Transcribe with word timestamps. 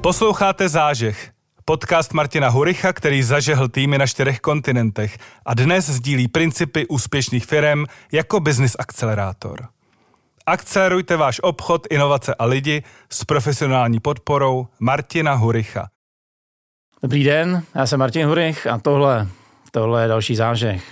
Posloucháte 0.00 0.68
Zážeh, 0.68 1.30
podcast 1.64 2.12
Martina 2.12 2.48
Huricha, 2.48 2.92
který 2.92 3.22
zažehl 3.22 3.68
týmy 3.68 3.98
na 3.98 4.06
čtyřech 4.06 4.40
kontinentech 4.40 5.18
a 5.46 5.54
dnes 5.54 5.90
sdílí 5.90 6.28
principy 6.28 6.86
úspěšných 6.86 7.46
firm 7.46 7.84
jako 8.12 8.40
business 8.40 8.76
akcelerátor. 8.78 9.68
Akcelerujte 10.46 11.16
váš 11.16 11.40
obchod, 11.42 11.86
inovace 11.90 12.34
a 12.34 12.44
lidi 12.44 12.82
s 13.10 13.24
profesionální 13.24 14.00
podporou 14.00 14.66
Martina 14.80 15.34
Huricha. 15.34 15.88
Dobrý 17.02 17.24
den, 17.24 17.62
já 17.74 17.86
jsem 17.86 17.98
Martin 17.98 18.26
Hurich 18.26 18.66
a 18.66 18.78
tohle, 18.78 19.28
tohle 19.70 20.02
je 20.02 20.08
další 20.08 20.36
zážeh. 20.36 20.82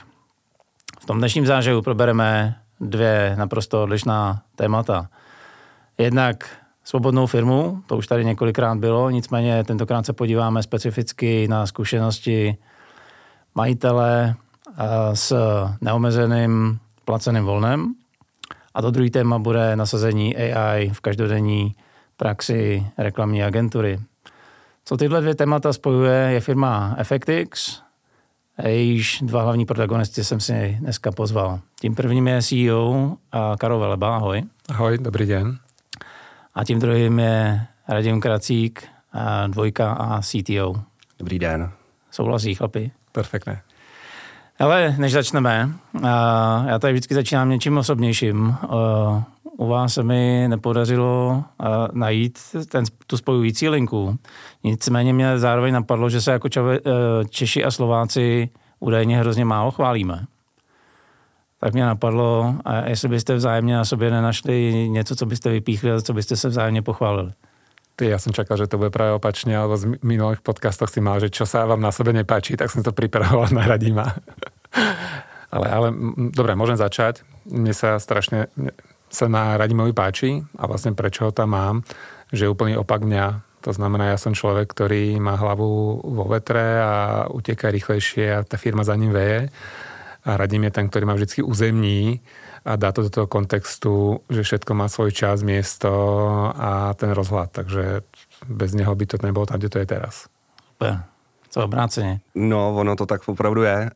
V 1.01 1.07
tom 1.07 1.19
dnešním 1.19 1.47
zážehu 1.47 1.83
probereme 1.83 2.61
dvě 2.81 3.35
naprosto 3.39 3.83
odlišná 3.83 4.43
témata. 4.57 5.09
Jednak 5.99 6.66
svobodnou 6.87 7.27
firmu, 7.27 7.83
to 7.87 7.97
už 7.97 8.07
tady 8.07 8.25
několikrát 8.25 8.79
bylo, 8.79 9.11
nicméně 9.11 9.65
tentokrát 9.65 10.07
se 10.07 10.13
podíváme 10.13 10.63
specificky 10.63 11.49
na 11.49 11.67
zkušenosti 11.67 12.57
majitele 13.55 14.35
eh, 14.35 15.17
s 15.17 15.37
neomezeným 15.81 16.79
placeným 17.05 17.45
volnem. 17.45 17.95
A 18.75 18.83
to 18.83 18.91
druhý 18.91 19.11
téma 19.11 19.39
bude 19.39 19.77
nasazení 19.77 20.37
AI 20.37 20.91
v 20.91 21.01
každodenní 21.01 21.75
praxi 22.17 22.87
reklamní 22.99 23.45
agentury. 23.45 23.99
Co 24.85 24.97
tyhle 24.97 25.21
dvě 25.21 25.35
témata 25.35 25.73
spojuje, 25.73 26.15
je 26.15 26.41
firma 26.41 26.97
FXX, 27.03 27.81
jejíž 28.65 29.23
dva 29.23 29.43
hlavní 29.43 29.67
protagonisty 29.67 30.25
jsem 30.25 30.41
si 30.41 30.77
dneska 30.81 31.13
pozval. 31.13 31.61
Tím 31.81 31.95
prvním 31.95 32.29
je 32.29 32.43
CEO 32.43 33.17
Karol 33.59 33.81
Veleba, 33.81 34.17
ahoj. 34.17 34.43
Ahoj, 34.69 34.99
dobrý 34.99 35.27
den. 35.27 35.59
A 36.57 36.65
tím 36.65 36.79
druhým 36.79 37.19
je 37.19 37.67
Radim 37.89 38.21
Kracík, 38.21 38.89
dvojka 39.47 39.93
a 39.93 40.21
CTO. 40.21 40.75
Dobrý 41.19 41.39
den. 41.39 41.71
Souhlasí, 42.11 42.55
chlapi? 42.55 42.91
Perfektně. 43.13 43.61
Ale 44.59 44.95
než 44.99 45.13
začneme, 45.13 45.71
já 46.67 46.79
tady 46.79 46.93
vždycky 46.93 47.15
začínám 47.15 47.51
něčím 47.51 47.79
osobnějším. 47.79 48.57
U 49.57 49.67
vás 49.67 49.95
se 49.95 50.03
mi 50.03 50.47
nepodařilo 50.49 51.45
najít 51.93 52.39
ten, 52.69 52.85
tu 53.07 53.17
spojující 53.17 53.69
linku. 53.69 54.19
Nicméně 54.65 55.13
mě 55.13 55.39
zároveň 55.39 55.75
napadlo, 55.75 56.11
že 56.11 56.21
se 56.21 56.33
jako 56.33 56.49
e, 56.71 56.81
Češi 57.31 57.65
a 57.65 57.71
Slováci 57.71 58.49
údajně 58.81 59.19
hrozně 59.19 59.45
málo 59.45 59.71
chválíme 59.71 60.27
tak 61.67 61.75
mě 61.75 61.85
napadlo, 61.85 62.55
a 62.65 62.89
jestli 62.89 63.09
byste 63.09 63.35
vzájemně 63.35 63.77
na 63.77 63.85
sobě 63.85 64.11
nenašli 64.11 64.89
něco, 64.89 65.17
co 65.17 65.27
byste 65.27 65.51
vypíchli, 65.51 66.03
co 66.03 66.13
byste 66.13 66.37
se 66.37 66.49
vzájemně 66.49 66.83
pochválili. 66.83 67.33
Ty, 67.97 68.07
ja 68.15 68.23
som 68.23 68.31
čakal, 68.31 68.55
že 68.55 68.71
to 68.71 68.79
bude 68.79 68.95
práve 68.95 69.19
opačne, 69.19 69.57
alebo 69.57 69.75
z 69.75 69.99
minulých 70.05 70.47
podcastoch 70.47 70.93
si 70.93 71.03
mal, 71.03 71.19
že 71.19 71.33
čo 71.33 71.43
sa 71.43 71.67
vám 71.67 71.83
na 71.83 71.91
sebe 71.91 72.15
nepáči, 72.15 72.55
tak 72.55 72.71
som 72.71 72.87
to 72.87 72.95
pripravoval 72.95 73.51
na 73.51 73.67
Radima. 73.67 74.15
ale, 75.55 75.67
ale 75.67 75.89
dobre, 76.31 76.55
môžem 76.55 76.79
začať. 76.79 77.27
Mne 77.51 77.75
sa 77.75 77.99
strašne 77.99 78.47
sa 79.11 79.27
na 79.27 79.59
Radimovi 79.59 79.91
páči 79.91 80.39
a 80.55 80.71
vlastne 80.71 80.95
prečo 80.95 81.27
ho 81.27 81.33
tam 81.35 81.51
mám, 81.51 81.77
že 82.31 82.47
je 82.47 82.53
úplný 82.53 82.79
opak 82.79 83.03
mňa. 83.03 83.43
To 83.67 83.75
znamená, 83.75 84.15
ja 84.15 84.23
som 84.23 84.39
človek, 84.39 84.71
ktorý 84.71 85.19
má 85.19 85.35
hlavu 85.35 85.99
vo 85.99 86.25
vetre 86.31 86.79
a 86.79 87.27
uteká 87.27 87.75
rýchlejšie 87.75 88.39
a 88.39 88.45
tá 88.47 88.55
firma 88.55 88.87
za 88.87 88.95
ním 88.95 89.11
veje 89.11 89.51
a 90.27 90.37
radím 90.37 90.67
je 90.67 90.75
ten, 90.75 90.91
ktorý 90.91 91.07
ma 91.07 91.15
vždy 91.15 91.47
uzemní 91.47 92.21
a 92.67 92.75
dá 92.75 92.91
to 92.91 93.07
do 93.07 93.11
toho 93.15 93.27
kontextu, 93.31 94.27
že 94.27 94.43
všetko 94.43 94.75
má 94.75 94.91
svoj 94.91 95.15
čas, 95.15 95.47
miesto 95.47 95.91
a 96.51 96.91
ten 96.99 97.15
rozhľad. 97.15 97.55
Takže 97.55 98.03
bez 98.51 98.75
něho 98.75 98.91
by 98.95 99.07
to 99.07 99.17
nebylo 99.23 99.47
tam, 99.47 99.63
kde 99.63 99.69
to 99.69 99.79
je 99.79 99.87
teraz. 99.87 100.27
Co 101.51 101.65
obráceně? 101.65 102.21
No, 102.35 102.75
ono 102.77 102.97
to 102.97 103.07
tak 103.07 103.29
opravdu 103.29 103.63
je. 103.63 103.91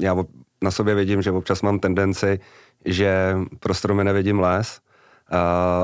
Já 0.00 0.16
na 0.60 0.70
sobě 0.70 0.94
vidím, 0.94 1.22
že 1.22 1.30
občas 1.30 1.62
mám 1.62 1.78
tendenci, 1.78 2.40
že 2.84 3.36
pro 3.60 3.74
stromy 3.74 4.04
nevidím 4.04 4.40
les, 4.40 4.80
Uh, 5.32 5.38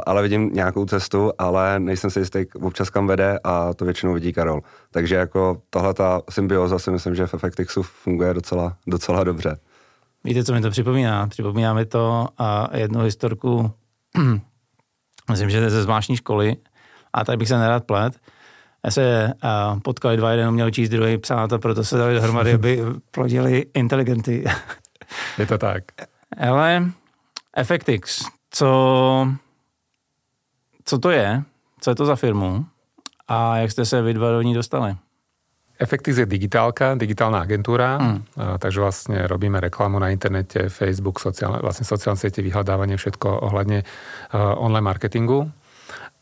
ale 0.06 0.22
vidím 0.22 0.50
nějakou 0.53 0.84
cestu, 0.84 1.32
ale 1.38 1.80
nejsem 1.80 2.10
si 2.10 2.19
jistý 2.19 2.47
občas 2.60 2.91
kam 2.91 3.06
vede 3.06 3.38
a 3.44 3.75
to 3.75 3.84
většinou 3.84 4.12
vidí 4.12 4.32
Karol. 4.32 4.60
Takže 4.91 5.14
jako 5.14 5.62
tahle 5.70 5.94
ta 5.94 6.22
symbioza 6.30 6.78
si 6.78 6.91
myslím, 6.91 7.14
že 7.14 7.26
v 7.26 7.34
Effectixu 7.34 7.82
funguje 7.82 8.34
docela, 8.34 8.76
docela 8.86 9.25
dobře. 9.25 9.56
Víte, 10.25 10.44
co 10.44 10.53
mi 10.53 10.60
to 10.60 10.70
připomíná? 10.70 11.26
Připomíná 11.26 11.75
mi 11.75 11.86
to 11.86 12.28
a 12.38 12.76
jednu 12.76 13.00
historku, 13.00 13.70
myslím, 15.30 15.50
že 15.50 15.70
ze 15.70 15.82
zvláštní 15.82 16.16
školy, 16.16 16.56
a 17.12 17.24
tady 17.24 17.38
bych 17.38 17.48
se 17.48 17.59
nerad 17.59 17.84
plet, 17.84 18.16
já 18.84 18.91
se 18.91 19.32
uh, 19.44 19.80
potkali 19.80 20.16
dva, 20.16 20.30
jeden 20.30 20.50
měl 20.50 20.70
číst, 20.70 20.88
druhý 20.88 21.19
psát 21.19 21.53
a 21.53 21.59
proto 21.59 21.84
se 21.84 21.98
dali 21.98 22.14
dohromady, 22.14 22.53
aby 22.53 22.82
plodili 23.10 23.66
inteligenty. 23.74 24.44
Je 25.38 25.47
to 25.47 25.59
tak. 25.59 25.84
Ale 26.38 26.84
Effectix, 27.56 28.24
co, 28.52 28.70
co 30.84 30.98
to 30.98 31.10
je, 31.10 31.42
co 31.80 31.90
je 31.90 31.94
to 31.94 32.06
za 32.06 32.16
firmu 32.16 32.66
a 33.28 33.56
jak 33.56 33.70
jste 33.70 33.84
se 33.84 34.02
vy 34.02 34.14
dva 34.14 34.30
do 34.30 34.42
ní 34.42 34.54
dostali? 34.54 34.96
Effectix 35.78 36.18
je 36.18 36.26
digitálka, 36.26 36.94
digitálna 36.94 37.42
agentúra, 37.42 37.98
hmm. 37.98 38.22
takže 38.62 38.78
vlastne 38.78 39.26
robíme 39.26 39.58
reklamu 39.58 39.98
na 39.98 40.14
internete, 40.14 40.70
Facebook, 40.70 41.18
sociálne, 41.18 41.58
vlastne 41.58 41.82
sociálne 41.82 42.20
siete, 42.20 42.38
vyhľadávanie, 42.38 42.94
všetko 42.94 43.50
ohľadne 43.50 43.82
online 44.62 44.86
marketingu. 44.86 45.50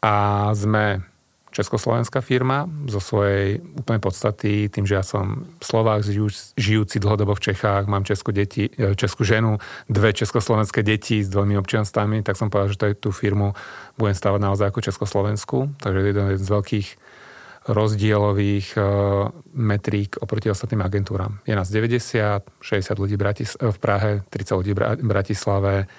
A 0.00 0.48
sme 0.56 1.04
československá 1.50 2.22
firma 2.22 2.70
zo 2.86 3.02
svojej 3.02 3.58
úplnej 3.78 4.02
podstaty, 4.02 4.70
tým, 4.70 4.86
že 4.86 4.94
ja 4.98 5.04
som 5.04 5.50
Slovák 5.58 6.06
žijúci 6.54 6.96
dlhodobo 7.02 7.34
v 7.34 7.52
Čechách, 7.52 7.90
mám 7.90 8.06
českú, 8.06 8.30
deti, 8.30 8.70
e, 8.70 8.94
českú 8.94 9.26
ženu, 9.26 9.58
dve 9.90 10.14
československé 10.14 10.86
deti 10.86 11.20
s 11.20 11.28
dvomi 11.28 11.58
občianstami, 11.58 12.22
tak 12.22 12.38
som 12.38 12.48
povedal, 12.48 12.72
že 12.72 12.98
tú 12.98 13.10
firmu 13.10 13.52
budem 13.98 14.14
stávať 14.14 14.40
naozaj 14.40 14.66
ako 14.70 14.80
Československu. 14.86 15.58
Takže 15.82 15.98
je 15.98 16.08
jeden 16.14 16.26
z 16.38 16.48
veľkých 16.48 16.88
rozdielových 17.68 18.66
e, 18.74 18.80
metrík 19.52 20.16
oproti 20.22 20.48
ostatným 20.48 20.80
agentúram. 20.80 21.42
Je 21.44 21.52
nás 21.52 21.68
90, 21.68 22.46
60 22.62 23.02
ľudí 23.02 23.20
v 23.20 23.78
Prahe, 23.78 24.24
30 24.32 24.58
ľudí 24.58 24.72
v 24.72 25.04
Bratislave, 25.04 25.90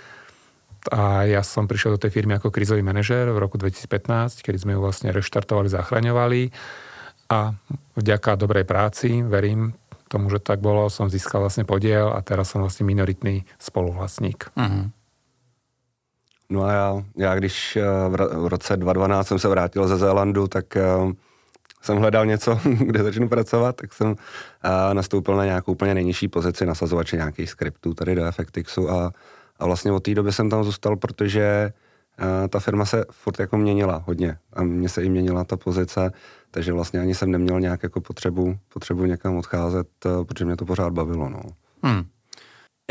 a 0.89 1.29
ja 1.29 1.45
som 1.45 1.69
prišiel 1.69 1.93
do 1.93 2.01
tej 2.01 2.09
firmy 2.09 2.41
ako 2.41 2.49
krizový 2.49 2.81
manažer 2.81 3.29
v 3.29 3.37
roku 3.37 3.61
2015, 3.61 4.41
kedy 4.41 4.57
sme 4.57 4.73
ju 4.73 4.81
vlastne 4.81 5.13
reštartovali, 5.13 5.69
zachraňovali 5.69 6.41
a 7.29 7.53
vďaka 7.93 8.35
dobrej 8.35 8.65
práci, 8.65 9.21
verím 9.21 9.77
tomu, 10.11 10.27
že 10.27 10.43
tak 10.43 10.59
bolo, 10.59 10.89
som 10.89 11.07
získal 11.07 11.45
vlastne 11.45 11.63
podiel 11.63 12.11
a 12.11 12.19
teraz 12.21 12.49
som 12.51 12.61
vlastně 12.61 12.85
minoritný 12.85 13.45
spoluvlastník. 13.59 14.51
Uh-huh. 14.57 14.91
No 16.49 16.63
a 16.63 16.71
já, 16.71 17.03
já 17.17 17.35
když 17.35 17.75
eh, 17.75 17.83
v 18.09 18.47
roce 18.47 18.77
2012 18.77 19.27
jsem 19.27 19.39
se 19.39 19.47
vrátil 19.47 19.87
ze 19.87 19.97
Zélandu, 19.97 20.47
tak 20.47 20.75
eh, 20.75 20.83
jsem 21.81 21.97
hledal 21.97 22.25
něco, 22.25 22.59
kde 22.79 23.03
začnu 23.03 23.29
pracovat, 23.29 23.75
tak 23.75 23.93
jsem 23.93 24.15
eh, 24.63 24.93
nastoupil 24.93 25.35
na 25.35 25.45
nějakou 25.45 25.71
úplně 25.71 25.93
nejnižší 25.93 26.27
pozici 26.27 26.65
nasazovače 26.65 27.17
nějakých 27.17 27.49
skriptů 27.49 27.93
tady 27.93 28.15
do 28.15 28.25
Effectixu 28.25 28.91
a 28.91 29.11
a 29.61 29.65
vlastně 29.65 29.91
od 29.91 30.03
té 30.03 30.15
doby 30.15 30.31
jsem 30.31 30.49
tam 30.49 30.63
zůstal, 30.63 30.95
protože 30.95 31.73
uh, 32.19 32.47
ta 32.47 32.59
firma 32.59 32.85
se 32.85 33.05
furt 33.11 33.39
jako 33.39 33.57
měnila 33.57 34.03
hodně 34.07 34.37
a 34.53 34.63
mně 34.63 34.89
se 34.89 35.03
i 35.03 35.09
měnila 35.09 35.43
ta 35.43 35.57
pozice, 35.57 36.11
takže 36.51 36.73
vlastně 36.73 36.99
ani 36.99 37.15
jsem 37.15 37.31
neměl 37.31 37.59
nějak 37.59 37.83
jako 37.83 38.01
potřebu, 38.01 38.57
potřebu 38.73 39.05
někam 39.05 39.37
odcházet, 39.37 39.87
uh, 40.05 40.23
protože 40.23 40.45
mě 40.45 40.55
to 40.57 40.65
pořád 40.65 40.93
bavilo. 40.93 41.29
No. 41.29 41.41
Hmm. 41.83 42.03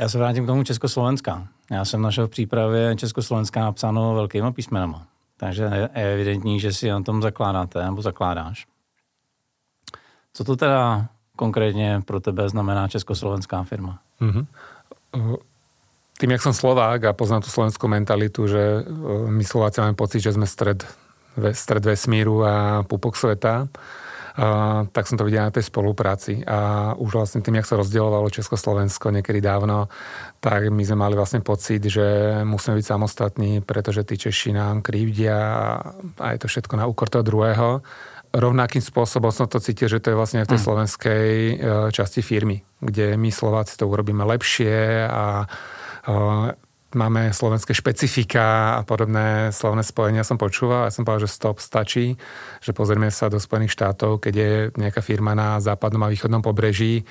Já 0.00 0.09
se 0.09 0.19
vrátím 0.19 0.44
k 0.44 0.47
tomu 0.47 0.64
Československá. 0.64 1.48
Já 1.71 1.84
jsem 1.84 2.03
našel 2.03 2.27
v 2.27 2.30
přípravě 2.30 2.97
Československá 2.97 3.60
napsáno 3.60 4.15
velkýma 4.15 4.53
písmenama. 4.53 5.06
Takže 5.36 5.62
je 5.94 6.12
evidentní, 6.12 6.60
že 6.60 6.72
si 6.72 6.89
na 6.89 7.03
tom 7.03 7.22
zakládáte 7.22 7.84
nebo 7.84 8.03
zakládáš. 8.03 8.66
Co 10.33 10.44
to 10.44 10.56
teda 10.56 11.06
konkrétně 11.36 12.03
pro 12.06 12.21
tebe 12.21 12.48
znamená 12.48 12.89
československá 12.89 13.62
firma? 13.62 13.98
Mm-hmm 14.21 14.47
tým, 16.20 16.36
jak 16.36 16.44
som 16.44 16.52
Slovák 16.52 17.00
a 17.08 17.16
poznám 17.16 17.48
tú 17.48 17.50
slovenskú 17.50 17.88
mentalitu, 17.88 18.44
že 18.44 18.60
e, 18.60 18.80
my 19.32 19.40
Slováci 19.40 19.80
máme 19.80 19.96
pocit, 19.96 20.20
že 20.20 20.36
sme 20.36 20.44
stred, 20.44 20.84
stred 21.56 21.80
vesmíru 21.80 22.44
a 22.44 22.84
pupok 22.84 23.16
sveta, 23.16 23.64
a, 24.36 24.84
tak 24.92 25.08
som 25.08 25.16
to 25.16 25.24
videl 25.24 25.48
na 25.48 25.54
tej 25.54 25.64
spolupráci. 25.64 26.44
A 26.44 26.92
už 26.92 27.16
vlastne 27.16 27.40
tým, 27.40 27.56
jak 27.56 27.64
sa 27.64 27.80
rozdielovalo 27.80 28.28
Československo 28.28 29.08
niekedy 29.16 29.40
dávno, 29.40 29.88
tak 30.44 30.68
my 30.68 30.84
sme 30.84 31.08
mali 31.08 31.16
vlastne 31.16 31.40
pocit, 31.40 31.80
že 31.88 32.40
musíme 32.44 32.76
byť 32.76 32.86
samostatní, 32.86 33.64
pretože 33.64 34.04
tí 34.04 34.20
Češi 34.20 34.52
nám 34.52 34.84
krivdia 34.84 35.40
a 36.20 36.26
je 36.36 36.38
to 36.44 36.52
všetko 36.52 36.76
na 36.76 36.84
úkor 36.84 37.08
toho 37.08 37.24
druhého. 37.24 37.80
Rovnakým 38.30 38.84
spôsobom 38.84 39.32
som 39.32 39.48
to 39.48 39.58
cítil, 39.58 39.88
že 39.88 39.98
to 40.04 40.12
je 40.12 40.20
vlastne 40.20 40.44
v 40.44 40.52
tej 40.52 40.60
hmm. 40.60 40.66
slovenskej 40.68 41.26
e, 41.26 41.54
časti 41.90 42.20
firmy, 42.20 42.60
kde 42.78 43.16
my 43.16 43.32
Slováci 43.32 43.74
to 43.74 43.88
urobíme 43.88 44.22
lepšie 44.22 45.08
a 45.08 45.48
máme 46.91 47.30
slovenské 47.30 47.70
špecifika 47.70 48.78
a 48.78 48.82
podobné 48.82 49.54
slovné 49.54 49.86
spojenia 49.86 50.26
som 50.26 50.34
počúval. 50.34 50.91
Ja 50.91 50.94
som 50.94 51.06
povedal, 51.06 51.30
že 51.30 51.38
stop 51.38 51.62
stačí, 51.62 52.18
že 52.58 52.74
pozrieme 52.74 53.14
sa 53.14 53.30
do 53.30 53.38
Spojených 53.38 53.78
štátov, 53.78 54.18
keď 54.18 54.34
je 54.34 54.52
nejaká 54.74 54.98
firma 54.98 55.38
na 55.38 55.62
západnom 55.62 56.02
a 56.02 56.10
východnom 56.10 56.42
pobreží, 56.42 57.06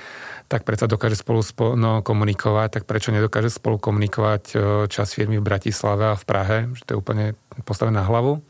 tak 0.52 0.68
predsa 0.68 0.84
dokáže 0.84 1.16
spolu 1.16 1.40
spo, 1.40 1.80
no, 1.80 2.04
komunikovať, 2.04 2.76
tak 2.76 2.84
prečo 2.84 3.16
nedokáže 3.16 3.48
spolu 3.48 3.80
komunikovať 3.80 4.60
čas 4.92 5.16
firmy 5.16 5.40
v 5.40 5.48
Bratislave 5.48 6.12
a 6.12 6.20
v 6.20 6.28
Prahe, 6.28 6.58
že 6.76 6.84
to 6.84 6.90
je 6.96 7.00
úplne 7.00 7.26
postavené 7.64 8.04
na 8.04 8.06
hlavu 8.08 8.44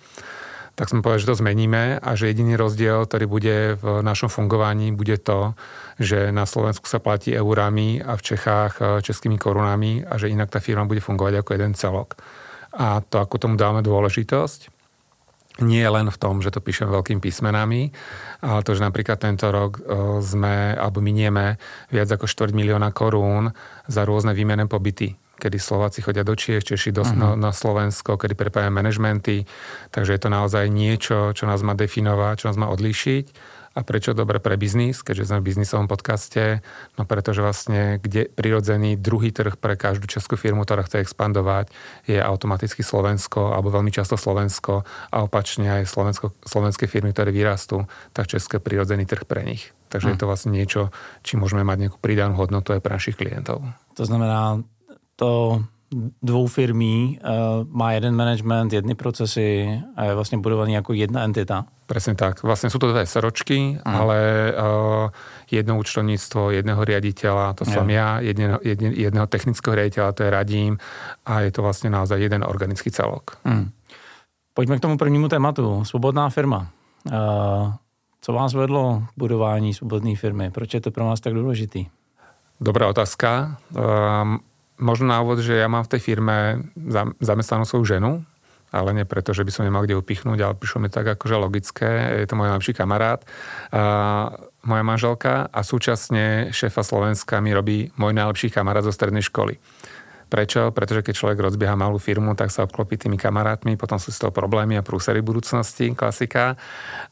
tak 0.80 0.96
sme 0.96 1.04
povedali, 1.04 1.28
že 1.28 1.32
to 1.36 1.42
zmeníme 1.44 2.00
a 2.00 2.10
že 2.16 2.32
jediný 2.32 2.56
rozdiel, 2.56 3.04
ktorý 3.04 3.28
bude 3.28 3.76
v 3.76 4.00
našom 4.00 4.32
fungovaní, 4.32 4.96
bude 4.96 5.20
to, 5.20 5.52
že 6.00 6.32
na 6.32 6.48
Slovensku 6.48 6.88
sa 6.88 7.04
platí 7.04 7.36
eurami 7.36 8.00
a 8.00 8.16
v 8.16 8.24
Čechách 8.24 8.80
e, 8.80 8.84
českými 9.04 9.36
korunami 9.36 10.08
a 10.08 10.16
že 10.16 10.32
inak 10.32 10.48
tá 10.48 10.64
firma 10.64 10.88
bude 10.88 11.04
fungovať 11.04 11.44
ako 11.44 11.52
jeden 11.52 11.76
celok. 11.76 12.16
A 12.80 13.04
to, 13.04 13.20
ako 13.20 13.36
tomu 13.36 13.56
dáme 13.60 13.84
dôležitosť, 13.84 14.72
nie 15.68 15.84
len 15.84 16.08
v 16.08 16.16
tom, 16.16 16.40
že 16.40 16.56
to 16.56 16.64
píšem 16.64 16.88
veľkým 16.88 17.20
písmenami, 17.20 17.92
ale 18.40 18.64
to, 18.64 18.72
že 18.72 18.80
napríklad 18.80 19.20
tento 19.20 19.52
rok 19.52 19.84
e, 19.84 20.24
sme, 20.24 20.80
alebo 20.80 21.04
minieme 21.04 21.60
viac 21.92 22.08
ako 22.08 22.24
4 22.24 22.56
milióna 22.56 22.96
korún 22.96 23.52
za 23.92 24.08
rôzne 24.08 24.32
výmené 24.32 24.64
pobyty 24.64 25.20
kedy 25.40 25.58
Slováci 25.58 26.04
chodia 26.04 26.28
do 26.28 26.36
Čiech, 26.36 26.68
Češi 26.68 26.92
do, 26.92 27.08
uh-huh. 27.08 27.16
na, 27.16 27.30
na 27.40 27.52
Slovensko, 27.56 28.20
kedy 28.20 28.36
prepájame 28.36 28.84
manažmenty. 28.84 29.48
Takže 29.96 30.14
je 30.14 30.22
to 30.22 30.30
naozaj 30.30 30.68
niečo, 30.68 31.32
čo 31.32 31.48
nás 31.48 31.64
má 31.64 31.74
definovať, 31.74 32.44
čo 32.44 32.48
nás 32.52 32.60
má 32.60 32.68
odlíšiť. 32.68 33.58
A 33.78 33.86
prečo 33.86 34.18
dobre 34.18 34.42
pre 34.42 34.58
biznis, 34.58 35.06
keďže 35.06 35.30
sme 35.30 35.40
v 35.40 35.48
biznisovom 35.54 35.86
podcaste? 35.86 36.66
No 36.98 37.06
pretože 37.06 37.46
vlastne 37.46 38.02
kde 38.02 38.26
prirodzený 38.26 38.98
druhý 38.98 39.30
trh 39.30 39.56
pre 39.62 39.78
každú 39.78 40.10
českú 40.10 40.36
firmu, 40.42 40.66
ktorá 40.66 40.82
chce 40.84 41.06
expandovať, 41.06 41.70
je 42.10 42.18
automaticky 42.18 42.82
Slovensko, 42.82 43.54
alebo 43.54 43.70
veľmi 43.70 43.94
často 43.94 44.18
Slovensko 44.18 44.84
a 45.14 45.18
opačne 45.22 45.80
aj 45.80 45.84
Slovensko, 45.86 46.34
slovenské 46.44 46.90
firmy, 46.90 47.14
ktoré 47.14 47.30
vyrastú, 47.30 47.86
tak 48.12 48.28
české 48.28 48.58
prirodzený 48.58 49.06
trh 49.06 49.24
pre 49.30 49.46
nich. 49.46 49.70
Takže 49.94 50.12
hmm. 50.12 50.14
je 50.18 50.20
to 50.20 50.30
vlastne 50.30 50.52
niečo, 50.52 50.82
či 51.22 51.38
môžeme 51.38 51.62
mať 51.62 51.88
nejakú 51.88 51.98
pridanú 52.02 52.42
hodnotu 52.42 52.74
aj 52.74 52.82
pre 52.82 52.98
našich 52.98 53.22
klientov. 53.22 53.64
To 53.96 54.04
znamená, 54.04 54.66
to 55.20 55.60
dvou 56.22 56.48
firmí 56.48 57.18
uh, 57.18 57.66
má 57.68 57.92
jeden 57.92 58.16
management, 58.16 58.74
jedny 58.74 58.96
procesy 58.96 59.82
a 59.96 60.04
je 60.04 60.16
vlastně 60.16 60.38
budovaný 60.38 60.74
jako 60.74 60.94
jedna 60.94 61.24
entita. 61.24 61.66
Presne 61.90 62.14
tak. 62.14 62.46
Vlastne 62.46 62.70
sú 62.70 62.78
to 62.78 62.94
dve 62.94 63.02
seročky, 63.10 63.82
mm. 63.82 63.90
ale 63.90 64.18
uh, 64.54 65.10
jedno 65.50 65.82
účtovníctvo, 65.82 66.54
jedného 66.54 66.78
riaditeľa, 66.86 67.58
to 67.58 67.66
som 67.66 67.90
ja, 67.90 68.22
jedného, 68.22 68.62
jedne, 68.62 68.94
jedného 68.94 69.26
technického 69.26 69.74
riaditeľa, 69.74 70.14
to 70.14 70.22
je 70.22 70.30
Radím 70.30 70.78
a 71.26 71.42
je 71.42 71.50
to 71.50 71.66
vlastne 71.66 71.90
naozaj 71.90 72.22
jeden 72.22 72.46
organický 72.46 72.94
celok. 72.94 73.42
Mm. 73.42 73.74
Pojďme 74.54 74.78
k 74.78 74.84
tomu 74.86 74.96
prvnímu 75.02 75.34
tématu. 75.34 75.82
Svobodná 75.82 76.30
firma. 76.30 76.70
Uh, 77.10 77.74
co 78.22 78.34
vás 78.34 78.54
vedlo 78.54 79.10
k 79.10 79.18
budování 79.18 79.74
svobodné 79.74 80.14
firmy? 80.16 80.54
Proč 80.54 80.74
je 80.74 80.82
to 80.82 80.92
pro 80.94 81.06
vás 81.06 81.20
tak 81.20 81.34
důležitý? 81.34 81.90
Dobrá 82.62 82.88
otázka. 82.88 83.58
Um, 83.74 84.40
možno 84.80 85.12
na 85.12 85.20
úvod, 85.22 85.44
že 85.44 85.60
ja 85.60 85.68
mám 85.68 85.86
v 85.86 85.92
tej 85.96 86.02
firme 86.02 86.66
zamestnanú 87.20 87.68
svoju 87.68 87.86
ženu, 87.86 88.12
ale 88.70 88.94
nie 88.94 89.06
preto, 89.06 89.34
že 89.34 89.44
by 89.44 89.52
som 89.52 89.66
nemal 89.66 89.84
kde 89.84 89.98
upichnúť, 89.98 90.40
ale 90.40 90.54
prišlo 90.58 90.80
mi 90.86 90.90
tak 90.90 91.06
akože 91.06 91.36
logické. 91.36 92.22
Je 92.22 92.28
to 92.30 92.38
môj 92.38 92.54
najlepší 92.54 92.74
kamarát, 92.78 93.22
a 93.74 94.34
moja 94.64 94.84
manželka 94.84 95.48
a 95.50 95.60
súčasne 95.64 96.52
šéfa 96.52 96.84
Slovenska 96.84 97.40
mi 97.40 97.56
robí 97.56 97.90
môj 97.96 98.14
najlepší 98.14 98.52
kamarát 98.52 98.84
zo 98.86 98.94
strednej 98.94 99.24
školy. 99.26 99.58
Prečo? 100.30 100.70
Pretože 100.70 101.02
keď 101.02 101.14
človek 101.18 101.42
rozbieha 101.42 101.74
malú 101.74 101.98
firmu, 101.98 102.38
tak 102.38 102.54
sa 102.54 102.70
obklopí 102.70 103.02
tými 103.02 103.18
kamarátmi, 103.18 103.74
potom 103.82 103.98
sú 103.98 104.14
z 104.14 104.22
toho 104.22 104.32
problémy 104.32 104.78
a 104.78 104.86
prúsery 104.86 105.26
budúcnosti, 105.26 105.90
klasika. 105.98 106.54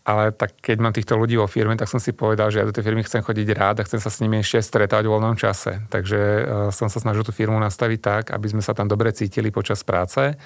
Ale 0.05 0.29
tak 0.37 0.61
keď 0.61 0.77
mám 0.77 0.93
týchto 0.93 1.17
ľudí 1.17 1.33
vo 1.33 1.49
firme, 1.49 1.73
tak 1.73 1.89
som 1.89 1.97
si 1.97 2.13
povedal, 2.13 2.53
že 2.53 2.61
ja 2.61 2.69
do 2.69 2.73
tej 2.77 2.85
firmy 2.85 3.01
chcem 3.01 3.25
chodiť 3.25 3.47
rád 3.57 3.75
a 3.81 3.87
chcem 3.89 3.97
sa 3.97 4.13
s 4.13 4.21
nimi 4.21 4.45
ešte 4.45 4.61
stretávať 4.61 5.09
v 5.09 5.13
voľnom 5.17 5.33
čase. 5.33 5.81
Takže 5.89 6.19
uh, 6.21 6.43
som 6.69 6.93
sa 6.93 7.01
snažil 7.01 7.25
tú 7.25 7.33
firmu 7.33 7.57
nastaviť 7.57 7.99
tak, 7.99 8.23
aby 8.37 8.47
sme 8.53 8.61
sa 8.61 8.77
tam 8.77 8.85
dobre 8.85 9.09
cítili 9.09 9.49
počas 9.49 9.81
práce 9.81 10.37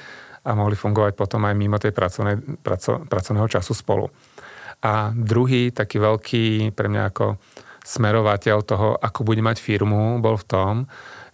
a 0.42 0.52
mohli 0.56 0.80
fungovať 0.80 1.14
potom 1.14 1.44
aj 1.44 1.54
mimo 1.60 1.76
tej 1.76 1.92
pracovnej, 1.92 2.40
praco, 2.64 3.04
pracovného 3.04 3.52
času 3.52 3.76
spolu. 3.76 4.08
A 4.82 5.14
druhý 5.14 5.70
taký 5.70 6.02
veľký 6.02 6.74
pre 6.74 6.88
mňa 6.90 7.04
ako 7.14 7.38
smerovateľ 7.86 8.58
toho, 8.66 8.90
ako 8.98 9.22
bude 9.26 9.42
mať 9.42 9.62
firmu, 9.62 10.22
bol 10.22 10.38
v 10.38 10.46
tom, 10.46 10.74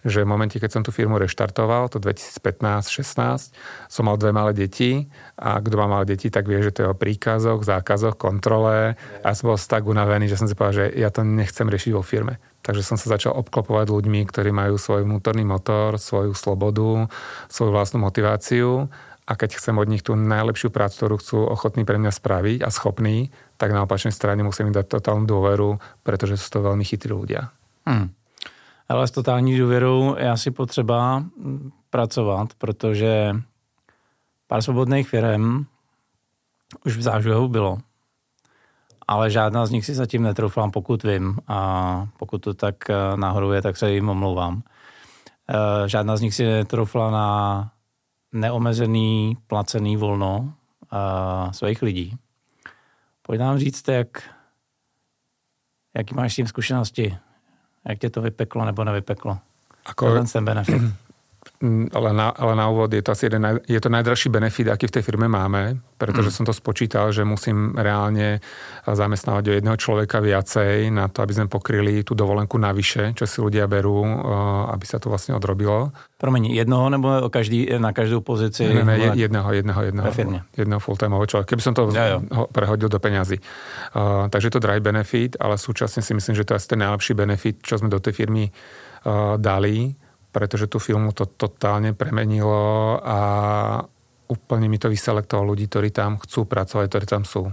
že 0.06 0.22
v 0.22 0.30
momente, 0.30 0.56
keď 0.62 0.70
som 0.70 0.82
tú 0.86 0.94
firmu 0.94 1.18
reštartoval, 1.18 1.90
to 1.90 1.98
2015-16, 1.98 3.54
som 3.90 4.02
mal 4.06 4.14
dve 4.14 4.30
malé 4.30 4.54
deti 4.54 5.10
a 5.34 5.58
kto 5.58 5.74
má 5.74 5.86
malé 5.90 6.14
deti, 6.14 6.30
tak 6.30 6.46
vie, 6.46 6.62
že 6.62 6.70
to 6.70 6.80
je 6.86 6.88
o 6.90 6.96
príkazoch, 6.96 7.66
zákazoch, 7.66 8.14
kontrole 8.14 8.94
a 9.22 9.28
som 9.34 9.50
bol 9.50 9.58
tak 9.58 9.84
unavený, 9.84 10.30
že 10.30 10.38
som 10.38 10.46
si 10.46 10.54
povedal, 10.54 10.86
že 10.86 10.98
ja 10.98 11.10
to 11.10 11.26
nechcem 11.26 11.66
riešiť 11.66 11.92
vo 11.94 12.06
firme. 12.06 12.38
Takže 12.62 12.84
som 12.84 12.96
sa 13.00 13.16
začal 13.16 13.34
obklopovať 13.38 13.88
ľuďmi, 13.88 14.28
ktorí 14.28 14.50
majú 14.52 14.76
svoj 14.76 15.06
vnútorný 15.06 15.46
motor, 15.46 15.96
svoju 15.96 16.36
slobodu, 16.36 17.08
svoju 17.48 17.70
vlastnú 17.72 18.02
motiváciu 18.04 18.92
a 19.28 19.32
keď 19.36 19.60
chcem 19.60 19.76
od 19.76 19.88
nich 19.88 20.00
tú 20.00 20.16
najlepšiu 20.16 20.72
prácu, 20.72 20.94
ktorú 20.96 21.16
chcú 21.20 21.38
ochotní 21.44 21.84
pre 21.84 22.00
mňa 22.00 22.12
spraviť 22.12 22.58
a 22.64 22.72
schopní, 22.72 23.28
tak 23.60 23.76
na 23.76 23.84
opačnej 23.84 24.12
strane 24.12 24.40
musím 24.40 24.72
im 24.72 24.76
dať 24.76 24.88
totálnu 24.88 25.28
dôveru, 25.28 25.76
pretože 26.00 26.40
sú 26.40 26.48
to 26.48 26.64
veľmi 26.64 26.80
chytrí 26.80 27.12
ľudia. 27.12 27.52
Hmm. 27.84 28.12
Ale 28.88 29.08
s 29.08 29.10
totální 29.10 29.58
důvěrou 29.58 30.16
je 30.18 30.30
asi 30.30 30.50
potřeba 30.50 31.24
pracovat, 31.90 32.54
protože 32.58 33.36
pár 34.46 34.62
svobodných 34.62 35.08
firm 35.08 35.66
už 36.86 36.96
v 36.96 37.02
zážuhu 37.02 37.48
bylo. 37.48 37.78
Ale 39.08 39.30
žádná 39.30 39.66
z 39.66 39.70
nich 39.70 39.86
si 39.86 39.94
zatím 39.94 40.22
netroufám, 40.22 40.70
pokud 40.70 41.02
vím. 41.02 41.38
A 41.48 42.06
pokud 42.18 42.38
to 42.38 42.54
tak 42.54 42.90
eh, 42.90 43.16
náhodou 43.16 43.50
je, 43.50 43.62
tak 43.62 43.76
se 43.76 43.92
jim 43.92 44.08
omlouvám. 44.08 44.62
Eh, 45.50 45.88
žádná 45.88 46.16
z 46.16 46.20
nich 46.20 46.34
si 46.34 46.44
netroufla 46.44 47.10
na 47.10 47.70
neomezený, 48.32 49.36
placený 49.46 49.96
volno 49.96 50.52
eh, 50.92 51.52
svých 51.52 51.82
lidí. 51.82 52.16
Pojď 53.22 53.40
nám 53.40 53.58
říct, 53.58 53.88
jak, 53.88 54.22
jaký 55.96 56.14
máš 56.14 56.32
s 56.32 56.36
tím 56.36 56.46
zkušenosti? 56.46 57.16
Jak 57.84 57.98
tě 57.98 58.10
to 58.10 58.22
vypeklo 58.22 58.64
nebo 58.64 58.84
nevypeklo? 58.84 59.38
Ako, 59.86 60.24
ten 60.32 60.44
benefit. 60.44 60.82
Mm, 61.58 61.90
ale 61.90 62.14
na, 62.14 62.30
ale 62.30 62.54
na 62.54 62.70
úvod 62.70 62.94
je 62.94 63.02
to 63.02 63.10
asi 63.10 63.26
jeden, 63.26 63.42
je 63.66 63.80
to 63.82 63.90
najdražší 63.90 64.30
benefit, 64.30 64.70
aký 64.70 64.86
v 64.86 64.94
tej 64.94 65.02
firme 65.02 65.26
máme, 65.26 65.82
pretože 65.98 66.30
mm. 66.30 66.34
som 66.34 66.44
to 66.46 66.54
spočítal, 66.54 67.10
že 67.10 67.26
musím 67.26 67.74
reálne 67.74 68.38
zamestnávať 68.86 69.44
o 69.50 69.56
jedného 69.58 69.74
človeka 69.74 70.22
viacej 70.22 70.94
na 70.94 71.10
to, 71.10 71.26
aby 71.26 71.34
sme 71.34 71.46
pokryli 71.50 72.06
tú 72.06 72.14
dovolenku 72.14 72.54
navyše, 72.62 73.10
čo 73.18 73.26
si 73.26 73.42
ľudia 73.42 73.66
berú, 73.66 74.06
aby 74.70 74.86
sa 74.86 75.02
to 75.02 75.10
vlastne 75.10 75.34
odrobilo. 75.34 75.90
Promiň, 76.22 76.54
jednoho 76.54 76.86
nebo 76.94 77.26
každý, 77.26 77.74
na 77.82 77.90
každú 77.90 78.22
pozici? 78.22 78.62
Ne, 78.62 78.86
ne, 78.86 78.94
ne 78.94 79.18
jedného, 79.18 79.50
jedného, 79.50 79.80
jedného. 79.82 80.06
Jedného 80.54 80.80
full-timeového 80.82 81.26
človeka. 81.26 81.50
Keby 81.54 81.62
som 81.62 81.74
to 81.74 81.90
ja, 81.90 82.22
prehodil 82.54 82.86
do 82.86 83.02
peňazí. 83.02 83.38
Uh, 83.94 84.30
takže 84.30 84.50
je 84.50 84.54
to 84.54 84.62
dry 84.62 84.78
benefit, 84.78 85.34
ale 85.42 85.58
súčasne 85.58 86.06
si 86.06 86.14
myslím, 86.14 86.38
že 86.38 86.46
to 86.46 86.54
je 86.54 86.58
asi 86.62 86.68
ten 86.70 86.82
najlepší 86.82 87.14
benefit, 87.18 87.62
čo 87.66 87.78
sme 87.78 87.90
do 87.90 87.98
tej 87.98 88.14
firmy 88.14 88.50
uh, 88.50 89.34
dali 89.38 89.94
pretože 90.38 90.70
tú 90.70 90.78
filmu 90.78 91.10
to 91.10 91.26
totálne 91.26 91.98
premenilo 91.98 93.02
a 93.02 93.18
úplně 94.30 94.68
mi 94.68 94.78
to 94.78 94.86
vyselektovalo 94.86 95.50
ľudí, 95.50 95.66
ktorí 95.66 95.90
tam 95.90 96.22
chcú 96.22 96.44
pracovat, 96.46 96.86
ktorí 96.86 97.06
tam 97.06 97.24
jsou. 97.24 97.50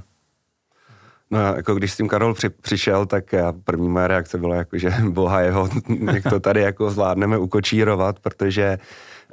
No 1.32 1.40
jako 1.56 1.76
když 1.76 1.92
s 1.92 1.98
tím 1.98 2.08
Karol 2.08 2.34
při, 2.34 2.50
přišel, 2.50 3.06
tak 3.06 3.34
já, 3.34 3.54
první 3.64 3.90
moje 3.90 4.08
reakce 4.08 4.38
byla 4.38 4.56
jako, 4.56 4.78
že 4.78 4.94
boha 5.10 5.42
jeho, 5.42 5.70
jak 6.14 6.24
to 6.24 6.40
tady 6.40 6.62
jako 6.62 6.92
zvládneme 6.92 7.38
ukočírovat, 7.38 8.20
protože 8.20 8.78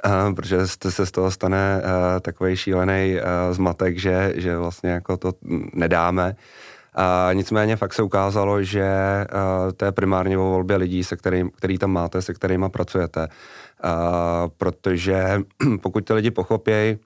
Uh, 0.05 0.35
protože 0.35 0.67
se 0.67 1.05
z 1.05 1.11
toho 1.11 1.31
stane 1.31 1.81
uh, 1.81 2.19
takový 2.19 2.55
šílený 2.55 3.15
uh, 3.15 3.55
zmatek, 3.55 3.97
že, 3.97 4.33
že 4.35 4.57
vlastně 4.57 4.89
jako 4.89 5.17
to 5.17 5.33
nedáme. 5.73 6.35
A 6.95 7.29
nicméně 7.33 7.75
fakt 7.75 7.93
se 7.93 8.03
ukázalo, 8.03 8.63
že 8.63 8.85
uh, 9.33 9.71
to 9.71 9.85
je 9.85 9.91
primárně 9.91 10.37
o 10.37 10.41
volbě 10.41 10.77
lidí, 10.77 11.03
se 11.03 11.15
kterým, 11.15 11.49
který 11.49 11.77
tam 11.77 11.91
máte, 11.91 12.21
se 12.21 12.33
kterými 12.33 12.69
pracujete. 12.69 13.27
Uh, 13.27 14.49
protože 14.57 15.41
pokud 15.81 16.05
ty 16.05 16.13
lidi 16.13 16.31
pochopějí, 16.31 16.97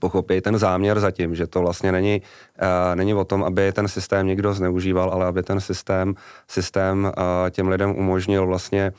pochopí 0.00 0.40
ten 0.40 0.58
záměr 0.58 1.00
zatím, 1.00 1.34
že 1.34 1.46
to 1.46 1.60
vlastně 1.60 1.92
není, 1.92 2.22
uh, 2.22 2.96
není 2.96 3.14
o 3.14 3.24
tom, 3.24 3.44
aby 3.44 3.72
ten 3.72 3.88
systém 3.88 4.26
někdo 4.26 4.54
zneužíval, 4.54 5.10
ale 5.10 5.26
aby 5.26 5.42
ten 5.42 5.60
systém, 5.60 6.14
systém 6.48 7.04
uh, 7.04 7.50
těm 7.50 7.68
lidem 7.68 7.90
umožnil 7.90 8.46
vlastně 8.46 8.92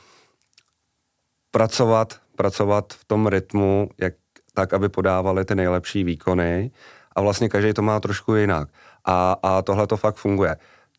pracovat, 1.50 2.16
pracovat 2.36 2.92
v 2.92 3.04
tom 3.04 3.26
rytmu, 3.26 3.88
jak, 3.98 4.14
tak, 4.54 4.72
aby 4.72 4.88
podávali 4.88 5.44
ty 5.44 5.54
nejlepší 5.54 6.04
výkony 6.04 6.70
a 7.12 7.20
vlastně 7.20 7.48
každý 7.48 7.72
to 7.72 7.82
má 7.82 8.00
trošku 8.00 8.34
jinak 8.34 8.68
a, 9.04 9.36
a 9.42 9.62
tohle 9.62 9.86
to 9.86 9.96
fakt 9.96 10.16
funguje. 10.16 10.56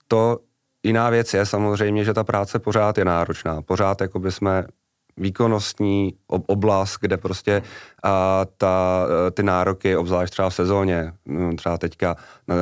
To 0.07 0.39
jiná 0.83 1.09
věc 1.09 1.33
je 1.33 1.45
samozřejmě, 1.45 2.03
že 2.03 2.13
ta 2.13 2.23
práce 2.23 2.59
pořád 2.59 2.97
je 2.97 3.05
náročná. 3.05 3.61
Pořád 3.61 4.01
jako 4.01 4.19
by 4.19 4.31
jsme 4.31 4.65
výkonnostní 5.17 6.13
oblast, 6.27 6.97
kde 7.01 7.17
prostě 7.17 7.61
a, 8.03 8.45
ta, 8.57 9.05
ty 9.31 9.43
nároky, 9.43 9.97
obzvlášť 9.97 10.31
třeba 10.31 10.49
v 10.49 10.55
sezóně, 10.55 11.13
no, 11.25 11.55
třeba 11.55 11.77
teďka 11.77 12.15
na, 12.47 12.55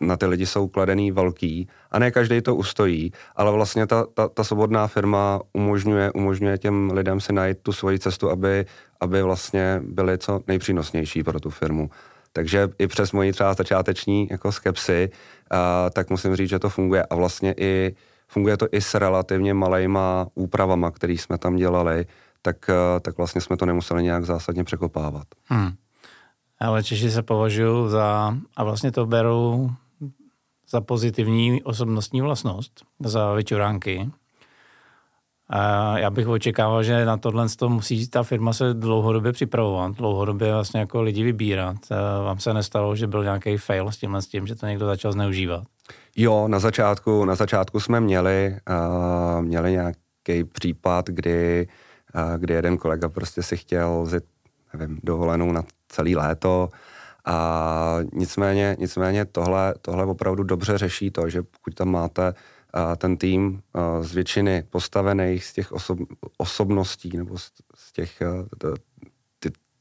na 0.00 0.16
ty 0.16 0.26
lidi 0.26 0.46
jsou 0.46 0.68
kladený 0.68 1.12
velký 1.12 1.68
a 1.90 1.98
ne 1.98 2.10
každý 2.10 2.40
to 2.40 2.56
ustojí, 2.56 3.12
ale 3.36 3.52
vlastně 3.52 3.86
ta, 3.86 4.06
ta, 4.14 4.28
ta 4.28 4.44
svobodná 4.44 4.86
firma 4.86 5.40
umožňuje, 5.52 6.12
umožňuje 6.12 6.58
těm 6.58 6.90
lidem 6.90 7.20
si 7.20 7.32
najít 7.32 7.58
tu 7.62 7.72
svoji 7.72 7.98
cestu, 7.98 8.30
aby, 8.30 8.66
aby 9.00 9.22
vlastně 9.22 9.80
byli 9.84 10.18
co 10.18 10.40
nejpřínosnější 10.46 11.22
pro 11.22 11.40
tu 11.40 11.50
firmu. 11.50 11.90
Takže 12.32 12.68
i 12.78 12.86
přes 12.86 13.12
moji 13.12 13.32
třeba 13.32 13.54
začáteční 13.54 14.28
jako 14.30 14.52
skepsy, 14.52 15.10
a, 15.50 15.90
tak 15.90 16.10
musím 16.10 16.36
říct, 16.36 16.48
že 16.48 16.58
to 16.58 16.68
funguje 16.70 17.02
a 17.02 17.14
vlastně 17.14 17.54
i 17.56 17.96
funguje 18.28 18.56
to 18.56 18.66
i 18.72 18.80
s 18.80 18.94
relativně 18.94 19.54
malejma 19.54 20.26
úpravama, 20.34 20.90
které 20.90 21.12
jsme 21.12 21.38
tam 21.38 21.56
dělali, 21.56 22.06
tak, 22.42 22.70
tak 23.02 23.16
vlastně 23.16 23.40
jsme 23.40 23.56
to 23.56 23.66
nemuseli 23.66 24.02
nějak 24.02 24.24
zásadně 24.24 24.64
překopávat. 24.64 25.26
Hmm. 25.44 25.72
Ale 26.60 26.82
Češi 26.82 27.10
se 27.10 27.22
považují 27.22 27.90
za, 27.90 28.36
a 28.56 28.64
vlastně 28.64 28.92
to 28.92 29.06
berou 29.06 29.70
za 30.68 30.80
pozitivní 30.80 31.62
osobnostní 31.62 32.20
vlastnost, 32.20 32.84
za 33.00 33.32
vyčuránky. 33.34 34.10
A 35.52 35.98
já 35.98 36.10
bych 36.10 36.28
očekával, 36.28 36.82
že 36.82 37.04
na 37.04 37.16
tohle 37.16 37.48
to 37.48 37.68
musí 37.68 38.08
ta 38.08 38.22
firma 38.22 38.52
se 38.52 38.74
dlouhodobě 38.74 39.32
připravovat, 39.32 39.92
dlouhodobě 39.96 40.52
vlastně 40.52 40.80
jako 40.80 41.02
lidi 41.02 41.22
vybírat. 41.24 41.76
Vám 42.24 42.38
se 42.38 42.54
nestalo, 42.54 42.96
že 42.96 43.06
byl 43.06 43.24
nějaký 43.24 43.56
fail 43.56 43.90
s 43.90 43.96
tímhle 43.96 44.22
s 44.22 44.26
tím, 44.26 44.46
že 44.46 44.54
to 44.54 44.66
někdo 44.66 44.86
začal 44.86 45.12
zneužívat? 45.12 45.64
Jo, 46.16 46.48
na 46.48 46.58
začátku, 46.58 47.24
na 47.24 47.34
začátku 47.34 47.80
jsme 47.80 48.00
měli, 48.00 48.56
uh, 48.70 49.42
měli 49.42 49.72
nějaký 49.72 50.44
případ, 50.52 51.06
kdy, 51.06 51.68
uh, 52.14 52.38
kdy 52.38 52.54
jeden 52.54 52.76
kolega 52.76 53.08
prostě 53.08 53.42
si 53.42 53.56
chtěl 53.56 54.02
vzít, 54.02 54.24
nevím, 54.74 55.00
dovolenou 55.02 55.52
na 55.52 55.62
celý 55.88 56.16
léto, 56.16 56.68
a 57.24 57.98
nicméně, 58.12 58.76
nicméně 58.78 59.24
tohle, 59.24 59.74
tohle 59.82 60.04
opravdu 60.06 60.42
dobře 60.42 60.78
řeší 60.78 61.10
to, 61.10 61.28
že 61.28 61.42
pokud 61.42 61.74
tam 61.74 61.88
máte 61.88 62.34
ten 62.96 63.16
tým 63.16 63.62
z 64.00 64.14
většiny 64.14 64.64
postavených 64.70 65.44
z 65.44 65.52
těch 65.52 65.72
osob, 65.72 65.98
osobností 66.38 67.16
nebo 67.16 67.38
z, 67.38 67.50
z 67.74 67.92
těch, 67.92 68.22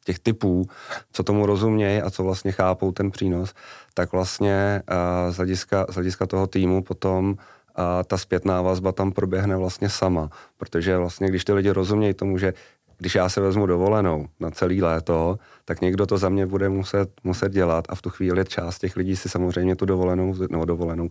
těch 0.06 0.20
typů, 0.20 0.68
co 1.12 1.24
tomu 1.24 1.46
rozumějí 1.46 2.02
a 2.02 2.10
co 2.10 2.24
vlastně 2.24 2.52
chápou 2.52 2.92
ten 2.92 3.12
přínos, 3.12 3.54
tak 3.94 4.12
vlastně 4.12 4.82
z 5.30 5.36
hlediska, 5.36 5.86
z 5.90 5.94
hlediska 5.94 6.26
toho 6.26 6.48
týmu 6.48 6.84
potom 6.84 7.38
a 7.76 8.04
ta 8.04 8.18
zpětná 8.18 8.62
vazba 8.62 8.92
tam 8.92 9.12
proběhne 9.12 9.58
vlastně 9.58 9.90
sama, 9.90 10.30
protože 10.58 10.98
vlastně 10.98 11.28
když 11.28 11.46
ty 11.46 11.54
lidi 11.54 11.70
rozumějí 11.70 12.14
tomu, 12.14 12.38
že 12.38 12.54
když 13.02 13.16
já 13.16 13.30
se 13.30 13.42
vezmu 13.42 13.66
dovolenou 13.66 14.28
na 14.40 14.52
celý 14.52 14.82
léto, 14.82 15.40
tak 15.66 15.82
někdo 15.82 16.06
to 16.06 16.18
za 16.18 16.30
mě 16.30 16.46
bude 16.46 16.70
muset, 16.70 17.10
muset 17.24 17.52
dělat 17.52 17.86
a 17.90 17.96
v 17.96 18.02
tu 18.02 18.10
chvíli 18.10 18.46
část 18.46 18.80
těch 18.80 18.96
lidí 18.96 19.16
si 19.16 19.30
samozřejmě 19.30 19.76
tu 19.76 19.86
dovolenou, 19.86 20.36
nebo 20.50 20.66
dovolenou, 20.66 21.06
uh, 21.06 21.10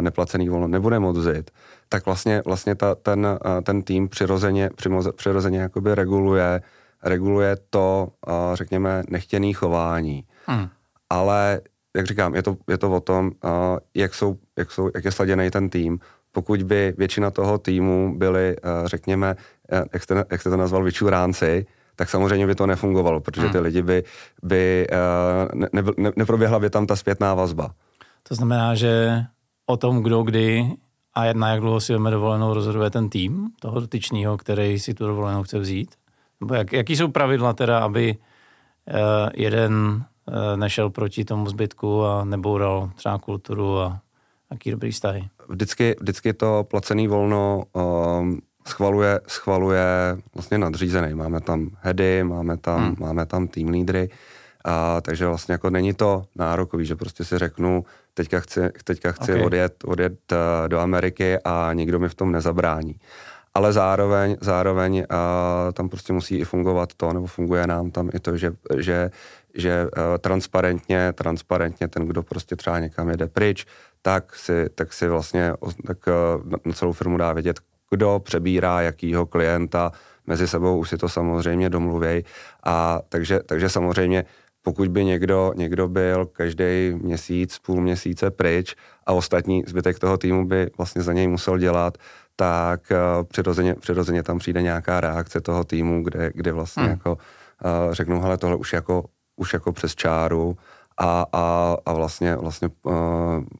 neplacený 0.00 0.48
volno 0.48 0.68
nebude 0.68 0.98
moc 0.98 1.18
vzít. 1.18 1.50
Tak 1.88 2.06
vlastně, 2.06 2.42
vlastně 2.46 2.74
ta, 2.74 2.94
ten, 2.94 3.26
uh, 3.26 3.60
ten 3.62 3.82
tým 3.82 4.08
přirozeně, 4.08 4.70
přirozeně 5.16 5.58
jakoby 5.58 5.94
reguluje, 5.94 6.62
reguluje 7.02 7.56
to, 7.70 8.08
uh, 8.26 8.54
řekněme, 8.54 9.02
nechtěný 9.08 9.54
chování. 9.54 10.24
Hmm. 10.46 10.68
Ale 11.10 11.60
jak 11.96 12.06
říkám, 12.06 12.34
je 12.34 12.42
to, 12.42 12.56
je 12.68 12.78
to 12.78 12.90
o 12.90 13.00
tom, 13.00 13.32
jak, 13.94 14.14
jsou, 14.14 14.36
jak, 14.58 14.72
jsou, 14.72 14.90
jak 14.94 15.04
je 15.04 15.12
sladěný 15.12 15.50
ten 15.50 15.70
tým. 15.70 15.98
Pokud 16.36 16.62
by 16.62 16.94
většina 16.98 17.30
toho 17.30 17.58
týmu 17.58 18.12
byli, 18.18 18.56
uh, 18.60 18.86
řekněme, 18.86 19.36
Eh, 19.72 19.84
jak 19.92 20.02
jste, 20.02 20.24
jak 20.30 20.40
jste 20.40 20.50
to 20.50 20.56
nazval, 20.56 20.82
vyčuránci, 20.82 21.66
tak 21.96 22.10
samozřejmě 22.10 22.46
by 22.46 22.54
to 22.54 22.66
nefungovalo, 22.66 23.20
protože 23.20 23.48
ty 23.48 23.58
hmm. 23.58 23.64
lidi 23.64 23.82
by, 23.82 24.04
by 24.42 24.86
eh, 24.90 25.48
ne, 25.54 25.68
ne, 25.96 26.12
neproběhla 26.16 26.58
by 26.58 26.70
tam 26.70 26.86
ta 26.86 26.96
zpětná 26.96 27.34
vazba. 27.34 27.70
To 28.28 28.34
znamená, 28.34 28.74
že 28.74 29.24
o 29.66 29.76
tom, 29.76 30.02
kdo 30.02 30.22
kdy 30.22 30.70
a 31.14 31.32
na 31.32 31.50
jak 31.50 31.60
dlouho 31.60 31.80
si 31.80 31.92
veme 31.92 32.10
dovolenou, 32.10 32.54
rozhoduje 32.54 32.90
ten 32.90 33.08
tým 33.08 33.50
toho 33.60 33.80
dotyčného, 33.80 34.36
který 34.36 34.78
si 34.78 34.94
tu 34.94 35.06
dovolenou 35.06 35.42
chce 35.42 35.58
vzít? 35.58 35.94
Nebo 36.40 36.54
jak, 36.54 36.72
jaký 36.72 36.96
jsou 36.96 37.08
pravidla 37.08 37.52
teda, 37.52 37.78
aby 37.78 38.16
uh, 38.16 38.94
jeden 39.34 39.72
uh, 39.74 40.56
nešel 40.56 40.90
proti 40.90 41.24
tomu 41.24 41.46
zbytku 41.46 42.04
a 42.04 42.24
neboural 42.24 42.90
třeba 42.96 43.18
kulturu 43.18 43.80
a 43.80 44.00
jaký 44.50 44.70
dobrý 44.70 44.90
vztahy? 44.90 45.28
Vždycky, 45.48 45.96
vždycky 46.00 46.32
to 46.32 46.66
placený 46.70 47.08
volno 47.08 47.64
um, 47.72 48.40
schvaluje, 48.68 49.20
schvaluje 49.26 50.18
vlastně 50.34 50.58
nadřízený. 50.58 51.14
Máme 51.14 51.40
tam 51.40 51.70
heady, 51.80 52.24
máme 52.24 52.56
tam, 52.56 52.80
hmm. 52.80 52.96
máme 52.98 53.26
tam 53.26 53.48
team 53.48 53.68
lídry, 53.68 54.08
a, 54.64 55.00
takže 55.00 55.26
vlastně 55.26 55.52
jako 55.52 55.70
není 55.70 55.94
to 55.94 56.24
nárokový, 56.36 56.86
že 56.86 56.96
prostě 56.96 57.24
si 57.24 57.38
řeknu, 57.38 57.84
teďka 58.14 58.40
chci, 58.40 58.60
teďka 58.84 59.12
chci 59.12 59.32
okay. 59.32 59.44
odjet, 59.44 59.84
odjet 59.84 60.32
uh, 60.32 60.68
do 60.68 60.78
Ameriky 60.78 61.38
a 61.44 61.72
nikdo 61.72 61.98
mi 61.98 62.08
v 62.08 62.14
tom 62.14 62.32
nezabrání. 62.32 62.94
Ale 63.54 63.72
zároveň, 63.72 64.36
zároveň 64.40 64.98
uh, 64.98 65.72
tam 65.72 65.88
prostě 65.88 66.12
musí 66.12 66.38
i 66.38 66.44
fungovat 66.44 66.94
to, 66.96 67.12
nebo 67.12 67.26
funguje 67.26 67.66
nám 67.66 67.90
tam 67.90 68.10
i 68.14 68.20
to, 68.20 68.36
že, 68.36 68.52
že, 68.78 69.10
že 69.56 69.84
uh, 69.84 69.90
transparentně, 70.18 71.12
transparentně 71.12 71.88
ten, 71.88 72.06
kdo 72.06 72.22
prostě 72.22 72.56
třeba 72.56 72.78
někam 72.78 73.10
jede 73.10 73.26
pryč, 73.26 73.66
tak 74.02 74.34
si, 74.34 74.68
tak 74.74 74.92
si 74.92 75.08
vlastně 75.08 75.52
tak, 75.86 75.98
uh, 76.06 76.50
na 76.66 76.72
celou 76.72 76.92
firmu 76.92 77.16
dá 77.16 77.32
vědět, 77.32 77.60
kdo 77.90 78.20
přebírá 78.24 78.80
jakýho 78.80 79.26
klienta, 79.26 79.92
mezi 80.26 80.48
sebou 80.48 80.78
už 80.78 80.88
si 80.88 80.98
to 80.98 81.08
samozřejmě 81.08 81.70
domluvěj. 81.70 82.24
A 82.64 83.00
takže, 83.08 83.40
takže 83.46 83.68
samozřejmě 83.68 84.24
pokud 84.62 84.88
by 84.88 85.04
někdo, 85.04 85.52
někdo 85.56 85.88
byl 85.88 86.26
každý 86.26 86.90
měsíc, 87.02 87.58
půl 87.58 87.80
měsíce 87.80 88.30
pryč 88.30 88.74
a 89.06 89.12
ostatní 89.12 89.62
zbytek 89.66 89.98
toho 89.98 90.18
týmu 90.18 90.46
by 90.46 90.70
vlastně 90.76 91.02
za 91.02 91.12
něj 91.12 91.28
musel 91.28 91.58
dělat, 91.58 91.98
tak 92.36 92.80
uh, 92.90 93.24
přirozeně, 93.24 93.74
přirozeně 93.74 94.22
tam 94.22 94.38
přijde 94.38 94.62
nějaká 94.62 95.00
reakce 95.00 95.40
toho 95.40 95.64
týmu, 95.64 96.04
kde, 96.04 96.30
kde 96.34 96.52
vlastně 96.52 96.82
hmm. 96.82 96.90
jako 96.90 97.12
uh, 97.12 97.92
řeknou, 97.92 98.20
hele, 98.20 98.38
tohle 98.38 98.56
už 98.56 98.72
jako, 98.72 99.04
už 99.36 99.52
jako 99.52 99.72
přes 99.72 99.94
čáru 99.94 100.56
a, 100.98 101.26
a, 101.32 101.76
a 101.86 101.92
vlastně, 101.92 102.36
vlastně 102.36 102.68
uh, 102.82 102.92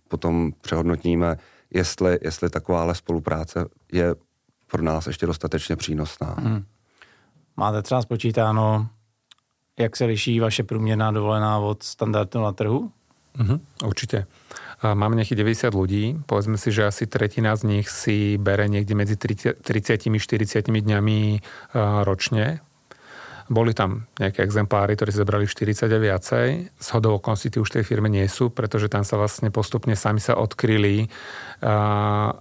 potom 0.09 0.53
přehodnotíme, 0.63 1.37
jestli, 1.71 2.19
jestli 2.23 2.51
takováhle 2.51 2.95
spolupráce 2.95 3.67
je 3.93 4.15
pro 4.67 4.83
nás 4.83 5.07
ještě 5.07 5.27
dostatečně 5.27 5.77
přínosná. 5.77 6.35
Hmm. 6.39 6.65
Máte 7.57 7.83
třeba 7.83 8.03
spočítáno, 8.03 8.89
jak 9.79 9.97
se 9.97 10.05
liší 10.05 10.41
vaše 10.41 10.63
průměrná 10.63 11.11
dovolená 11.11 11.59
od 11.59 11.83
standardu 11.83 12.43
na 12.43 12.53
trhu? 12.53 12.93
Mm-hmm, 13.37 13.85
určite. 13.85 14.25
Máme 14.81 15.17
nejakých 15.17 15.41
90 15.41 15.73
ľudí, 15.77 16.05
povedzme 16.25 16.57
si, 16.61 16.73
že 16.73 16.89
asi 16.89 17.05
tretina 17.09 17.57
z 17.57 17.69
nich 17.69 17.89
si 17.89 18.37
bere 18.41 18.69
niekde 18.69 18.97
medzi 18.97 19.17
30 19.17 19.61
40 19.61 20.69
dňami 20.69 21.21
ročne 22.05 22.61
boli 23.47 23.73
tam 23.75 24.11
nejaké 24.19 24.43
exempláry, 24.43 24.99
ktorí 24.99 25.11
zebrali 25.15 25.47
40 25.47 25.87
a 25.87 25.99
viacej. 25.99 26.49
Z 26.75 26.89
hodou 26.99 27.23
okolností 27.23 27.55
už 27.59 27.71
tej 27.79 27.85
firme 27.87 28.11
nie 28.11 28.27
sú, 28.27 28.51
pretože 28.51 28.91
tam 28.91 29.07
sa 29.07 29.15
vlastne 29.15 29.55
postupne 29.55 29.95
sami 29.95 30.19
sa 30.19 30.35
odkryli, 30.35 31.07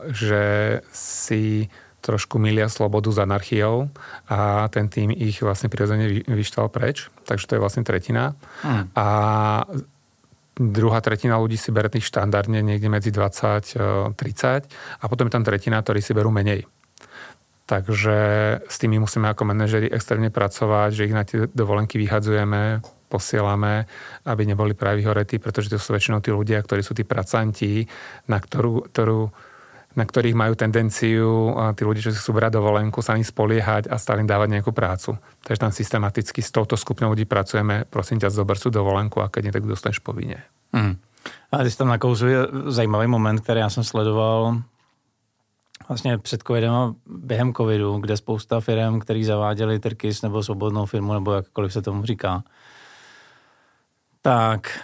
že 0.09 0.43
si 0.89 1.69
trošku 2.05 2.38
milia 2.38 2.69
slobodu 2.69 3.09
s 3.09 3.17
anarchiou 3.17 3.89
a 4.29 4.69
ten 4.69 4.85
tým 4.85 5.09
ich 5.09 5.41
vlastne 5.41 5.74
prirodzene 5.74 6.21
vyštval 6.29 6.69
preč. 6.69 7.09
Takže 7.25 7.45
to 7.50 7.55
je 7.57 7.63
vlastne 7.65 7.81
tretina. 7.81 8.38
Hmm. 8.62 8.93
A 8.93 9.07
druhá 10.55 11.01
tretina 11.01 11.41
ľudí 11.41 11.57
si 11.57 11.74
bere 11.74 11.89
tých 11.89 12.05
štandardne 12.07 12.62
niekde 12.62 12.88
medzi 12.88 13.09
20 13.09 14.13
30 14.13 15.01
a 15.01 15.05
potom 15.09 15.27
je 15.27 15.33
tam 15.33 15.43
tretina, 15.43 15.81
ktorí 15.81 16.00
si 16.00 16.13
berú 16.13 16.29
menej. 16.29 16.69
Takže 17.65 18.17
s 18.69 18.75
tými 18.77 19.01
musíme 19.01 19.25
ako 19.25 19.50
manažeri 19.50 19.89
extrémne 19.89 20.29
pracovať, 20.29 20.89
že 20.93 21.05
ich 21.10 21.17
na 21.17 21.25
tie 21.25 21.50
dovolenky 21.50 21.98
vyhadzujeme, 21.98 22.86
posielame, 23.10 23.89
aby 24.22 24.45
neboli 24.45 24.77
práve 24.77 25.01
vyhoretí, 25.01 25.41
pretože 25.41 25.74
to 25.74 25.81
sú 25.81 25.98
väčšinou 25.98 26.22
tí 26.22 26.29
ľudia, 26.29 26.62
ktorí 26.62 26.86
sú 26.86 26.93
tí 26.93 27.01
pracanti, 27.01 27.89
na, 28.29 28.38
ktorú, 28.38 28.86
ktorú, 28.93 29.34
na 29.98 30.03
ktorých 30.05 30.38
majú 30.38 30.53
tendenciu 30.53 31.57
tí 31.74 31.81
ľudia, 31.81 32.05
čo 32.05 32.13
si 32.13 32.22
chcú 32.22 32.38
brať 32.38 32.62
dovolenku, 32.62 33.01
sa 33.01 33.17
im 33.17 33.25
spoliehať 33.25 33.89
a 33.89 33.98
stále 33.98 34.22
im 34.22 34.29
dávať 34.29 34.62
nejakú 34.62 34.69
prácu. 34.69 35.17
Takže 35.41 35.62
tam 35.65 35.74
systematicky 35.74 36.45
s 36.45 36.53
touto 36.53 36.77
skupinou 36.77 37.17
ľudí 37.17 37.25
pracujeme, 37.25 37.89
prosím 37.89 38.22
ťa, 38.22 38.29
zober 38.29 38.62
sú 38.62 38.69
dovolenku 38.69 39.25
a 39.25 39.29
keď 39.34 39.41
nie, 39.41 39.53
tak 39.57 39.65
dostaneš 39.65 40.05
povinne. 40.05 40.45
Hmm. 40.69 41.01
A 41.50 41.65
ty 41.65 41.72
jsi 41.72 41.77
tam 41.77 41.89
nakouzuje 41.89 42.38
zajímavý 42.69 43.07
moment, 43.07 43.41
který 43.41 43.60
já 43.60 43.69
jsem 43.69 43.84
sledoval 43.84 44.62
vlastně 45.88 46.18
před 46.18 46.44
covidem 46.44 46.74
a 46.74 46.96
během 47.06 47.54
covidu, 47.54 47.98
kde 47.98 48.18
spousta 48.18 48.60
firm, 48.60 49.00
který 49.00 49.24
zaváděli 49.24 49.80
Tyrkis 49.80 50.22
nebo 50.22 50.44
svobodnou 50.44 50.86
firmu, 50.86 51.13
nebo 51.13 51.34
jakkoliv 51.34 51.74
se 51.74 51.82
tomu 51.82 52.06
říká, 52.06 52.44
tak 54.22 54.80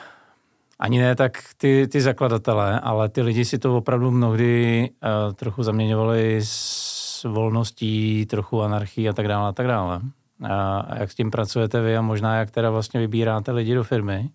ani 0.79 0.99
ne 0.99 1.15
tak 1.15 1.31
ty, 1.57 1.87
ty 1.87 2.01
zakladatelé, 2.01 2.79
ale 2.79 3.09
ty 3.09 3.21
lidi 3.21 3.45
si 3.45 3.59
to 3.59 3.77
opravdu 3.77 4.11
mnohdy 4.11 4.89
uh, 4.89 5.33
trochu 5.33 5.63
zaměňovali 5.63 6.39
s 6.43 7.23
volností, 7.23 8.25
trochu 8.25 8.61
anarchii 8.61 9.09
a 9.09 9.13
tak 9.13 9.27
dále 9.27 9.49
a 9.49 9.51
tak 9.51 9.67
dále. 9.67 10.01
A 10.49 10.85
jak 10.95 11.11
s 11.11 11.15
tím 11.15 11.31
pracujete 11.31 11.81
vy 11.81 11.97
a 11.97 12.01
možná 12.01 12.35
jak 12.35 12.51
teda 12.51 12.69
vlastně 12.69 12.99
vybíráte 12.99 13.51
lidi 13.51 13.75
do 13.75 13.83
firmy, 13.83 14.29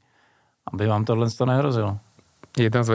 aby 0.73 0.87
vám 0.87 1.05
tohle 1.05 1.31
to 1.31 1.47
nehrozilo? 1.47 1.99
Jedna 2.59 2.83
z 2.83 2.89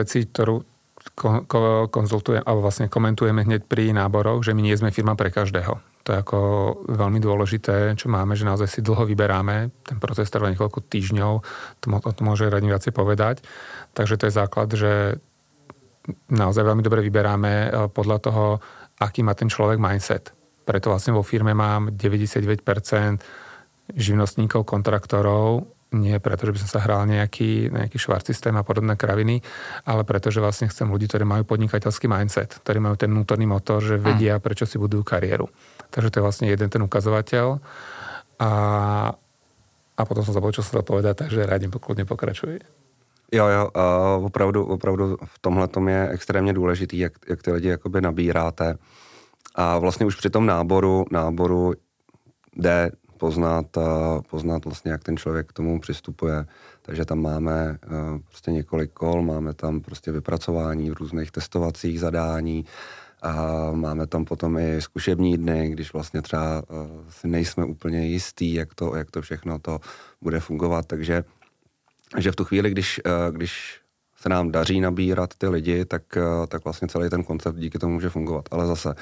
konzultujeme, 1.92 2.42
alebo 2.42 2.64
vlastne 2.64 2.88
komentujeme 2.88 3.44
hneď 3.44 3.68
pri 3.68 3.92
náboroch, 3.92 4.40
že 4.40 4.56
my 4.56 4.64
nie 4.64 4.76
sme 4.76 4.94
firma 4.94 5.12
pre 5.12 5.28
každého. 5.28 5.76
To 6.02 6.08
je 6.10 6.18
ako 6.18 6.38
veľmi 6.90 7.22
dôležité, 7.22 7.94
čo 7.94 8.10
máme, 8.10 8.34
že 8.34 8.48
naozaj 8.48 8.66
si 8.66 8.80
dlho 8.82 9.06
vyberáme. 9.06 9.70
Ten 9.86 9.98
proces 10.02 10.26
trvá 10.32 10.50
niekoľko 10.50 10.82
týždňov, 10.82 11.32
to, 11.78 11.86
o 11.92 12.12
tom 12.16 12.26
môže 12.26 12.50
radím 12.50 12.74
viacej 12.74 12.90
povedať. 12.90 13.44
Takže 13.94 14.18
to 14.18 14.26
je 14.26 14.34
základ, 14.34 14.68
že 14.74 15.22
naozaj 16.26 16.66
veľmi 16.66 16.82
dobre 16.82 17.06
vyberáme 17.06 17.52
e, 17.52 17.68
podľa 17.94 18.18
toho, 18.18 18.44
aký 18.98 19.22
má 19.22 19.38
ten 19.38 19.46
človek 19.46 19.78
mindset. 19.78 20.34
Preto 20.66 20.90
vlastne 20.90 21.14
vo 21.14 21.22
firme 21.22 21.54
mám 21.54 21.94
99% 21.94 22.58
živnostníkov, 23.94 24.66
kontraktorov, 24.66 25.70
nie 25.92 26.16
preto, 26.18 26.48
že 26.48 26.52
by 26.52 26.58
som 26.64 26.70
sa 26.76 26.80
hral 26.84 27.04
nejaký, 27.06 27.72
nejaký 27.72 27.96
švart 28.00 28.26
systém 28.26 28.56
a 28.56 28.64
podobné 28.64 28.96
kraviny, 28.96 29.44
ale 29.84 30.02
preto, 30.04 30.32
že 30.32 30.40
vlastne 30.40 30.68
chcem 30.68 30.88
ľudí, 30.88 31.06
ktorí 31.08 31.24
majú 31.24 31.44
podnikateľský 31.44 32.08
mindset, 32.08 32.58
ktorí 32.64 32.80
majú 32.80 32.96
ten 32.96 33.12
vnútorný 33.12 33.46
motor, 33.46 33.84
že 33.84 34.00
vedia, 34.00 34.40
prečo 34.40 34.66
si 34.66 34.80
budujú 34.80 35.04
kariéru. 35.04 35.48
Takže 35.90 36.08
to 36.10 36.18
je 36.20 36.24
vlastne 36.24 36.46
jeden 36.48 36.68
ten 36.72 36.82
ukazovateľ. 36.82 37.60
A, 38.42 38.50
a 39.96 40.02
potom 40.02 40.24
som 40.24 40.34
zabudol, 40.34 40.56
čo 40.56 40.66
som 40.66 40.82
povedať, 40.82 41.28
takže 41.28 41.46
rádim 41.46 41.70
pokladne 41.70 42.08
pokračuj. 42.08 42.58
Jo, 43.32 43.46
jo, 43.48 43.70
a 43.74 43.84
opravdu, 44.16 44.64
opravdu 44.64 45.16
v 45.24 45.38
tomhle 45.40 45.68
tom 45.68 45.88
je 45.88 46.08
extrémně 46.08 46.52
důležitý, 46.52 46.98
jak, 46.98 47.12
jak 47.28 47.42
ty 47.42 47.52
lidi 47.52 47.68
jakoby 47.68 48.00
nabíráte. 48.00 48.78
A 49.54 49.78
vlastně 49.78 50.06
už 50.06 50.16
při 50.16 50.30
tom 50.30 50.46
náboru, 50.46 51.04
náboru 51.10 51.72
jde 52.56 52.90
poznat, 53.22 53.66
poznat 54.30 54.64
vlastně, 54.64 54.92
jak 54.92 55.02
ten 55.04 55.16
člověk 55.16 55.46
k 55.46 55.52
tomu 55.52 55.80
přistupuje. 55.80 56.46
Takže 56.82 57.04
tam 57.04 57.22
máme 57.22 57.78
prostě 58.28 58.50
několik 58.50 58.92
kol, 58.92 59.22
máme 59.22 59.54
tam 59.54 59.80
prostě 59.80 60.12
vypracování 60.12 60.90
různých 60.90 61.30
testovacích 61.30 62.00
zadání, 62.00 62.64
a 63.22 63.34
máme 63.72 64.06
tam 64.06 64.24
potom 64.24 64.58
i 64.58 64.82
zkušební 64.82 65.38
dny, 65.38 65.68
když 65.70 65.92
vlastně 65.92 66.22
třeba 66.22 66.62
si 67.08 67.28
nejsme 67.28 67.64
úplně 67.64 68.06
jistý, 68.06 68.54
jak 68.54 68.74
to, 68.74 68.96
jak 68.96 69.10
to 69.10 69.22
všechno 69.22 69.58
to 69.58 69.78
bude 70.22 70.40
fungovat. 70.40 70.86
Takže 70.86 71.24
že 72.18 72.32
v 72.32 72.36
tu 72.36 72.44
chvíli, 72.44 72.70
když, 72.70 73.00
když 73.30 73.81
se 74.22 74.28
nám 74.28 74.52
daří 74.52 74.80
nabírat 74.80 75.34
ty 75.38 75.48
lidi, 75.48 75.84
tak, 75.84 76.02
tak 76.48 76.64
vlastně 76.64 76.88
celý 76.88 77.10
ten 77.10 77.24
koncept 77.24 77.56
díky 77.56 77.78
tomu 77.78 77.94
může 77.94 78.08
fungovat. 78.08 78.48
Ale 78.50 78.66
zase 78.66 78.94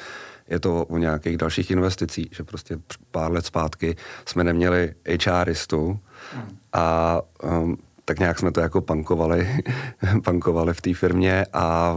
je 0.49 0.61
to 0.61 0.85
o 0.85 0.99
nějakých 0.99 1.37
dalších 1.37 1.71
investicích, 1.71 2.29
že 2.33 2.45
prostě 2.45 2.79
pár 3.11 3.33
let 3.33 3.47
zpátky 3.47 3.97
jsme 4.27 4.45
neměli 4.45 4.95
HRistu 5.27 5.99
a 6.73 7.21
um, 7.43 7.77
tak 8.05 8.19
nějak 8.19 8.39
jsme 8.39 8.53
to 8.53 8.61
jako 8.61 8.81
pankovali, 8.81 9.65
pankovali 10.25 10.75
v 10.75 10.81
té 10.81 10.95
firmě 10.95 11.47
a 11.53 11.97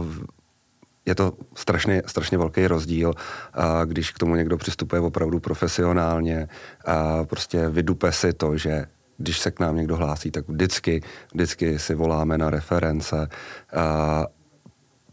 je 1.06 1.14
to 1.14 1.32
strašně, 1.54 2.02
strašně 2.06 2.38
velký 2.38 2.66
rozdíl, 2.66 3.14
a 3.52 3.84
když 3.84 4.10
k 4.10 4.18
tomu 4.18 4.34
někdo 4.34 4.56
přistupuje 4.56 5.00
opravdu 5.00 5.40
profesionálně 5.40 6.48
a 6.84 7.24
prostě 7.24 7.68
vydupe 7.68 8.12
si 8.12 8.32
to, 8.32 8.56
že 8.56 8.86
když 9.18 9.38
se 9.38 9.50
k 9.50 9.60
nám 9.60 9.76
někdo 9.76 9.96
hlásí, 9.96 10.30
tak 10.30 10.48
vždycky, 10.48 11.02
vždycky 11.34 11.78
si 11.78 11.94
voláme 11.94 12.38
na 12.38 12.50
reference, 12.50 13.28
a 13.76 14.26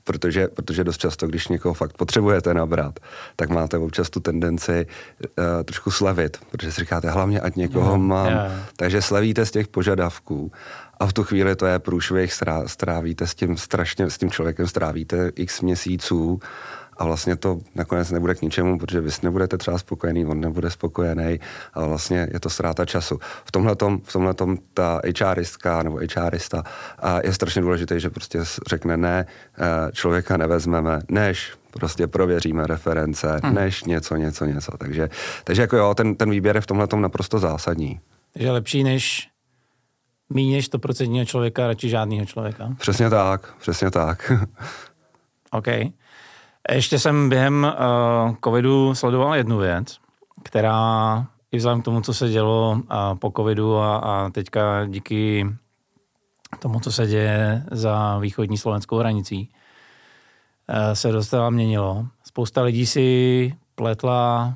protože, 0.03 0.47
protože 0.47 0.83
dost 0.83 0.97
často, 0.97 1.27
když 1.27 1.47
někoho 1.47 1.73
fakt 1.73 1.97
potřebujete 1.97 2.53
nabrat, 2.53 2.99
tak 3.35 3.49
máte 3.49 3.77
občas 3.77 4.09
tu 4.09 4.19
tendenci 4.19 4.87
uh, 5.37 5.63
trošku 5.63 5.91
slevit, 5.91 6.37
protože 6.51 6.71
si 6.71 6.81
říkáte, 6.81 7.09
hlavně 7.09 7.39
ať 7.39 7.55
někoho 7.55 7.91
yeah, 7.91 8.01
mám. 8.01 8.27
Yeah. 8.27 8.51
Takže 8.75 9.01
slevíte 9.01 9.45
z 9.45 9.51
těch 9.51 9.67
požadavků 9.67 10.51
a 10.99 11.05
v 11.07 11.13
tu 11.13 11.23
chvíli 11.23 11.55
to 11.55 11.65
je 11.65 11.79
průšvih, 11.79 12.33
strávíte 12.65 13.27
s 13.27 13.35
tím 13.35 13.57
strašně, 13.57 14.09
s 14.09 14.17
tím 14.17 14.31
člověkem 14.31 14.67
strávíte 14.67 15.31
x 15.35 15.61
měsíců 15.61 16.39
a 17.01 17.05
vlastně 17.05 17.35
to 17.35 17.59
nakonec 17.75 18.11
nebude 18.11 18.35
k 18.35 18.41
ničemu, 18.41 18.79
protože 18.79 19.01
vy 19.01 19.09
nebudete 19.23 19.57
třeba 19.57 19.77
spokojený, 19.77 20.25
on 20.25 20.39
nebude 20.39 20.69
spokojený 20.69 21.39
a 21.73 21.85
vlastně 21.85 22.27
je 22.33 22.39
to 22.39 22.49
ztráta 22.49 22.85
času. 22.85 23.19
V 23.45 23.51
tomhle 23.51 23.75
v 24.03 24.13
tomhletom 24.13 24.57
ta 24.73 25.01
HRistka 25.19 25.83
nebo 25.83 25.99
HRista 26.15 26.63
je 27.23 27.33
strašně 27.33 27.61
důležité, 27.61 27.99
že 27.99 28.09
prostě 28.09 28.39
řekne 28.69 28.97
ne, 28.97 29.25
e, 29.57 29.91
člověka 29.91 30.37
nevezmeme, 30.37 30.99
než 31.09 31.51
prostě 31.71 32.07
prověříme 32.07 32.67
reference, 32.67 33.39
hmm. 33.43 33.55
než 33.55 33.83
něco, 33.83 34.15
něco, 34.15 34.45
něco. 34.45 34.71
Takže, 34.77 35.09
takže 35.43 35.61
jako 35.61 35.77
jo, 35.77 35.93
ten, 35.93 36.15
ten 36.15 36.29
výběr 36.29 36.55
je 36.55 36.61
v 36.61 36.67
tomhle 36.67 36.87
naprosto 36.95 37.39
zásadní. 37.39 37.99
Takže 38.33 38.51
lepší 38.51 38.83
než 38.83 39.27
než 40.33 40.71
100% 40.71 41.25
člověka, 41.25 41.67
radši 41.67 41.89
žádného 41.89 42.25
člověka. 42.25 42.75
Přesně 42.77 43.09
tak, 43.09 43.53
přesně 43.59 43.91
tak. 43.91 44.31
OK. 45.51 45.67
Ještě 46.69 46.99
jsem 46.99 47.29
během 47.29 47.63
uh, 47.63 48.35
covidu 48.43 48.95
sledoval 48.95 49.35
jednu 49.35 49.57
věc, 49.57 49.97
která 50.43 51.27
i 51.51 51.57
vzhledem 51.57 51.81
k 51.81 51.85
tomu, 51.85 52.01
co 52.01 52.13
se 52.13 52.29
dělo 52.29 52.71
uh, 52.71 52.79
po 53.19 53.31
covidu 53.37 53.77
a, 53.77 53.97
a 53.97 54.29
teďka 54.29 54.85
díky 54.85 55.47
tomu, 56.59 56.79
co 56.79 56.91
se 56.91 57.07
děje 57.07 57.65
za 57.71 58.17
východní 58.17 58.57
slovenskou 58.57 58.97
hranicí, 58.97 59.49
uh, 60.69 60.93
se 60.93 61.11
dostala 61.11 61.49
měnilo. 61.49 62.05
Spousta 62.23 62.61
lidí 62.61 62.85
si 62.85 63.57
pletla, 63.75 64.53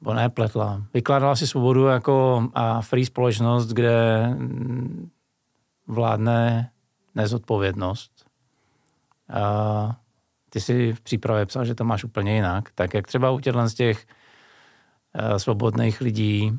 nebo 0.00 0.14
ne 0.14 0.28
pletla, 0.28 0.82
vykládala 0.94 1.36
si 1.36 1.46
svobodu 1.46 1.86
jako 1.86 2.36
uh, 2.36 2.80
free 2.80 3.06
společnost, 3.06 3.66
kde 3.66 4.28
vládne 5.86 6.70
nezodpovědnost. 7.14 8.26
Uh, 9.30 9.92
ty 10.52 10.60
si 10.60 10.92
v 10.92 11.00
přípravě 11.00 11.46
psal, 11.46 11.64
že 11.64 11.74
to 11.74 11.84
máš 11.84 12.04
úplně 12.04 12.34
jinak. 12.34 12.68
Tak 12.74 12.94
jak 12.94 13.06
třeba 13.06 13.30
u 13.30 13.40
těchto 13.40 13.68
z 13.68 13.74
těch 13.74 13.98
uh, 14.04 15.36
svobodných 15.36 16.00
lidí 16.00 16.52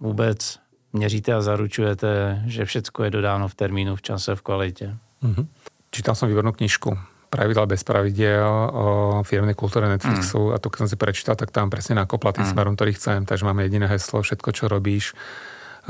vůbec 0.00 0.58
měříte 0.92 1.34
a 1.34 1.40
zaručujete, 1.40 2.42
že 2.46 2.64
všechno 2.64 3.04
je 3.04 3.10
dodáno 3.10 3.48
v 3.48 3.54
termínu, 3.54 3.96
v 3.96 4.02
čase, 4.02 4.34
v 4.34 4.42
kvalitě? 4.42 4.96
Mm-hmm. 5.22 5.46
Čítal 5.90 6.14
jsem 6.14 6.28
výbornou 6.28 6.52
knižku 6.52 6.98
Pravidla 7.26 7.66
bez 7.66 7.82
pravidel 7.82 8.70
o 8.70 8.86
firmnej 9.26 9.58
kultúre 9.58 9.90
Netflixu 9.90 10.38
mm. 10.38 10.52
a 10.54 10.56
to, 10.62 10.70
keď 10.70 10.78
som 10.78 10.88
si 10.88 10.96
prečítal, 10.96 11.34
tak 11.34 11.50
tam 11.50 11.66
presne 11.74 11.98
nakopla 11.98 12.30
tým 12.30 12.46
mm. 12.46 12.52
smerom, 12.54 12.74
ktorý 12.78 12.94
chcem. 12.94 13.26
Takže 13.26 13.42
máme 13.42 13.66
jediné 13.66 13.90
heslo, 13.90 14.22
všetko, 14.22 14.48
čo 14.54 14.64
robíš, 14.70 15.10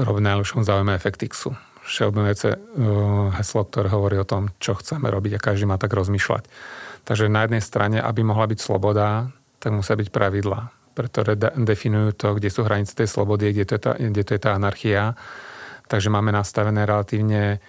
rob 0.00 0.16
najlepšom 0.16 0.64
záujme 0.64 0.96
Efektixu. 0.96 1.52
Všeobjemujúce 1.84 2.56
uh, 2.56 3.36
heslo, 3.36 3.68
ktoré 3.68 3.92
hovorí 3.92 4.16
o 4.16 4.26
tom, 4.26 4.48
čo 4.58 4.80
chceme 4.80 5.12
robiť 5.12 5.36
a 5.36 5.44
každý 5.44 5.68
má 5.68 5.76
tak 5.76 5.92
rozmýšľať. 5.92 6.48
Takže 7.06 7.30
na 7.30 7.46
jednej 7.46 7.62
strane, 7.62 8.02
aby 8.02 8.26
mohla 8.26 8.50
byť 8.50 8.58
sloboda, 8.58 9.30
tak 9.62 9.70
musia 9.70 9.94
byť 9.94 10.10
pravidla, 10.10 10.74
pretože 10.98 11.38
definujú 11.38 12.18
to, 12.18 12.34
kde 12.34 12.50
sú 12.50 12.66
hranice 12.66 12.98
tej 12.98 13.06
slobody, 13.06 13.54
kde 13.54 13.64
to 13.64 13.72
je 13.78 13.82
tá, 13.86 13.92
kde 13.94 14.22
to 14.26 14.32
je 14.34 14.40
tá 14.42 14.58
anarchia. 14.58 15.14
Takže 15.86 16.10
máme 16.10 16.34
nastavené 16.34 16.82
relatívne 16.82 17.62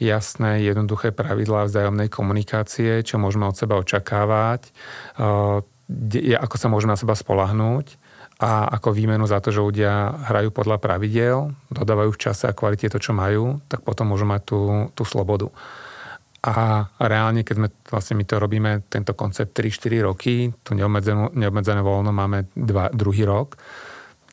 jasné, 0.00 0.64
jednoduché 0.64 1.12
pravidlá 1.12 1.68
vzájomnej 1.68 2.08
komunikácie, 2.08 3.04
čo 3.04 3.20
môžeme 3.20 3.44
od 3.44 3.58
seba 3.60 3.76
očakávať, 3.76 4.72
ako 6.38 6.56
sa 6.56 6.68
môžeme 6.72 6.94
na 6.94 7.00
seba 7.00 7.12
spolahnúť 7.12 7.98
a 8.38 8.70
ako 8.78 8.94
výmenu 8.94 9.26
za 9.26 9.42
to, 9.42 9.50
že 9.50 9.58
ľudia 9.58 10.14
hrajú 10.30 10.54
podľa 10.54 10.78
pravidel, 10.78 11.52
dodávajú 11.74 12.14
v 12.14 12.22
čase 12.22 12.46
a 12.46 12.54
kvalite 12.54 12.86
to, 12.86 13.02
čo 13.02 13.10
majú, 13.10 13.58
tak 13.66 13.82
potom 13.82 14.14
môžu 14.14 14.24
mať 14.24 14.42
tú, 14.46 14.60
tú 14.94 15.02
slobodu. 15.02 15.50
A 16.38 16.86
reálne, 17.02 17.42
keď 17.42 17.54
sme 17.58 17.68
vlastne 17.90 18.14
my 18.14 18.22
to 18.22 18.38
robíme, 18.38 18.86
tento 18.86 19.10
koncept 19.18 19.58
3-4 19.58 20.06
roky, 20.06 20.54
to 20.62 20.78
neobmedzené, 20.78 21.34
neobmedzené 21.34 21.82
voľno 21.82 22.14
máme 22.14 22.46
dva, 22.54 22.94
druhý 22.94 23.26
rok, 23.26 23.58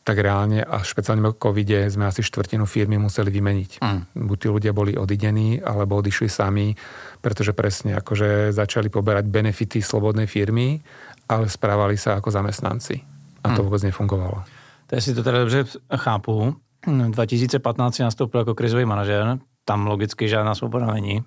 tak 0.06 0.22
reálne 0.22 0.62
a 0.62 0.86
špeciálne 0.86 1.26
v 1.26 1.34
covide 1.34 1.89
sme 1.89 2.06
asi 2.06 2.22
štvrtinu 2.22 2.70
firmy 2.70 3.02
museli 3.02 3.34
vymeniť. 3.34 3.72
Mm. 3.82 4.02
Buď 4.30 4.38
tí 4.38 4.48
ľudia 4.54 4.70
boli 4.70 4.94
odidení, 4.94 5.58
alebo 5.58 5.98
odišli 5.98 6.30
sami, 6.30 6.78
pretože 7.26 7.58
presne 7.58 7.98
akože 7.98 8.54
začali 8.54 8.94
poberať 8.94 9.26
benefity 9.26 9.82
slobodnej 9.82 10.30
firmy, 10.30 10.78
ale 11.26 11.50
správali 11.50 11.98
sa 11.98 12.22
ako 12.22 12.30
zamestnanci. 12.30 13.02
A 13.41 13.58
to 13.58 13.62
mm. 13.62 13.65
vôbec 13.65 13.82
nefungovalo. 13.82 14.46
To 14.94 15.02
si 15.02 15.18
to 15.18 15.26
teda 15.26 15.41
dobře 15.41 15.65
chápu. 15.98 16.56
2015 16.86 18.00
nastoupil 18.00 18.39
jako 18.39 18.54
krizový 18.56 18.86
manažer, 18.86 19.38
tam 19.65 19.88
logicky 19.88 20.30
žádná 20.30 20.56
svoboda 20.56 20.86
není. 20.86 21.26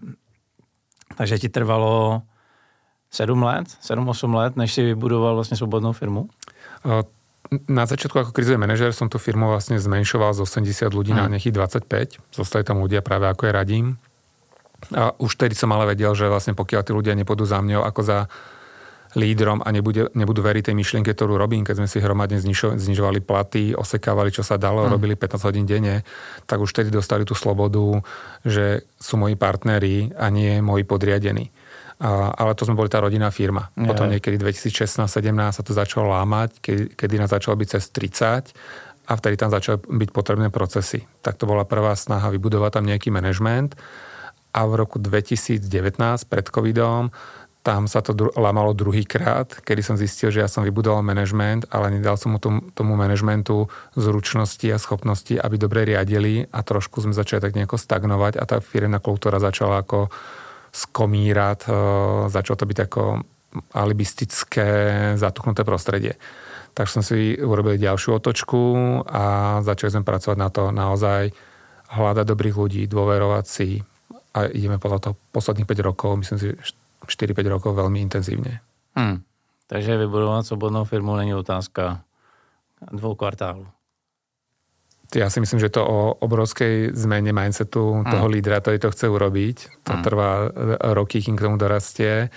Takže 1.16 1.38
ti 1.38 1.49
trvalo 1.49 2.23
sedm 3.11 3.42
let, 3.42 3.66
sedm, 3.81 4.09
osm 4.09 4.35
let, 4.35 4.57
než 4.57 4.73
si 4.73 4.83
vybudoval 4.83 5.35
vlastně 5.35 5.57
svobodnou 5.57 5.92
firmu? 5.92 6.29
Na 7.68 7.87
začiatku 7.88 8.18
ako 8.18 8.37
krizový 8.37 8.61
manažer 8.61 8.92
som 8.92 9.09
tú 9.09 9.16
firmu 9.16 9.49
vlastne 9.49 9.81
zmenšoval 9.81 10.37
z 10.37 10.44
80 10.44 10.92
ľudí 10.92 11.16
hmm. 11.16 11.21
na 11.25 11.33
nejakých 11.33 11.81
25. 11.81 12.37
Zostali 12.37 12.61
tam 12.61 12.85
ľudia 12.85 13.01
práve 13.01 13.25
ako 13.25 13.49
je 13.49 13.53
radím. 13.53 13.87
A 14.92 15.16
už 15.16 15.33
tedy 15.40 15.57
som 15.57 15.73
ale 15.73 15.97
vedel, 15.97 16.12
že 16.12 16.29
vlastne 16.29 16.53
pokiaľ 16.53 16.83
tí 16.85 16.92
ľudia 16.92 17.16
nepôjdu 17.16 17.49
za 17.49 17.64
mňou 17.64 17.88
ako 17.88 18.01
za 18.05 18.18
lídrom 19.16 19.64
a 19.64 19.68
nebude, 19.73 20.12
nebudú 20.12 20.44
veriť 20.44 20.68
tej 20.68 20.77
myšlienke, 20.77 21.16
ktorú 21.16 21.40
robím, 21.40 21.64
keď 21.64 21.81
sme 21.81 21.88
si 21.88 21.99
hromadne 22.03 22.37
znižo, 22.37 22.77
znižovali 22.77 23.25
platy, 23.25 23.73
osekávali, 23.73 24.29
čo 24.29 24.44
sa 24.44 24.61
dalo, 24.61 24.85
hmm. 24.85 24.92
robili 24.92 25.14
15 25.16 25.49
hodín 25.49 25.64
denne, 25.64 26.05
tak 26.44 26.61
už 26.61 26.77
vtedy 26.77 26.92
dostali 26.92 27.25
tú 27.25 27.33
slobodu, 27.33 28.05
že 28.44 28.85
sú 29.01 29.16
moji 29.16 29.38
partneri 29.38 30.12
a 30.12 30.29
nie 30.29 30.61
moji 30.61 30.85
podriadení. 30.85 31.49
A, 31.99 32.31
ale 32.31 32.55
to 32.55 32.68
sme 32.68 32.79
boli 32.79 32.92
tá 32.92 33.01
rodinná 33.01 33.33
firma. 33.33 33.73
Je. 33.75 33.88
Potom 33.88 34.07
niekedy 34.07 34.37
2016-17 34.38 35.09
sa 35.57 35.62
to 35.64 35.73
začalo 35.73 36.12
lámať, 36.12 36.61
kedy, 36.61 36.85
kedy 36.94 37.14
nás 37.16 37.33
začalo 37.33 37.59
byť 37.59 37.68
cez 37.75 37.85
30 37.90 39.09
a 39.09 39.12
vtedy 39.16 39.35
tam 39.40 39.51
začali 39.51 39.83
byť 39.83 40.11
potrebné 40.12 40.53
procesy. 40.53 41.09
Tak 41.25 41.40
to 41.40 41.49
bola 41.49 41.64
prvá 41.64 41.97
snaha 41.97 42.29
vybudovať 42.29 42.71
tam 42.79 42.85
nejaký 42.87 43.09
manažment 43.09 43.75
a 44.53 44.61
v 44.68 44.73
roku 44.79 45.01
2019 45.01 45.64
pred 46.29 46.47
covidom 46.49 47.11
tam 47.62 47.90
sa 47.90 48.01
to 48.01 48.14
dru- 48.14 48.35
lamalo 48.38 48.73
druhýkrát, 48.73 49.61
kedy 49.61 49.83
som 49.83 49.97
zistil, 49.99 50.31
že 50.31 50.40
ja 50.40 50.49
som 50.49 50.64
vybudoval 50.64 51.03
manažment, 51.03 51.66
ale 51.68 51.92
nedal 51.92 52.16
som 52.16 52.33
mu 52.33 52.38
tomu, 52.40 52.64
tomu 52.73 52.94
manažmentu 52.94 53.68
zručnosti 53.99 54.64
a 54.71 54.81
schopnosti, 54.81 55.35
aby 55.37 55.57
dobre 55.59 55.85
riadili 55.85 56.47
a 56.49 56.62
trošku 56.62 57.03
sme 57.03 57.12
začali 57.12 57.42
tak 57.42 57.59
nejako 57.59 57.77
stagnovať 57.77 58.38
a 58.38 58.44
tá 58.47 58.57
firemná 58.62 59.03
kultúra 59.03 59.42
začala 59.42 59.83
ako 59.83 60.09
skomírať, 60.71 61.66
e, 61.66 61.71
začalo 62.31 62.57
to 62.57 62.66
byť 62.68 62.79
ako 62.88 63.03
alibistické, 63.75 64.71
zatuchnuté 65.16 65.64
prostredie. 65.64 66.14
Tak 66.77 66.87
som 66.87 67.03
si 67.03 67.35
urobil 67.35 67.81
ďalšiu 67.81 68.23
otočku 68.23 68.61
a 69.09 69.59
začali 69.66 69.99
sme 69.99 70.07
pracovať 70.07 70.38
na 70.38 70.49
to 70.53 70.71
naozaj 70.71 71.33
hľadať 71.88 72.25
dobrých 72.29 72.57
ľudí, 72.57 72.83
dôverovať 72.87 73.44
si 73.49 73.81
a 74.37 74.47
ideme 74.53 74.77
podľa 74.77 75.11
toho 75.11 75.14
posledných 75.33 75.66
5 75.66 75.88
rokov, 75.88 76.11
myslím 76.21 76.38
si, 76.38 76.49
4-5 77.09 77.49
rokov 77.49 77.77
velmi 77.77 78.01
intenzivně. 78.01 78.61
Hmm. 78.97 79.23
Takže 79.66 79.97
vybudovat 79.97 80.47
svobodnou 80.47 80.85
firmu 80.85 81.16
není 81.16 81.35
otázka 81.35 82.01
dvou 82.92 83.14
kvartálů. 83.14 83.66
Ja 85.09 85.33
si 85.33 85.40
myslím, 85.40 85.57
že 85.57 85.73
to 85.73 85.88
o 85.88 86.21
obrovskej 86.21 86.92
zmene 86.92 87.33
mindsetu 87.33 87.81
hmm. 87.81 88.12
toho 88.12 88.27
lídra, 88.29 88.61
ktorý 88.61 88.77
to 88.77 88.92
chce 88.92 89.09
urobiť. 89.09 89.57
To 89.88 89.92
hmm. 89.97 90.05
trvá 90.05 90.53
roky, 90.92 91.25
kým 91.25 91.33
k 91.33 91.49
tomu 91.49 91.57
dorastie 91.57 92.29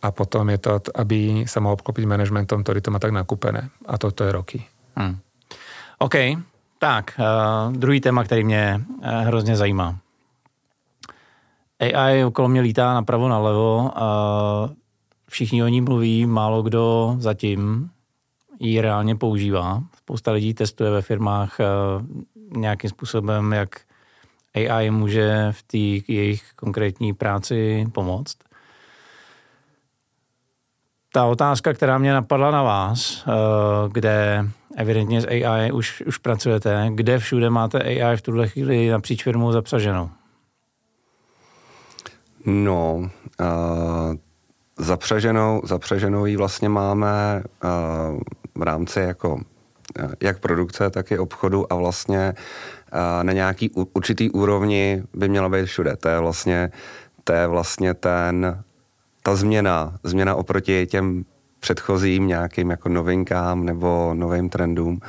a 0.00 0.08
potom 0.08 0.48
je 0.48 0.56
to, 0.56 0.80
aby 0.96 1.44
sa 1.44 1.60
mohol 1.60 1.76
obklopiť 1.76 2.04
manažmentom, 2.08 2.64
ktorý 2.64 2.80
to 2.80 2.92
má 2.92 2.96
tak 2.96 3.12
nakúpené. 3.12 3.68
A 3.84 4.00
to, 4.00 4.08
to 4.08 4.24
je 4.24 4.32
roky. 4.32 4.58
Hmm. 4.96 5.20
OK, 6.00 6.16
tak, 6.80 7.16
uh, 7.20 7.72
druhý 7.72 8.00
téma, 8.00 8.24
který 8.24 8.44
mě 8.44 8.80
uh, 8.80 9.04
hrozně 9.28 9.56
zajímá. 9.56 10.03
AI 11.80 12.24
okolo 12.24 12.48
mě 12.48 12.60
lítá 12.60 12.94
napravo 12.94 13.28
nalevo 13.28 13.90
a 13.94 14.70
všichni 15.28 15.62
o 15.62 15.68
ní 15.68 15.80
mluví, 15.80 16.26
málo 16.26 16.62
kdo 16.62 17.14
zatím 17.18 17.90
ji 18.60 18.80
reálně 18.80 19.16
používá. 19.16 19.82
Spousta 19.98 20.32
lidí 20.32 20.54
testuje 20.54 20.90
ve 20.90 21.02
firmách 21.02 21.60
eh, 21.60 21.64
nějakým 22.56 22.90
způsobem, 22.90 23.52
jak 23.52 23.80
AI 24.54 24.90
může 24.90 25.48
v 25.50 25.62
té 25.62 26.12
jejich 26.12 26.52
konkrétní 26.56 27.12
práci 27.12 27.86
pomoct. 27.92 28.36
Ta 31.12 31.24
otázka, 31.24 31.72
která 31.72 31.98
mě 31.98 32.12
napadla 32.12 32.50
na 32.50 32.62
vás, 32.62 33.24
eh, 33.26 33.32
kde 33.92 34.46
evidentně 34.76 35.20
s 35.20 35.26
AI 35.26 35.72
už, 35.72 36.02
už 36.06 36.18
pracujete, 36.18 36.90
kde 36.94 37.18
všude 37.18 37.50
máte 37.50 37.82
AI 37.82 38.16
v 38.16 38.22
tuhle 38.22 38.48
chvíli 38.48 38.90
napříč 38.90 39.22
firmou 39.24 39.52
zapřaženou? 39.52 40.10
No, 42.46 43.10
uh, 43.40 44.14
zapřaženou, 44.78 45.62
zapřaženou 45.64 46.26
ji 46.26 46.36
vlastně 46.36 46.68
máme 46.68 47.42
uh, 47.64 48.20
v 48.54 48.62
rámci 48.62 49.00
jako 49.00 49.40
jak 50.20 50.38
produkce, 50.38 50.90
tak 50.90 51.12
i 51.12 51.18
obchodu 51.18 51.72
a 51.72 51.76
vlastně 51.76 52.34
na 53.22 53.32
nějaký 53.32 53.70
určitý 53.70 54.30
úrovni 54.30 55.02
by 55.14 55.28
měla 55.28 55.48
být 55.48 55.66
všude. 55.66 55.96
To 55.96 56.08
je 56.08 56.18
vlastně, 56.18 56.70
to 57.24 57.32
je 57.32 57.46
vlastně 57.46 57.94
ten, 57.94 58.64
ta 59.22 59.36
změna, 59.36 59.98
změna 60.02 60.34
oproti 60.34 60.86
těm 60.86 61.24
předchozím 61.64 62.26
nějakým 62.26 62.70
jako 62.70 62.88
novinkám 62.88 63.64
nebo 63.64 64.14
novým 64.14 64.48
trendům, 64.48 65.00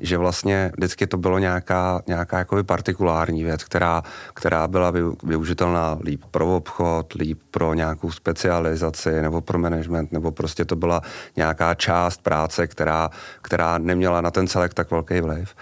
že 0.00 0.18
vlastně 0.18 0.72
vždycky 0.76 1.06
to 1.06 1.16
bylo 1.16 1.38
nějaká, 1.38 2.02
nějaká 2.06 2.38
jakoby 2.38 2.62
partikulární 2.62 3.44
věc, 3.44 3.64
která, 3.64 4.02
která 4.34 4.68
byla 4.68 4.92
využitelná 5.22 5.98
líp 6.04 6.24
pro 6.30 6.56
obchod, 6.56 7.12
líp 7.12 7.40
pro 7.50 7.74
nějakou 7.74 8.10
specializaci 8.10 9.22
nebo 9.22 9.40
pro 9.40 9.58
management, 9.58 10.12
nebo 10.12 10.32
prostě 10.32 10.64
to 10.64 10.76
byla 10.76 11.00
nějaká 11.36 11.74
část 11.74 12.22
práce, 12.22 12.66
která, 12.66 13.10
která 13.42 13.78
neměla 13.78 14.20
na 14.20 14.30
ten 14.30 14.46
celek 14.46 14.74
tak 14.74 14.90
velký 14.90 15.20
vliv. 15.20 15.54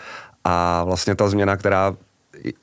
A 0.45 0.85
vlastně 0.85 1.15
ta 1.15 1.29
změna, 1.29 1.57
která 1.57 1.95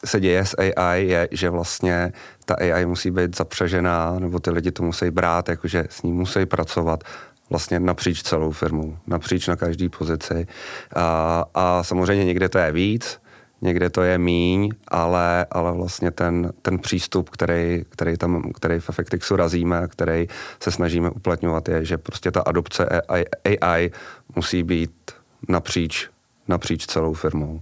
se 0.05 0.19
děje 0.19 0.45
s 0.45 0.55
AI, 0.57 1.07
je, 1.07 1.27
že 1.31 1.49
vlastně 1.49 2.13
ta 2.45 2.55
AI 2.55 2.85
musí 2.85 3.11
být 3.11 3.37
zapřežená, 3.37 4.19
nebo 4.19 4.39
ty 4.39 4.51
lidi 4.51 4.71
to 4.71 4.83
musí 4.83 5.11
brát, 5.11 5.49
jakože 5.49 5.85
s 5.89 6.01
ní 6.03 6.13
musí 6.13 6.45
pracovat 6.45 7.03
vlastně 7.49 7.79
napříč 7.79 8.21
celou 8.21 8.51
firmu, 8.51 8.97
napříč 9.07 9.47
na 9.47 9.55
každý 9.55 9.89
pozici. 9.89 10.47
A, 10.95 11.45
a 11.53 11.83
samozřejmě 11.83 12.25
někde 12.25 12.49
to 12.49 12.57
je 12.57 12.71
víc, 12.71 13.19
někde 13.61 13.89
to 13.89 14.01
je 14.01 14.17
míň, 14.17 14.71
ale, 14.87 15.45
ale 15.51 15.71
vlastně 15.71 16.11
ten, 16.11 16.51
ten 16.61 16.79
přístup, 16.79 17.29
který, 17.29 17.83
který, 17.89 18.17
tam, 18.17 18.51
který 18.51 18.79
v 18.79 18.89
Effectixu 18.89 19.35
razíme, 19.35 19.87
který 19.87 20.27
se 20.59 20.71
snažíme 20.71 21.09
uplatňovat, 21.09 21.69
je, 21.69 21.85
že 21.85 21.97
prostě 21.97 22.31
ta 22.31 22.41
adopce 22.41 22.85
AI, 22.85 23.25
AI 23.59 23.91
musí 24.35 24.63
být 24.63 25.11
napříč, 25.49 26.09
napříč 26.47 26.85
celou 26.85 27.13
firmou. 27.13 27.61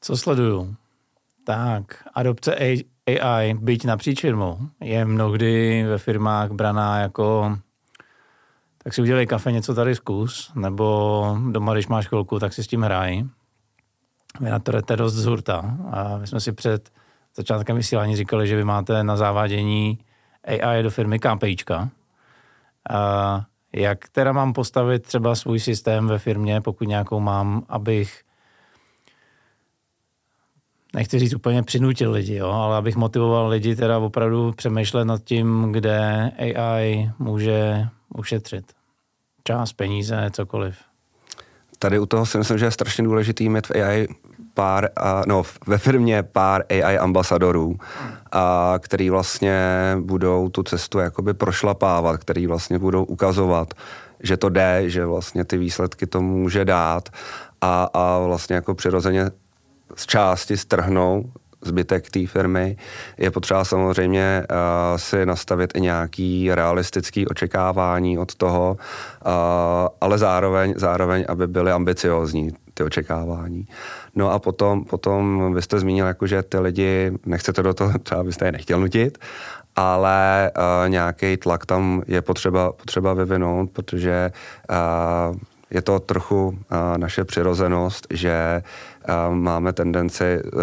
Co 0.00 0.16
sleduju? 0.16 0.74
Tak, 1.44 1.84
adopce 2.14 2.56
AI, 3.06 3.54
byť 3.54 3.84
napříč 3.84 4.20
firmou, 4.20 4.58
je 4.80 5.04
mnohdy 5.04 5.84
ve 5.88 5.98
firmách 5.98 6.50
braná 6.50 7.00
jako 7.00 7.56
tak 8.84 8.94
si 8.94 9.02
udělej 9.02 9.26
kafe, 9.26 9.52
něco 9.52 9.74
tady 9.74 9.94
zkus, 9.94 10.52
nebo 10.54 11.36
doma, 11.50 11.74
když 11.74 11.86
máš 11.86 12.08
chvilku, 12.08 12.38
tak 12.38 12.52
si 12.52 12.64
s 12.64 12.66
tím 12.66 12.82
hraj. 12.82 13.22
Vy 14.40 14.50
na 14.50 14.58
to 14.58 14.72
jdete 14.72 14.96
dost 14.96 15.14
z 15.14 15.24
hurta. 15.24 15.78
A 15.92 16.18
my 16.18 16.26
jsme 16.26 16.40
si 16.40 16.52
před 16.52 16.90
začátkem 17.36 17.76
vysílání 17.76 18.16
říkali, 18.16 18.46
že 18.46 18.56
vy 18.56 18.64
máte 18.64 19.04
na 19.04 19.16
závádění 19.16 19.98
AI 20.44 20.82
do 20.82 20.90
firmy 20.90 21.18
KPIčka. 21.18 21.90
A 22.90 23.44
jak 23.72 24.08
teda 24.08 24.32
mám 24.32 24.52
postavit 24.52 25.02
třeba 25.02 25.34
svůj 25.34 25.60
systém 25.60 26.06
ve 26.06 26.18
firmě, 26.18 26.60
pokud 26.60 26.88
nějakou 26.88 27.20
mám, 27.20 27.62
abych 27.68 28.22
nechci 30.94 31.18
říct 31.18 31.34
úplně 31.34 31.62
přinutil 31.62 32.10
lidi, 32.12 32.34
jo, 32.34 32.50
ale 32.50 32.76
abych 32.76 32.96
motivoval 32.96 33.48
lidi 33.48 33.76
teda 33.76 33.98
opravdu 33.98 34.52
přemýšlet 34.52 35.04
nad 35.04 35.24
tím, 35.24 35.72
kde 35.72 36.30
AI 36.38 37.10
může 37.18 37.88
ušetřit. 38.18 38.72
Čas, 39.44 39.72
peníze, 39.72 40.30
cokoliv. 40.32 40.76
Tady 41.78 41.98
u 41.98 42.06
toho 42.06 42.26
si 42.26 42.38
myslím, 42.38 42.58
že 42.58 42.64
je 42.64 42.70
strašně 42.70 43.04
důležitý 43.04 43.48
mít 43.48 43.66
v 43.66 43.70
AI 43.70 44.08
pár, 44.54 44.88
a, 44.96 45.22
no, 45.26 45.42
ve 45.66 45.78
firmě 45.78 46.22
pár 46.22 46.64
AI 46.70 46.98
ambasadorů, 46.98 47.76
a, 48.32 48.74
který 48.78 49.10
vlastně 49.10 49.60
budou 50.00 50.48
tu 50.48 50.62
cestu 50.62 50.98
jakoby 50.98 51.34
prošlapávat, 51.34 52.20
který 52.20 52.46
vlastně 52.46 52.78
budou 52.78 53.04
ukazovat, 53.04 53.74
že 54.22 54.36
to 54.36 54.48
jde, 54.48 54.82
že 54.86 55.06
vlastně 55.06 55.44
ty 55.44 55.58
výsledky 55.58 56.06
to 56.06 56.22
může 56.22 56.64
dát 56.64 57.08
a, 57.60 57.84
a 57.94 58.18
vlastně 58.18 58.56
jako 58.56 58.74
přirozeně 58.74 59.30
z 59.96 60.06
části 60.06 60.56
strhnou 60.56 61.32
zbytek 61.62 62.10
té 62.10 62.26
firmy. 62.26 62.76
Je 63.18 63.30
potřeba 63.30 63.64
samozřejmě 63.64 64.46
uh, 64.50 64.96
si 64.96 65.26
nastavit 65.26 65.76
i 65.76 65.80
nějaký 65.80 66.54
realistický 66.54 67.26
očekávání 67.26 68.18
od 68.18 68.34
toho, 68.34 68.76
uh, 69.26 69.32
ale 70.00 70.18
zároveň, 70.18 70.74
zároveň, 70.76 71.24
aby 71.28 71.46
byly 71.46 71.72
ambiciozní 71.72 72.52
ty 72.74 72.84
očekávání. 72.84 73.66
No 74.14 74.30
a 74.30 74.38
potom, 74.38 74.84
potom 74.84 75.54
vy 75.54 75.62
jste 75.62 75.80
zmínil, 75.80 76.06
jako, 76.06 76.26
že 76.26 76.42
ty 76.42 76.58
lidi, 76.58 77.12
nechcete 77.26 77.62
do 77.62 77.74
toho, 77.74 77.98
třeba 78.02 78.24
byste 78.24 78.44
je 78.44 78.52
nechtěl 78.52 78.80
nutit, 78.80 79.18
ale 79.76 80.50
uh, 80.56 80.88
nějaký 80.88 81.36
tlak 81.36 81.66
tam 81.66 82.02
je 82.06 82.22
potřeba, 82.22 82.72
potřeba 82.72 83.14
vyvinout, 83.14 83.70
protože 83.70 84.32
uh, 84.70 85.36
je 85.70 85.82
to 85.82 86.00
trochu 86.00 86.46
uh, 86.46 86.54
naše 86.96 87.24
přirozenost, 87.24 88.06
že 88.10 88.62
máme 89.30 89.72
tendenci 89.72 90.24
uh, 90.24 90.60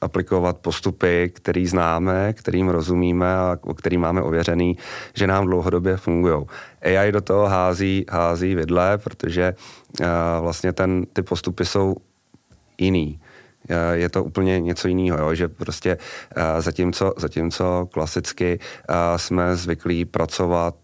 aplikovat 0.00 0.58
postupy, 0.58 1.30
který 1.34 1.66
známe, 1.66 2.32
kterým 2.32 2.68
rozumíme 2.68 3.34
a 3.36 3.58
o 3.60 3.74
který 3.74 3.98
máme 3.98 4.22
ověřený, 4.22 4.76
že 5.14 5.26
nám 5.26 5.46
dlouhodobě 5.46 5.96
fungují. 5.96 6.44
AI 6.82 7.12
do 7.12 7.20
toho 7.20 7.46
hází, 7.46 8.06
hází 8.10 8.54
vidle, 8.54 8.98
protože 8.98 9.54
uh, 10.00 10.06
vlastně 10.40 10.72
ten, 10.72 11.06
ty 11.12 11.22
postupy 11.22 11.64
jsou 11.64 11.96
jiný 12.78 13.20
je 13.92 14.08
to 14.08 14.24
úplně 14.24 14.60
něco 14.60 14.88
jiného, 14.88 15.18
jo? 15.18 15.34
že 15.34 15.48
prostě 15.48 15.98
zatímco, 16.58 17.14
zatímco 17.16 17.88
klasicky 17.92 18.58
jsme 19.16 19.56
zvyklí 19.56 20.04
pracovat 20.04 20.74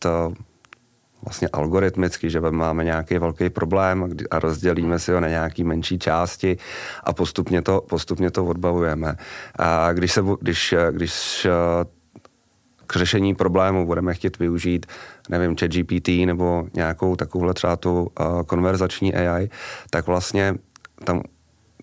vlastně 1.25 1.49
algoritmicky, 1.49 2.31
že 2.31 2.41
máme 2.41 2.85
nějaký 2.85 3.19
velký 3.19 3.51
problém 3.51 4.09
a 4.31 4.39
rozdělíme 4.39 4.99
si 4.99 5.13
ho 5.13 5.21
na 5.21 5.29
nějaký 5.29 5.65
menší 5.65 5.99
části 5.99 6.57
a 7.05 7.13
postupně 7.13 7.63
to, 7.63 7.81
postupně 7.81 8.31
to 8.31 8.45
odbavujeme. 8.45 9.17
A 9.59 9.93
když, 9.93 10.13
se, 10.13 10.23
když, 10.41 10.75
když 10.91 11.47
k 12.87 12.97
řešení 12.97 13.35
problému 13.35 13.87
budeme 13.87 14.15
chtít 14.15 14.39
využít, 14.39 14.87
nevím, 15.29 15.57
chat 15.57 15.71
GPT 15.71 16.09
nebo 16.09 16.65
nějakou 16.75 17.17
takovouhle 17.17 17.55
třeba 17.55 17.77
tu 17.77 18.03
uh, 18.03 18.43
konverzační 18.43 19.15
AI, 19.15 19.51
tak 19.91 20.07
vlastně 20.07 20.55
tam 21.05 21.23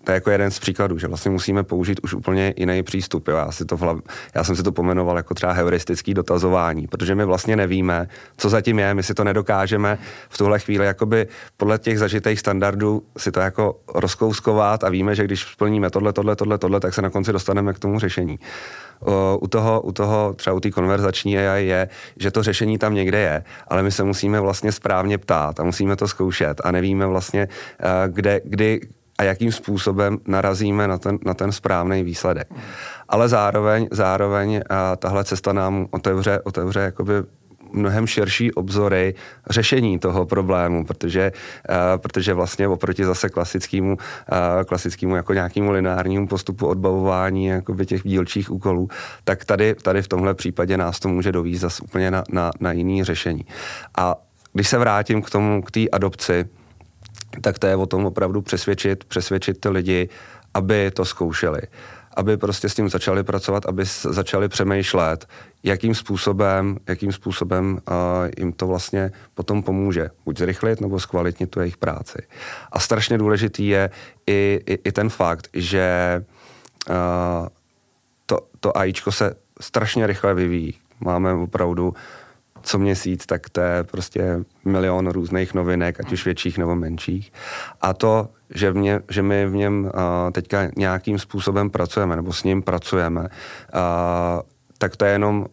to 0.08 0.12
je 0.12 0.16
jako 0.16 0.30
jeden 0.30 0.50
z 0.50 0.58
příkladů, 0.58 0.98
že 0.98 1.06
vlastně 1.06 1.30
musíme 1.30 1.62
použít 1.62 2.00
už 2.02 2.14
úplně 2.14 2.54
jiný 2.56 2.82
přístup. 2.82 3.28
Jo. 3.28 3.36
Já, 3.36 3.52
si 3.52 3.64
to 3.64 3.76
hlav, 3.76 3.98
já 4.34 4.44
jsem 4.44 4.56
si 4.56 4.62
to 4.62 4.72
pomenoval 4.72 5.16
jako 5.16 5.34
třeba 5.34 5.52
heuristický 5.52 6.14
dotazování, 6.14 6.86
protože 6.86 7.14
my 7.14 7.24
vlastně 7.24 7.56
nevíme, 7.56 8.08
co 8.36 8.48
zatím 8.48 8.78
je, 8.78 8.94
my 8.94 9.02
si 9.02 9.14
to 9.14 9.24
nedokážeme 9.24 9.98
v 10.28 10.38
tuhle 10.38 10.58
chvíli 10.58 10.86
jakoby 10.86 11.26
podle 11.56 11.78
těch 11.78 11.98
zažitých 11.98 12.40
standardů 12.40 13.02
si 13.18 13.32
to 13.32 13.40
jako 13.40 13.80
rozkouskovat 13.94 14.84
a 14.84 14.88
víme, 14.88 15.14
že 15.14 15.24
když 15.24 15.40
splníme 15.40 15.90
tohle, 15.90 16.12
tohle, 16.12 16.36
tohle, 16.36 16.58
tohle, 16.58 16.80
tak 16.80 16.94
se 16.94 17.02
na 17.02 17.10
konci 17.10 17.32
dostaneme 17.32 17.72
k 17.72 17.78
tomu 17.78 17.98
řešení. 17.98 18.38
U 19.40 19.48
toho, 19.48 19.80
u 19.80 19.92
toho 19.92 20.34
třeba 20.36 20.56
u 20.56 20.60
té 20.60 20.70
konverzační 20.70 21.38
AI 21.38 21.66
je, 21.66 21.88
že 22.16 22.30
to 22.30 22.42
řešení 22.42 22.78
tam 22.78 22.94
někde 22.94 23.18
je, 23.18 23.44
ale 23.68 23.82
my 23.82 23.92
se 23.92 24.04
musíme 24.04 24.40
vlastně 24.40 24.72
správně 24.72 25.18
ptát 25.18 25.60
a 25.60 25.64
musíme 25.64 25.96
to 25.96 26.08
zkoušet 26.08 26.60
a 26.64 26.70
nevíme 26.70 27.06
vlastně, 27.06 27.48
kde, 28.08 28.40
kdy, 28.44 28.80
a 29.18 29.22
jakým 29.22 29.52
způsobem 29.52 30.18
narazíme 30.26 30.88
na 30.88 30.98
ten, 30.98 31.18
na 31.24 31.34
ten 31.34 31.52
správný 31.52 32.02
výsledek. 32.02 32.48
Ale 33.08 33.28
zároveň, 33.28 33.88
zároveň 33.90 34.60
a 34.70 34.96
tahle 34.96 35.24
cesta 35.24 35.52
nám 35.52 35.86
otevře, 35.90 36.40
otevře 36.44 36.80
jakoby 36.80 37.14
mnohem 37.72 38.06
širší 38.06 38.52
obzory 38.52 39.14
řešení 39.50 39.98
toho 39.98 40.26
problému, 40.26 40.84
protože, 40.84 41.32
uh, 41.68 41.76
protože 41.96 42.34
vlastně 42.34 42.68
oproti 42.68 43.04
zase 43.04 43.28
klasickému, 43.28 43.92
uh, 43.92 44.64
klasickému 44.64 45.16
jako 45.16 45.34
nějakému 45.34 45.70
lineárnímu 45.70 46.28
postupu 46.28 46.66
odbavování 46.66 47.46
jakoby 47.46 47.86
těch 47.86 48.02
dílčích 48.02 48.50
úkolů, 48.50 48.88
tak 49.24 49.44
tady, 49.44 49.74
tady 49.74 50.02
v 50.02 50.08
tomhle 50.08 50.34
případě 50.34 50.76
nás 50.76 51.00
to 51.00 51.08
může 51.08 51.32
dovízt 51.32 51.60
zase 51.60 51.82
úplně 51.82 52.10
na, 52.10 52.24
na, 52.30 52.50
na 52.60 52.72
jiný 52.72 53.04
řešení. 53.04 53.44
A 53.98 54.14
když 54.52 54.68
se 54.68 54.78
vrátím 54.78 55.22
k 55.22 55.30
tomu, 55.30 55.62
k 55.62 55.70
té 55.70 55.88
adopci, 55.92 56.44
tak 57.40 57.58
to 57.58 57.66
je 57.66 57.76
o 57.76 57.86
tom 57.86 58.06
opravdu 58.06 58.42
přesvědčit, 58.42 59.04
přesvědčit 59.04 59.60
ty 59.60 59.68
lidi, 59.68 60.08
aby 60.54 60.90
to 60.90 61.04
zkoušeli 61.04 61.60
aby 62.18 62.36
prostě 62.36 62.68
s 62.68 62.74
tím 62.74 62.88
začali 62.88 63.22
pracovat, 63.22 63.66
aby 63.66 63.84
začali 64.02 64.48
přemýšlet, 64.48 65.26
jakým 65.62 65.94
způsobem, 65.94 66.78
jakým 66.88 67.12
způsobem 67.12 67.78
jim 68.38 68.52
to 68.52 68.66
vlastně 68.66 69.12
potom 69.34 69.62
pomůže. 69.62 70.10
Buď 70.24 70.38
zrychlit, 70.38 70.80
nebo 70.80 71.00
zkvalitnit 71.00 71.50
tu 71.50 71.60
jejich 71.60 71.76
práci. 71.76 72.18
A 72.72 72.80
strašně 72.80 73.18
důležitý 73.18 73.68
je 73.68 73.90
i, 74.26 74.60
i, 74.66 74.78
i 74.84 74.92
ten 74.92 75.08
fakt, 75.08 75.48
že 75.52 76.24
to, 78.26 78.40
to 78.60 78.78
AIčko 78.78 79.12
se 79.12 79.34
strašně 79.60 80.06
rychle 80.06 80.34
vyvíjí. 80.34 80.74
Máme 81.00 81.32
opravdu 81.32 81.94
co 82.62 82.78
měsíc, 82.78 83.26
tak 83.26 83.50
to 83.50 83.60
je 83.60 83.84
prostě 83.84 84.40
milion 84.64 85.10
různých 85.10 85.54
novinek, 85.54 86.00
ať 86.00 86.12
už 86.12 86.24
větších 86.24 86.58
nebo 86.58 86.76
menších. 86.76 87.32
A 87.80 87.92
to, 87.94 88.28
že, 88.54 88.72
ně, 88.72 89.00
že 89.10 89.22
my 89.22 89.46
v 89.46 89.54
něm 89.54 89.84
uh, 89.84 89.90
teďka 90.32 90.68
nějakým 90.76 91.18
způsobem 91.18 91.70
pracujeme, 91.70 92.16
nebo 92.16 92.32
s 92.32 92.44
ním 92.44 92.62
pracujeme, 92.62 93.20
uh, 93.20 93.28
tak 94.78 94.96
to 94.96 95.04
je 95.04 95.12
jenom 95.12 95.46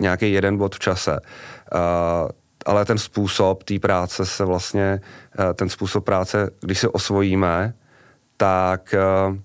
nějaký 0.00 0.32
jeden 0.32 0.56
bod 0.56 0.74
v 0.74 0.78
čase. 0.78 1.20
Uh, 1.20 2.28
ale 2.66 2.84
ten 2.84 2.98
způsob 2.98 3.62
té 3.62 3.78
práce 3.78 4.26
se 4.26 4.44
vlastně, 4.44 5.00
uh, 5.38 5.52
ten 5.54 5.68
způsob 5.68 6.04
práce, 6.04 6.50
když 6.60 6.78
si 6.78 6.88
osvojíme, 6.88 7.74
tak 8.36 8.94
uh, 9.28 9.36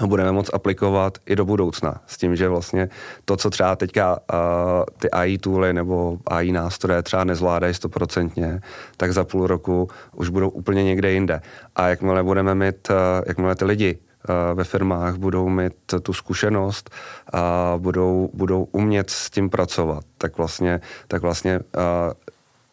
ho 0.00 0.06
budeme 0.06 0.32
moct 0.32 0.54
aplikovat 0.54 1.18
i 1.26 1.36
do 1.36 1.44
budoucna. 1.44 2.00
S 2.06 2.16
tím, 2.16 2.36
že 2.36 2.48
vlastně 2.48 2.88
to, 3.24 3.36
co 3.36 3.50
třeba 3.50 3.76
teďka 3.76 4.18
uh, 4.32 4.38
ty 4.98 5.10
AI 5.10 5.38
tooly 5.38 5.72
nebo 5.72 6.18
AI 6.26 6.52
nástroje 6.52 7.02
třeba 7.02 7.24
nezvládají 7.24 7.74
stoprocentně, 7.74 8.60
tak 8.96 9.12
za 9.12 9.24
půl 9.24 9.46
roku 9.46 9.88
už 10.16 10.28
budou 10.28 10.48
úplně 10.48 10.84
někde 10.84 11.12
jinde. 11.12 11.40
A 11.76 11.88
jakmile 11.88 12.22
budeme 12.22 12.54
mít, 12.54 12.90
uh, 12.90 12.96
jakmile 13.26 13.54
ty 13.54 13.64
lidi 13.64 13.98
ve 14.54 14.64
firmách 14.64 15.16
budou 15.16 15.48
mít 15.48 15.72
tu 16.02 16.12
zkušenost 16.12 16.90
a 17.32 17.74
budou, 17.78 18.30
budou 18.34 18.68
umět 18.72 19.10
s 19.10 19.30
tím 19.30 19.50
pracovat, 19.50 20.04
tak 20.18 20.38
vlastně, 20.38 20.80
tak 21.08 21.22
vlastně 21.22 21.60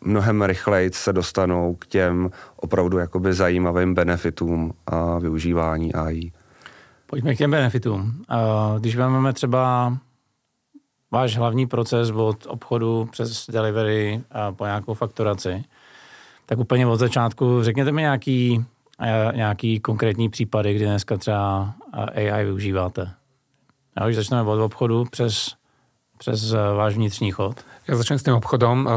mnohem 0.02 0.42
rychleji 0.42 0.90
se 0.94 1.14
dostanou 1.14 1.76
k 1.76 1.86
těm 1.86 2.32
opravdu 2.56 2.98
jakoby 2.98 3.34
zajímavým 3.34 3.94
benefitům 3.94 4.74
a 4.88 5.20
využívání 5.20 5.94
AI. 5.94 6.32
Pojďme 7.06 7.36
k 7.36 7.38
těm 7.38 7.52
benefitům. 7.52 8.26
Když 8.80 8.96
vezmeme 8.96 9.34
třeba 9.34 9.98
váš 11.12 11.38
hlavní 11.38 11.68
proces 11.68 12.12
od 12.12 12.46
obchodu 12.50 13.10
přes 13.12 13.48
delivery 13.48 14.22
a 14.32 14.52
po 14.52 14.66
nějakou 14.66 14.94
fakturaci, 14.94 15.64
tak 16.46 16.60
úplně 16.60 16.88
od 16.88 16.96
začátku 16.96 17.64
řekněte 17.64 17.92
mi 17.92 18.02
nějaký, 18.02 18.66
nějaký 19.34 19.80
konkrétní 19.80 20.30
případy, 20.30 20.74
kdy 20.74 20.86
dneska 20.86 21.18
třeba 21.18 21.74
AI 21.94 22.46
využíváte. 22.46 23.12
A 23.98 24.06
už 24.06 24.16
začneme 24.16 24.50
od 24.50 24.64
obchodu 24.64 25.06
přes, 25.12 25.56
přes 26.18 26.54
váš 26.76 26.96
vnitřní 26.96 27.32
chod. 27.32 27.66
Já 27.88 27.96
začnu 27.96 28.18
s 28.18 28.24
tím 28.24 28.34
obchodem. 28.34 28.90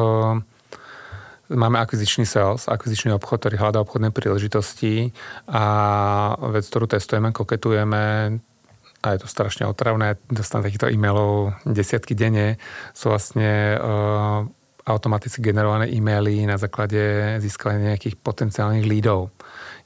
Máme 1.48 1.80
akvizičný 1.80 2.28
sales, 2.28 2.68
akvizičný 2.68 3.16
obchod, 3.16 3.40
ktorý 3.40 3.56
hľadá 3.56 3.80
obchodné 3.80 4.12
príležitosti 4.12 5.16
a 5.48 5.64
vec, 6.52 6.68
ktorú 6.68 6.84
testujeme, 6.84 7.32
koketujeme, 7.32 8.36
a 8.98 9.06
je 9.14 9.18
to 9.22 9.28
strašne 9.30 9.64
otravné, 9.64 10.20
dostanem 10.28 10.68
takýchto 10.68 10.92
e-mailov 10.92 11.56
desiatky 11.64 12.12
denne, 12.12 12.60
sú 12.92 13.14
vlastne 13.14 13.80
uh, 13.80 14.44
automaticky 14.84 15.40
generované 15.40 15.88
e-maily 15.88 16.44
na 16.44 16.60
základe 16.60 17.36
získania 17.40 17.94
nejakých 17.94 18.20
potenciálnych 18.20 18.84
lídov. 18.84 19.32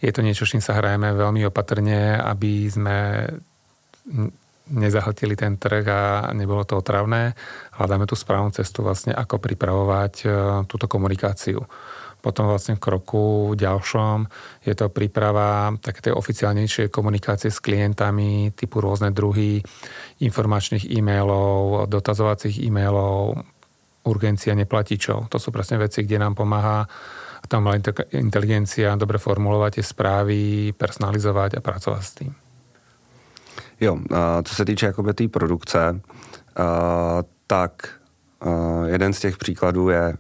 Je 0.03 0.11
to 0.11 0.25
niečo, 0.25 0.43
s 0.43 0.59
čím 0.59 0.63
sa 0.65 0.75
hrajeme 0.75 1.15
veľmi 1.15 1.47
opatrne, 1.47 2.19
aby 2.19 2.67
sme 2.67 3.27
nezahltili 4.71 5.35
ten 5.35 5.59
trh 5.59 5.85
a 5.89 6.31
nebolo 6.31 6.63
to 6.63 6.79
otravné. 6.79 7.35
Hľadáme 7.75 8.07
tú 8.07 8.15
správnu 8.15 8.55
cestu 8.55 8.87
vlastne, 8.87 9.11
ako 9.11 9.43
pripravovať 9.43 10.15
e, 10.23 10.27
túto 10.71 10.87
komunikáciu. 10.87 11.67
Potom 12.23 12.47
vlastne 12.47 12.79
v 12.79 12.85
kroku 12.87 13.59
ďalšom 13.59 14.31
je 14.63 14.75
to 14.79 14.87
príprava 14.95 15.75
také 15.83 16.07
tej 16.07 16.15
oficiálnejšej 16.15 16.95
komunikácie 16.95 17.51
s 17.51 17.59
klientami, 17.59 18.55
typu 18.55 18.79
rôzne 18.79 19.11
druhy 19.11 19.59
informačných 20.23 20.87
e-mailov, 20.87 21.91
dotazovacích 21.91 22.63
e-mailov, 22.63 23.43
urgencia 24.07 24.55
neplatičov. 24.55 25.35
To 25.35 25.39
sú 25.43 25.51
presne 25.51 25.83
veci, 25.83 26.07
kde 26.07 26.23
nám 26.23 26.39
pomáha 26.39 26.87
tam 27.51 27.67
inteligencia 28.15 28.95
dobre 28.95 29.19
formulovať 29.19 29.83
tie 29.83 29.85
správy, 29.85 30.39
personalizovať 30.79 31.59
a 31.59 31.61
pracovať 31.61 32.03
s 32.07 32.13
tým. 32.15 32.42
Jo, 33.83 33.99
co 34.45 34.55
se 34.55 34.65
týče 34.65 34.87
jakoby 34.87 35.15
té 35.15 35.29
produkce, 35.29 36.01
a, 36.57 37.23
tak 37.47 37.89
jeden 38.87 39.13
z 39.13 39.21
těch 39.21 39.37
příkladů 39.37 39.89
je 39.89 40.17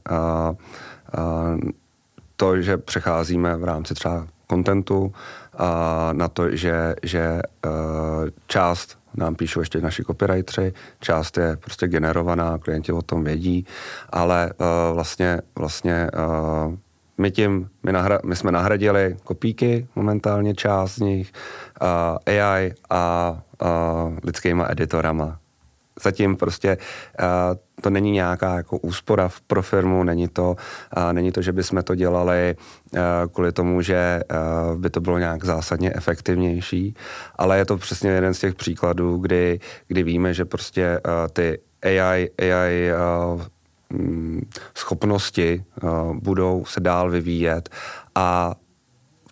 to, 2.37 2.61
že 2.61 2.77
přecházíme 2.77 3.57
v 3.57 3.65
rámci 3.65 3.95
třeba 3.95 4.27
kontentu 4.47 5.13
na 6.13 6.29
to, 6.29 6.57
že, 6.57 6.95
že 7.03 7.41
část 8.47 8.99
nám 9.15 9.35
píšou 9.35 9.61
ještě 9.61 9.81
naši 9.81 10.05
copywriteri, 10.05 10.73
část 11.01 11.39
je 11.39 11.57
prostě 11.57 11.89
generovaná, 11.89 12.59
klienti 12.59 12.93
o 12.93 13.03
tom 13.03 13.25
vědí, 13.25 13.67
ale 14.11 14.53
vlastně, 14.93 15.41
vlastně 15.55 16.09
my 17.23 17.31
tím, 17.31 17.69
my, 17.83 17.93
nahra, 17.93 18.19
my 18.25 18.37
jsme 18.37 18.53
nahradili 18.53 19.17
kopíky, 19.25 19.87
momentálně 19.97 20.55
část 20.55 20.95
z 20.95 20.99
nich, 20.99 21.33
uh, 21.83 21.89
AI 22.27 22.75
a 22.91 23.33
uh, 23.63 24.19
lidskýma 24.25 24.67
editorama. 24.71 25.39
Zatím 26.03 26.37
prostě 26.37 26.77
uh, 26.77 27.27
to 27.81 27.91
není 27.91 28.11
nějaká 28.11 28.55
jako 28.55 28.79
úspora 28.79 29.31
pro 29.47 29.63
firmu, 29.63 30.05
není 30.05 30.29
to, 30.29 30.57
uh, 30.97 31.13
není 31.13 31.33
to, 31.33 31.43
že 31.43 31.53
bychom 31.53 31.83
to 31.83 31.95
dělali 31.95 32.57
uh, 32.93 33.01
kvůli 33.33 33.53
tomu, 33.53 33.83
že 33.83 34.21
uh, 34.73 34.81
by 34.81 34.91
to 34.91 35.01
bylo 35.01 35.19
nějak 35.19 35.45
zásadně 35.45 35.93
efektivnější, 35.95 36.95
ale 37.37 37.59
je 37.59 37.65
to 37.65 37.77
přesně 37.77 38.11
jeden 38.11 38.35
z 38.35 38.39
těch 38.39 38.55
příkladů, 38.55 39.17
kdy, 39.17 39.61
kdy 39.89 40.03
víme, 40.03 40.35
že 40.35 40.45
prostě 40.45 41.01
uh, 41.07 41.13
ty 41.33 41.59
AI, 41.83 42.31
AI 42.39 42.93
uh, 43.35 43.43
schopnosti 44.75 45.65
uh, 45.83 46.17
budou 46.17 46.65
se 46.65 46.81
dál 46.81 47.11
vyvíjet 47.11 47.69
a 48.15 48.55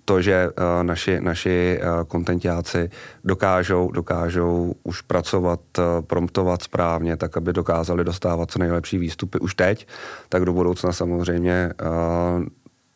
to, 0.04 0.22
že 0.22 0.48
uh, 0.48 0.82
naši, 0.82 1.20
naši 1.20 1.80
uh, 1.82 2.04
kontentáci 2.04 2.90
dokážou, 3.24 3.90
dokážou 3.90 4.74
už 4.82 5.00
pracovat, 5.00 5.60
promptovat 6.00 6.62
správně, 6.62 7.16
tak 7.16 7.36
aby 7.36 7.52
dokázali 7.52 8.04
dostávat 8.04 8.50
co 8.50 8.58
nejlepší 8.58 8.98
výstupy 8.98 9.38
už 9.38 9.54
teď, 9.54 9.86
tak 10.28 10.44
do 10.44 10.52
budoucna 10.52 10.92
samozřejmě 10.92 11.72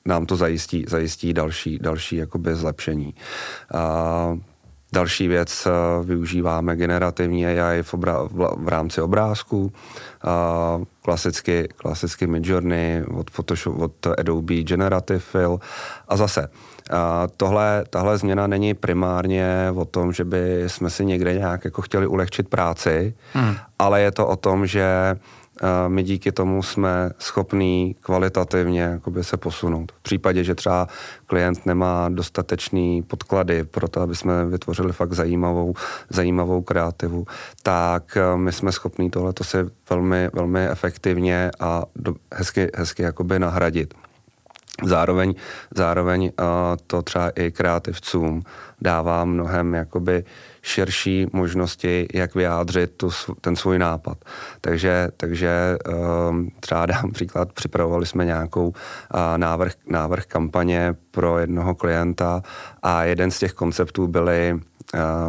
nám 0.06 0.26
to 0.26 0.36
zajistí, 0.36 0.84
zajistí 0.88 1.32
další, 1.32 1.78
další 1.78 2.16
jakoby 2.16 2.54
zlepšení. 2.54 3.14
Další 4.92 5.28
věc, 5.28 5.68
využíváme 6.04 6.76
generativní 6.76 7.46
AI 7.46 7.82
v, 7.82 7.94
obra- 7.94 8.28
v 8.64 8.68
rámci 8.68 9.00
obrázků, 9.00 9.72
klasicky, 11.04 11.68
klasicky 11.76 12.26
Midjourney 12.26 13.04
od, 13.14 13.30
Photoshop, 13.30 13.78
od 13.78 14.06
Adobe 14.18 14.62
Generative 14.62 15.18
Fill 15.18 15.60
a 16.08 16.16
zase 16.16 16.48
tohle, 17.36 17.84
tahle 17.90 18.18
změna 18.18 18.46
není 18.46 18.74
primárně 18.74 19.72
o 19.74 19.84
tom, 19.84 20.12
že 20.12 20.24
by 20.24 20.64
jsme 20.66 20.90
si 20.90 21.04
někde 21.04 21.34
nějak 21.34 21.64
jako 21.64 21.82
chtěli 21.82 22.06
ulehčit 22.06 22.48
práci, 22.48 23.14
hmm. 23.32 23.56
ale 23.78 24.00
je 24.00 24.12
to 24.12 24.26
o 24.26 24.36
tom, 24.36 24.66
že 24.66 25.16
my 25.88 26.02
díky 26.02 26.32
tomu 26.32 26.62
jsme 26.62 27.10
schopní 27.18 27.96
kvalitativně 28.00 28.80
jakoby 28.80 29.24
se 29.24 29.36
posunout. 29.36 29.92
V 29.92 30.02
případě, 30.02 30.44
že 30.44 30.54
třeba 30.54 30.88
klient 31.26 31.66
nemá 31.66 32.08
dostatečný 32.08 33.02
podklady 33.02 33.64
pro 33.64 33.88
to, 33.88 34.00
aby 34.00 34.16
jsme 34.16 34.44
vytvořili 34.44 34.92
fakt 34.92 35.12
zajímavou, 35.12 35.74
zajímavou 36.10 36.62
kreativu, 36.62 37.26
tak 37.62 38.16
eh, 38.16 38.36
my 38.36 38.52
jsme 38.52 38.72
schopní 38.72 39.10
tohleto 39.10 39.44
si 39.44 39.58
velmi, 39.90 40.30
velmi 40.32 40.68
efektivně 40.68 41.50
a 41.60 41.82
do, 41.96 42.14
hezky, 42.34 42.70
hezky 42.74 43.02
jakoby 43.02 43.38
nahradit. 43.38 43.94
Zároveň, 44.82 45.34
zároveň 45.76 46.22
uh, 46.22 46.46
to 46.86 47.02
třeba 47.02 47.30
i 47.30 47.50
kreativcům 47.50 48.42
dává 48.80 49.24
mnohem 49.24 49.74
jakoby 49.74 50.24
širší 50.64 51.26
možnosti, 51.32 52.06
jak 52.14 52.34
vyjádřit 52.34 52.90
tu, 52.96 53.10
ten 53.40 53.56
svůj 53.56 53.78
nápad. 53.78 54.18
Takže, 54.60 55.08
takže 55.16 55.76
um, 56.28 56.50
třeba 56.60 56.86
dám 56.92 57.12
příklad, 57.12 57.52
připravovali 57.52 58.06
jsme 58.06 58.24
nějakou 58.24 58.72
návrh, 59.36 59.72
návrh 59.86 60.26
kampaně 60.26 60.94
pro 61.10 61.38
jednoho 61.38 61.74
klienta 61.74 62.42
a 62.82 63.04
jeden 63.04 63.30
z 63.30 63.38
těch 63.38 63.52
konceptů 63.52 64.06
byly 64.06 64.60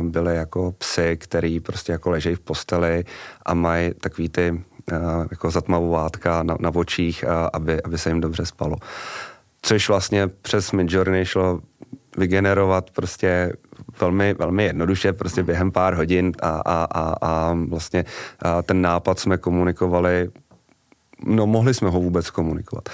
byly 0.01 0.35
jako 0.35 0.71
psy, 0.71 1.17
který 1.19 1.59
prostě 1.59 1.91
jako 1.91 2.09
ležejí 2.09 2.35
v 2.35 2.39
posteli 2.39 3.03
a 3.45 3.53
mají 3.53 3.93
takový 3.93 4.29
ty 4.29 4.63
jako 5.31 5.51
zatmavovátka 5.51 6.43
na, 6.43 6.57
na 6.59 6.75
očích, 6.75 7.25
aby, 7.53 7.83
aby 7.83 7.97
se 7.97 8.09
jim 8.09 8.21
dobře 8.21 8.45
spalo 8.45 8.77
což 9.65 9.89
vlastně 9.89 10.27
přes 10.27 10.71
Midjourney 10.71 11.25
šlo 11.25 11.59
vygenerovat 12.17 12.91
prostě 12.91 13.53
velmi, 13.99 14.33
velmi 14.33 14.63
jednoduše, 14.63 15.13
prostě 15.13 15.43
během 15.43 15.71
pár 15.71 15.93
hodin 15.93 16.31
a, 16.41 16.49
a, 16.49 16.87
a, 16.91 17.15
a 17.21 17.57
vlastně 17.69 18.05
a 18.41 18.61
ten 18.61 18.81
nápad 18.81 19.19
jsme 19.19 19.37
komunikovali 19.37 20.29
no 21.25 21.47
mohli 21.47 21.73
jsme 21.73 21.89
ho 21.89 22.01
vůbec 22.01 22.29
komunikovat. 22.29 22.89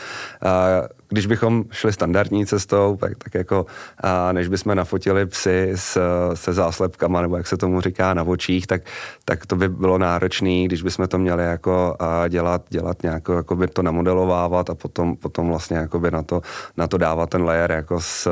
Když 1.12 1.26
bychom 1.26 1.64
šli 1.72 1.94
standardní 1.94 2.46
cestou, 2.46 2.98
tak, 3.00 3.12
tak 3.24 3.34
jako 3.34 3.66
a 4.04 4.32
než 4.32 4.48
bychom 4.48 4.76
nafotili 4.76 5.26
psy 5.26 5.72
s, 5.76 5.98
se 6.34 6.54
záslepkama, 6.54 7.22
nebo 7.22 7.38
jak 7.38 7.48
se 7.48 7.58
tomu 7.58 7.82
říká, 7.82 8.14
na 8.14 8.24
očích, 8.24 8.68
tak, 8.68 8.82
tak 9.26 9.46
to 9.46 9.56
by 9.56 9.70
bylo 9.70 9.98
náročné, 9.98 10.64
když 10.64 10.82
bychom 10.82 11.08
to 11.08 11.18
měli 11.18 11.44
jako 11.44 11.96
a 12.00 12.28
dělat, 12.28 12.62
dělat 12.70 13.04
nějakou, 13.04 13.34
jako 13.34 13.56
by 13.56 13.68
to 13.68 13.82
namodelovávat 13.82 14.70
a 14.70 14.76
potom, 14.76 15.16
potom 15.16 15.48
vlastně 15.48 15.78
jako 15.78 16.00
by 16.00 16.12
na 16.12 16.24
to, 16.24 16.42
na 16.78 16.88
to 16.88 16.98
dávat 16.98 17.30
ten 17.30 17.44
layer 17.44 17.72
jako 17.72 18.02
s, 18.02 18.28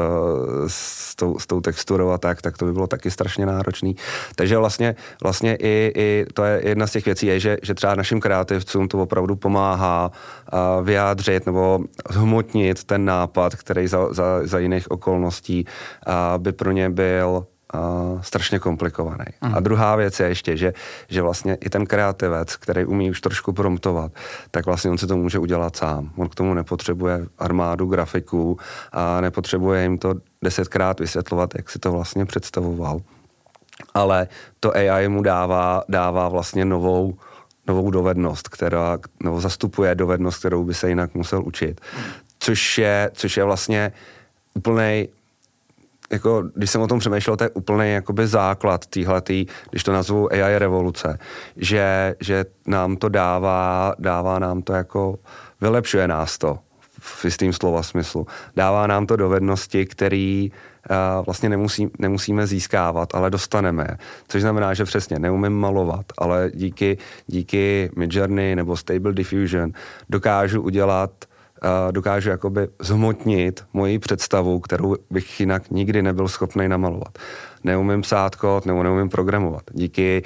s, 0.67 1.15
tou, 1.15 1.39
s 1.39 1.47
tou 1.47 1.61
texturou 1.61 2.09
a 2.09 2.17
tak, 2.17 2.41
tak 2.41 2.57
to 2.57 2.65
by 2.65 2.73
bylo 2.73 2.87
taky 2.87 3.11
strašně 3.11 3.45
náročný. 3.45 3.95
Takže 4.35 4.57
vlastně, 4.57 4.95
vlastně 5.23 5.55
i, 5.55 5.91
i 5.95 6.25
to 6.33 6.43
je 6.43 6.61
jedna 6.65 6.87
z 6.87 6.91
těch 6.91 7.05
věcí, 7.05 7.27
je, 7.27 7.39
že, 7.39 7.57
že 7.63 7.73
třeba 7.73 7.95
našim 7.95 8.19
kreativcům 8.19 8.87
to 8.87 8.97
opravdu 8.97 9.35
pomáhá 9.35 10.11
vyjádřit 10.83 11.45
nebo 11.45 11.79
zhmotnit 12.09 12.68
ten 12.75 13.05
nápad, 13.05 13.55
který 13.55 13.87
za, 13.87 14.13
za, 14.13 14.23
za 14.43 14.59
jiných 14.59 14.91
okolností 14.91 15.65
by 16.37 16.51
pro 16.51 16.71
ně 16.71 16.89
byl 16.89 17.45
Uh, 17.73 18.21
strašně 18.21 18.59
komplikovaný. 18.59 19.25
Mm. 19.41 19.55
A 19.55 19.59
druhá 19.59 19.95
věc 19.95 20.19
je 20.19 20.27
ještě, 20.27 20.57
že, 20.57 20.73
že 21.09 21.21
vlastně 21.21 21.55
i 21.55 21.69
ten 21.69 21.85
kreativec, 21.85 22.55
který 22.55 22.85
umí 22.85 23.09
už 23.09 23.21
trošku 23.21 23.53
promptovat, 23.53 24.11
tak 24.51 24.65
vlastně 24.65 24.91
on 24.91 24.97
si 24.97 25.07
to 25.07 25.17
může 25.17 25.39
udělat 25.39 25.75
sám. 25.75 26.11
On 26.15 26.29
k 26.29 26.35
tomu 26.35 26.53
nepotřebuje 26.53 27.25
armádu 27.39 27.85
grafiků 27.85 28.57
a 28.91 29.21
nepotřebuje 29.21 29.83
jim 29.83 29.97
to 29.97 30.15
desetkrát 30.43 30.99
vysvětlovat, 30.99 31.55
jak 31.55 31.69
si 31.69 31.79
to 31.79 31.91
vlastně 31.91 32.25
představoval. 32.25 32.99
Ale 33.93 34.27
to 34.59 34.75
AI 34.75 35.07
mu 35.07 35.21
dává, 35.21 35.83
dává 35.89 36.29
vlastně 36.29 36.65
novou, 36.65 37.17
novou 37.67 37.91
dovednost, 37.91 38.47
která 38.47 38.97
nebo 39.23 39.41
zastupuje 39.41 39.95
dovednost, 39.95 40.39
kterou 40.39 40.63
by 40.63 40.73
se 40.73 40.89
jinak 40.89 41.13
musel 41.13 41.43
učit. 41.45 41.81
Což 42.39 42.77
je, 42.77 43.11
což 43.13 43.37
je 43.37 43.43
vlastně 43.43 43.91
úplný 44.53 45.09
jako, 46.11 46.43
když 46.55 46.69
jsem 46.69 46.81
o 46.81 46.87
tom 46.87 46.99
přemýšlel, 46.99 47.37
to 47.37 47.43
je 47.43 47.49
úplný 47.49 47.91
jakoby 47.91 48.27
základ 48.27 48.85
týhletý, 48.85 49.45
když 49.69 49.83
to 49.83 49.93
nazvu 49.93 50.33
AI 50.33 50.57
revoluce, 50.59 51.19
že, 51.57 52.15
že 52.19 52.45
nám 52.67 52.97
to 52.97 53.09
dává, 53.09 53.93
dává 53.99 54.39
nám 54.39 54.61
to 54.61 54.73
jako, 54.73 55.19
vylepšuje 55.61 56.07
nás 56.07 56.37
to 56.37 56.59
v 56.99 57.25
jistým 57.25 57.53
slova 57.53 57.83
smyslu. 57.83 58.27
Dává 58.55 58.87
nám 58.87 59.07
to 59.07 59.15
dovednosti, 59.15 59.85
který 59.85 60.51
vlastně 61.25 61.49
nemusí, 61.49 61.91
nemusíme 61.99 62.47
získávat, 62.47 63.15
ale 63.15 63.29
dostaneme 63.29 63.87
Což 64.27 64.41
znamená, 64.41 64.73
že 64.73 64.85
přesně 64.85 65.19
neumím 65.19 65.53
malovat, 65.53 66.05
ale 66.17 66.51
díky, 66.53 66.97
díky 67.27 67.91
Midjourney 67.95 68.55
nebo 68.55 68.77
Stable 68.77 69.13
Diffusion 69.13 69.71
dokážu 70.09 70.61
udělat 70.61 71.11
dokážu 71.91 72.29
jakoby 72.29 72.67
zhmotnit 72.81 73.63
moji 73.73 73.99
představu, 73.99 74.59
kterou 74.59 74.95
bych 75.09 75.39
jinak 75.39 75.71
nikdy 75.71 76.01
nebyl 76.01 76.27
schopný 76.27 76.67
namalovat. 76.67 77.17
Neumím 77.63 78.01
psát 78.01 78.35
kód 78.35 78.65
nebo 78.65 78.83
neumím 78.83 79.09
programovat. 79.09 79.61
Díky, 79.71 80.23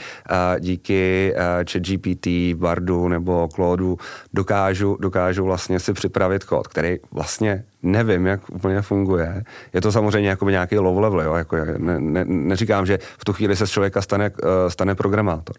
díky 0.59 1.33
ChatGPT, 1.71 2.27
Bardu 2.55 3.07
nebo 3.07 3.49
Claudu 3.55 3.97
dokážu, 4.33 4.97
dokážu 4.99 5.45
vlastně 5.45 5.79
si 5.79 5.93
připravit 5.93 6.43
kód, 6.43 6.67
který 6.67 6.97
vlastně 7.11 7.63
nevím, 7.83 8.25
jak 8.25 8.49
úplně 8.49 8.81
funguje. 8.81 9.43
Je 9.73 9.81
to 9.81 9.91
samozřejmě 9.91 10.29
jako 10.29 10.49
nějaký 10.49 10.79
low 10.79 10.99
level, 10.99 11.21
jo? 11.21 11.33
Jako 11.33 11.55
ne, 11.77 11.99
ne, 11.99 12.25
neříkám, 12.25 12.85
že 12.85 12.99
v 13.17 13.25
tu 13.25 13.33
chvíli 13.33 13.55
se 13.55 13.67
z 13.67 13.69
člověka 13.69 14.01
stane, 14.01 14.29
uh, 14.29 14.37
stane 14.67 14.95
programátor. 14.95 15.55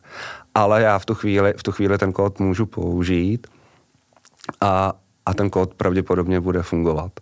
Ale 0.55 0.83
já 0.83 0.99
v 0.99 1.05
tu 1.05 1.15
chvíli, 1.15 1.55
v 1.57 1.63
tu 1.63 1.73
chvíli 1.73 1.99
ten 1.99 2.13
kód 2.13 2.41
můžu 2.41 2.67
použít 2.67 3.47
a, 4.61 4.93
a 5.27 5.35
ten 5.35 5.51
kód 5.51 5.75
pravděpodobně 5.75 6.41
bude 6.41 6.63
fungovat. 6.63 7.13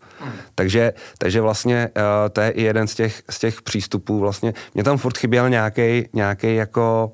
Takže, 0.55 0.93
takže 1.19 1.41
vlastně 1.41 1.91
uh, 1.97 2.03
to 2.33 2.41
je 2.41 2.51
i 2.51 2.63
jeden 2.63 2.87
z 2.87 2.95
těch, 2.95 3.23
z 3.31 3.39
těch 3.39 3.63
přístupů. 3.63 4.19
Vlastně 4.19 4.55
mě 4.75 4.85
tam 4.85 4.99
furt 4.99 5.19
chyběl 5.19 5.51
nějaký 5.51 6.09
nějaký 6.13 6.55
jako 6.55 7.13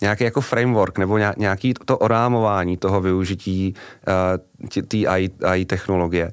nějaký 0.00 0.24
jako 0.24 0.40
framework 0.40 0.98
nebo 0.98 1.18
nějaký 1.36 1.74
to 1.84 1.98
orámování 1.98 2.76
toho 2.76 3.00
využití 3.00 3.74
uh, 4.68 4.82
té 4.82 5.06
AI, 5.06 5.30
AI 5.44 5.64
technologie. 5.64 6.24
Uh, 6.24 6.32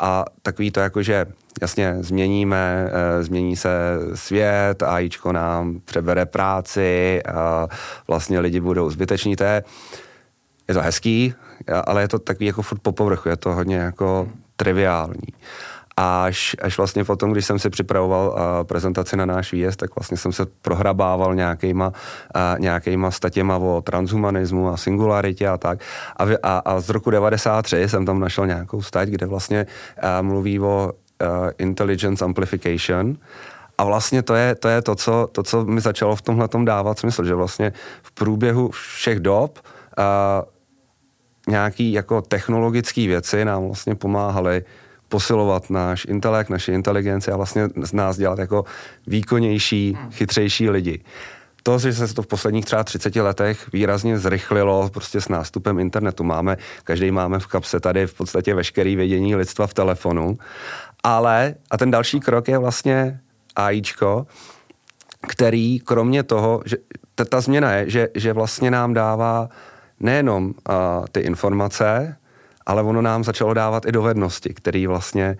a 0.00 0.24
takový 0.42 0.70
to 0.70 0.80
jako, 0.80 1.02
že 1.02 1.26
jasně 1.60 1.96
změníme, 2.00 2.86
uh, 2.86 3.24
změní 3.24 3.56
se 3.56 3.70
svět, 4.14 4.82
AIčko 4.82 5.32
nám 5.32 5.80
přebere 5.84 6.26
práci, 6.26 7.22
vlastně 8.08 8.40
lidi 8.40 8.60
budou 8.60 8.90
zbyteční, 8.90 9.36
to 9.36 9.44
je, 9.44 9.64
je 10.68 10.74
to 10.74 10.82
hezký, 10.82 11.34
ale 11.84 12.02
je 12.02 12.08
to 12.08 12.18
takový 12.18 12.46
jako 12.46 12.62
furt 12.62 12.78
po 12.78 12.92
povrchu, 12.92 13.28
je 13.28 13.36
to 13.36 13.54
hodně 13.54 13.76
jako 13.76 14.28
triviální. 14.56 15.28
Až, 16.00 16.56
až 16.62 16.76
vlastně 16.76 17.04
potom, 17.04 17.32
když 17.32 17.46
jsem 17.46 17.58
si 17.58 17.70
připravoval 17.70 18.28
uh, 18.28 18.66
prezentaci 18.66 19.16
na 19.16 19.26
náš 19.26 19.52
výjezd, 19.52 19.78
tak 19.78 19.96
vlastně 19.96 20.16
jsem 20.16 20.32
se 20.32 20.46
prohrabával 20.62 21.34
nějakýma, 21.34 21.86
uh, 21.88 22.58
nějakýma 22.58 23.10
statěma 23.10 23.56
o 23.56 23.82
transhumanismu 23.82 24.68
a 24.68 24.76
singularitě 24.76 25.48
a 25.48 25.56
tak. 25.56 25.80
A, 26.16 26.24
a, 26.42 26.58
a 26.58 26.80
z 26.80 26.88
roku 26.88 27.10
93 27.10 27.88
jsem 27.88 28.06
tam 28.06 28.20
našel 28.20 28.46
nějakou 28.46 28.82
stať, 28.82 29.08
kde 29.08 29.26
vlastně 29.26 29.66
uh, 29.66 30.26
mluví 30.26 30.60
o 30.60 30.92
uh, 30.92 31.28
intelligence 31.58 32.24
amplification, 32.24 33.16
a 33.78 33.84
vlastně 33.84 34.22
to 34.22 34.34
je 34.34 34.54
to, 34.54 34.68
je 34.68 34.82
to, 34.82 34.94
co, 34.94 35.28
to, 35.32 35.42
co 35.42 35.64
mi 35.64 35.80
začalo 35.80 36.16
v 36.16 36.22
tomhle 36.22 36.48
dávat 36.64 36.98
smysl, 36.98 37.24
že 37.24 37.34
vlastně 37.34 37.72
v 38.02 38.12
průběhu 38.12 38.70
všech 38.70 39.20
dob 39.20 39.58
uh, 39.58 40.04
nějaký 41.48 41.92
jako 41.92 42.22
technologické 42.22 43.06
věci 43.06 43.44
nám 43.44 43.64
vlastně 43.66 43.94
pomáhaly 43.94 44.64
posilovat 45.08 45.70
náš 45.70 46.04
intelekt, 46.04 46.50
naši 46.50 46.72
inteligenci 46.72 47.30
a 47.30 47.36
vlastně 47.36 47.68
z 47.82 47.92
nás 47.92 48.16
dělat 48.16 48.38
jako 48.38 48.64
výkonnější, 49.06 49.96
hmm. 50.00 50.10
chytřejší 50.10 50.70
lidi. 50.70 51.04
To, 51.62 51.78
že 51.78 51.92
se 51.92 52.14
to 52.14 52.22
v 52.22 52.26
posledních 52.26 52.64
třeba 52.64 52.84
30 52.84 53.16
letech 53.16 53.72
výrazně 53.72 54.18
zrychlilo 54.18 54.90
prostě 54.92 55.20
s 55.20 55.28
nástupem 55.28 55.78
internetu. 55.78 56.24
Máme, 56.24 56.56
každý 56.84 57.10
máme 57.10 57.38
v 57.38 57.46
kapse 57.46 57.80
tady 57.80 58.06
v 58.06 58.14
podstatě 58.14 58.54
veškerý 58.54 58.96
vědění 58.96 59.36
lidstva 59.36 59.66
v 59.66 59.74
telefonu 59.74 60.38
Ale, 61.04 61.54
a 61.70 61.78
ten 61.78 61.90
další 61.90 62.20
krok 62.20 62.48
je 62.48 62.58
vlastně 62.58 63.20
AIčko, 63.56 64.26
který 65.28 65.80
kromě 65.80 66.22
toho, 66.22 66.62
že 66.64 66.76
ta, 67.14 67.24
ta 67.24 67.40
změna 67.40 67.72
je, 67.72 67.90
že, 67.90 68.08
že 68.14 68.32
vlastně 68.32 68.70
nám 68.70 68.94
dává 68.94 69.48
nejenom 70.00 70.46
uh, 70.46 70.74
ty 71.12 71.20
informace, 71.20 72.16
ale 72.66 72.82
ono 72.82 73.02
nám 73.02 73.24
začalo 73.24 73.54
dávat 73.54 73.86
i 73.86 73.92
dovednosti, 73.92 74.54
které 74.54 74.88
vlastně 74.88 75.36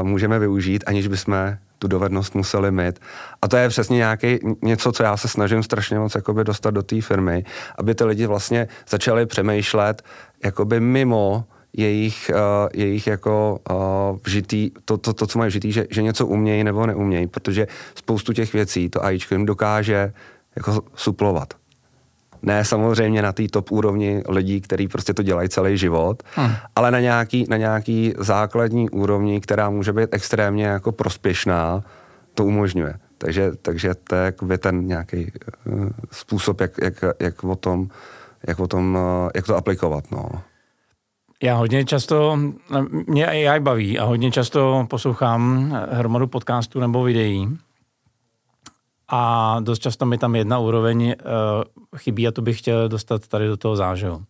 uh, 0.00 0.08
můžeme 0.08 0.38
využít, 0.38 0.84
aniž 0.86 1.08
bychom 1.08 1.56
tu 1.78 1.88
dovednost 1.88 2.34
museli 2.34 2.70
mít. 2.70 3.00
A 3.42 3.48
to 3.48 3.56
je 3.56 3.68
přesně 3.68 3.96
nějaký 3.96 4.38
něco, 4.62 4.92
co 4.92 5.02
já 5.02 5.16
se 5.16 5.28
snažím 5.28 5.62
strašně 5.62 5.98
moc 5.98 6.14
jakoby 6.14 6.44
dostat 6.44 6.70
do 6.70 6.82
té 6.82 7.00
firmy, 7.00 7.44
aby 7.78 7.94
ty 7.94 8.04
lidi 8.04 8.26
vlastně 8.26 8.68
začali 8.88 9.26
přemýšlet 9.26 10.02
jakoby 10.44 10.80
mimo 10.80 11.44
jejich, 11.72 12.30
uh, 12.34 12.68
jejich 12.74 13.06
jako 13.06 13.58
uh, 13.70 13.76
vžitý, 14.24 14.70
to, 14.84 14.98
to, 14.98 15.12
to, 15.12 15.26
co 15.26 15.38
mají 15.38 15.48
vžitý, 15.48 15.72
že, 15.72 15.86
že 15.90 16.02
něco 16.02 16.26
umějí 16.26 16.64
nebo 16.64 16.86
neumějí, 16.86 17.26
protože 17.26 17.66
spoustu 17.94 18.32
těch 18.32 18.52
věcí 18.52 18.88
to 18.88 19.04
AIčko 19.04 19.34
jim 19.34 19.46
dokáže 19.46 20.12
jako 20.56 20.82
suplovat. 20.94 21.54
Ne 22.42 22.64
samozřejmě 22.64 23.22
na 23.22 23.32
té 23.32 23.48
top 23.48 23.72
úrovni 23.72 24.22
lidí, 24.28 24.60
kteří 24.60 24.88
prostě 24.88 25.14
to 25.14 25.22
dělají 25.22 25.48
celý 25.48 25.78
život, 25.78 26.22
hmm. 26.34 26.52
ale 26.76 26.90
na 26.90 27.00
nějaký, 27.00 27.46
na 27.48 27.56
nějaký 27.56 28.14
základní 28.18 28.90
úrovni, 28.90 29.40
která 29.40 29.70
může 29.70 29.92
být 29.92 30.08
extrémně 30.12 30.64
jako 30.64 30.92
prospěšná, 30.92 31.82
to 32.34 32.44
umožňuje. 32.44 32.94
Takže, 33.18 33.50
takže 33.62 33.94
to 33.94 34.14
je 34.52 34.58
ten 34.58 34.86
nějaký 34.86 35.32
uh, 35.64 35.88
způsob, 36.12 36.60
jak, 36.60 36.72
jak, 36.82 37.04
jak, 37.20 37.44
o 37.44 37.56
tom, 37.56 37.88
jak, 38.46 38.60
o 38.60 38.66
tom, 38.66 38.94
uh, 38.94 39.30
jak 39.34 39.46
to 39.46 39.56
aplikovat. 39.56 40.10
No. 40.10 40.28
Já 41.42 41.54
hodně 41.54 41.84
často, 41.84 42.38
mě 43.06 43.26
AI 43.26 43.60
baví 43.60 43.98
a 43.98 44.04
hodně 44.04 44.30
často 44.30 44.86
poslouchám 44.90 45.72
hromadu 45.90 46.26
podcastů 46.26 46.80
nebo 46.80 47.02
videí 47.02 47.58
a 49.08 49.56
dost 49.60 49.78
často 49.78 50.06
mi 50.06 50.18
tam 50.18 50.36
jedna 50.36 50.58
úroveň 50.58 51.06
uh, 51.06 51.14
chybí 51.96 52.28
a 52.28 52.32
to 52.32 52.42
bych 52.42 52.58
chtěl 52.58 52.88
dostat 52.88 53.28
tady 53.28 53.46
do 53.46 53.56
toho 53.56 53.76
zážehu. 53.76 54.24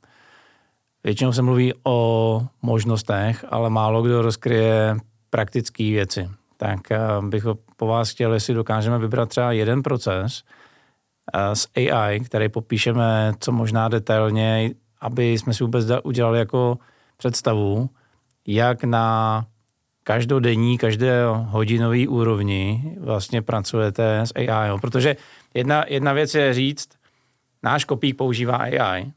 Většinou 1.04 1.32
se 1.32 1.42
mluví 1.42 1.72
o 1.84 2.42
možnostech, 2.62 3.44
ale 3.48 3.70
málo 3.70 4.02
kdo 4.02 4.22
rozkryje 4.22 4.96
praktické 5.30 5.84
věci. 5.84 6.30
Tak 6.56 6.80
uh, 6.90 7.28
bych 7.28 7.46
po 7.76 7.86
vás 7.86 8.10
chtěl, 8.10 8.34
jestli 8.34 8.54
dokážeme 8.54 8.98
vybrat 8.98 9.28
třeba 9.28 9.52
jeden 9.52 9.82
proces 9.82 10.42
uh, 11.34 11.40
s 11.52 11.68
AI, 11.76 12.20
který 12.20 12.48
popíšeme 12.48 13.32
co 13.40 13.52
možná 13.52 13.88
detailně, 13.88 14.70
aby 15.00 15.32
jsme 15.32 15.54
si 15.54 15.64
vůbec 15.64 15.86
udělali 16.02 16.38
jako 16.38 16.78
představu, 17.16 17.90
jak 18.46 18.84
na 18.84 19.46
každodenní, 20.08 20.78
každé 20.78 21.24
hodinový 21.26 22.08
úrovni 22.08 22.94
vlastně 23.00 23.42
pracujete 23.42 24.20
s 24.20 24.32
AI. 24.36 24.78
Protože 24.80 25.16
jedna, 25.54 25.84
jedna 25.88 26.12
věc 26.12 26.34
je 26.34 26.54
říct, 26.54 26.88
náš 27.62 27.84
kopík 27.84 28.16
používá 28.16 28.56
AI 28.56 29.12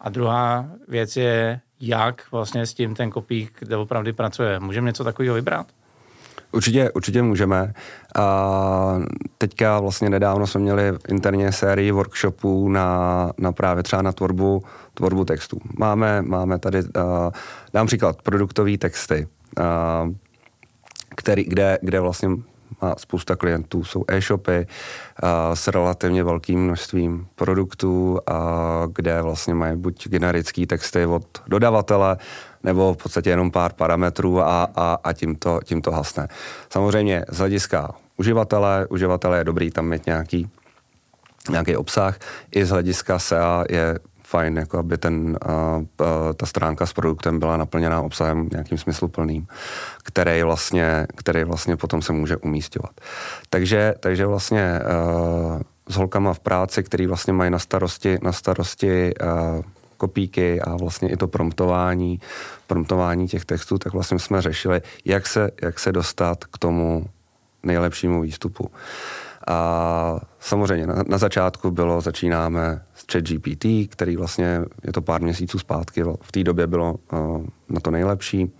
a 0.00 0.08
druhá 0.08 0.66
věc 0.88 1.16
je, 1.16 1.60
jak 1.80 2.32
vlastně 2.32 2.66
s 2.66 2.74
tím 2.74 2.94
ten 2.94 3.10
kopík 3.10 3.62
opravdu 3.76 4.14
pracuje. 4.14 4.60
Můžeme 4.60 4.86
něco 4.86 5.04
takového 5.04 5.34
vybrat? 5.34 5.66
Určitě, 6.52 6.90
určitě 6.90 7.22
můžeme. 7.22 7.72
A 8.16 8.96
teďka 9.38 9.80
vlastně 9.80 10.10
nedávno 10.10 10.46
jsme 10.46 10.60
měli 10.60 10.82
interně 11.08 11.52
sérii 11.52 11.90
workshopů 11.90 12.68
na, 12.68 13.30
na 13.38 13.52
právě 13.52 13.82
třeba 13.82 14.02
na 14.02 14.12
tvorbu, 14.12 14.62
tvorbu 14.94 15.24
textů. 15.24 15.60
Máme, 15.78 16.22
máme 16.22 16.58
tady, 16.58 16.78
uh, 16.82 16.92
dám 17.74 17.86
příklad, 17.86 18.22
produktové 18.22 18.78
texty. 18.78 19.28
Uh, 19.58 20.14
který, 21.20 21.44
kde, 21.44 21.78
kde 21.82 22.00
vlastně 22.00 22.28
má 22.82 22.94
spousta 22.98 23.36
klientů, 23.36 23.84
jsou 23.84 24.04
e-shopy 24.08 24.66
a, 25.22 25.56
s 25.56 25.68
relativně 25.68 26.24
velkým 26.24 26.64
množstvím 26.64 27.26
produktů, 27.34 28.18
a, 28.26 28.86
kde 28.92 29.22
vlastně 29.22 29.54
mají 29.54 29.76
buď 29.76 30.08
generické 30.08 30.66
texty 30.66 31.06
od 31.06 31.24
dodavatele, 31.46 32.16
nebo 32.62 32.94
v 32.94 32.96
podstatě 32.96 33.30
jenom 33.30 33.50
pár 33.50 33.72
parametrů 33.72 34.40
a, 34.40 34.68
a, 34.76 34.98
a 35.04 35.12
tím, 35.12 35.36
to, 35.36 35.60
tím 35.64 35.82
to 35.82 35.90
hasne. 35.90 36.28
Samozřejmě 36.70 37.24
z 37.28 37.38
hlediska 37.38 37.94
uživatele, 38.16 38.86
uživatele 38.90 39.38
je 39.38 39.44
dobrý 39.44 39.70
tam 39.70 39.88
mít 39.88 40.06
nějaký 40.06 40.50
nějaký 41.50 41.76
obsah. 41.76 42.18
I 42.50 42.64
z 42.64 42.70
hlediska 42.70 43.18
SEA 43.18 43.64
je 43.70 43.98
fajn, 44.30 44.56
jako 44.56 44.78
aby 44.78 44.98
ten, 44.98 45.38
uh, 45.48 45.78
uh, 45.80 46.06
ta 46.36 46.46
stránka 46.46 46.86
s 46.86 46.92
produktem 46.92 47.38
byla 47.38 47.56
naplněná 47.56 48.00
obsahem 48.00 48.48
nějakým 48.52 48.78
smysluplným, 48.78 49.46
který 50.02 50.42
vlastně, 50.42 51.06
který 51.16 51.44
vlastně 51.44 51.76
potom 51.76 52.02
se 52.02 52.12
může 52.12 52.36
umístěvat. 52.36 52.90
Takže, 53.50 53.94
takže 54.00 54.26
vlastně 54.26 54.80
uh, 54.80 55.60
s 55.88 55.96
holkama 55.96 56.34
v 56.34 56.40
práci, 56.40 56.82
který 56.82 57.06
vlastně 57.06 57.32
mají 57.32 57.50
na 57.50 57.58
starosti, 57.58 58.18
na 58.22 58.32
starosti 58.32 59.14
uh, 59.14 59.62
kopíky 59.96 60.60
a 60.60 60.76
vlastně 60.76 61.10
i 61.10 61.16
to 61.16 61.28
promptování, 61.28 62.20
promptování 62.66 63.28
těch 63.28 63.44
textů, 63.44 63.78
tak 63.78 63.92
vlastně 63.92 64.18
jsme 64.18 64.42
řešili, 64.42 64.82
jak 65.04 65.26
se, 65.26 65.50
jak 65.62 65.78
se 65.78 65.92
dostat 65.92 66.44
k 66.44 66.58
tomu 66.58 67.06
nejlepšímu 67.62 68.22
výstupu. 68.22 68.70
A 69.48 70.20
samozřejmě 70.40 70.86
na, 70.86 70.94
na 71.06 71.18
začátku 71.18 71.70
bylo, 71.70 72.00
začínáme 72.00 72.82
s 72.94 73.04
ChatGPT, 73.12 73.66
který 73.88 74.16
vlastně 74.16 74.62
je 74.84 74.92
to 74.92 75.02
pár 75.02 75.22
měsíců 75.22 75.58
zpátky, 75.58 76.02
v 76.22 76.32
té 76.32 76.44
době 76.44 76.66
bylo 76.66 76.94
uh, 77.12 77.44
na 77.68 77.80
to 77.80 77.90
nejlepší. 77.90 78.52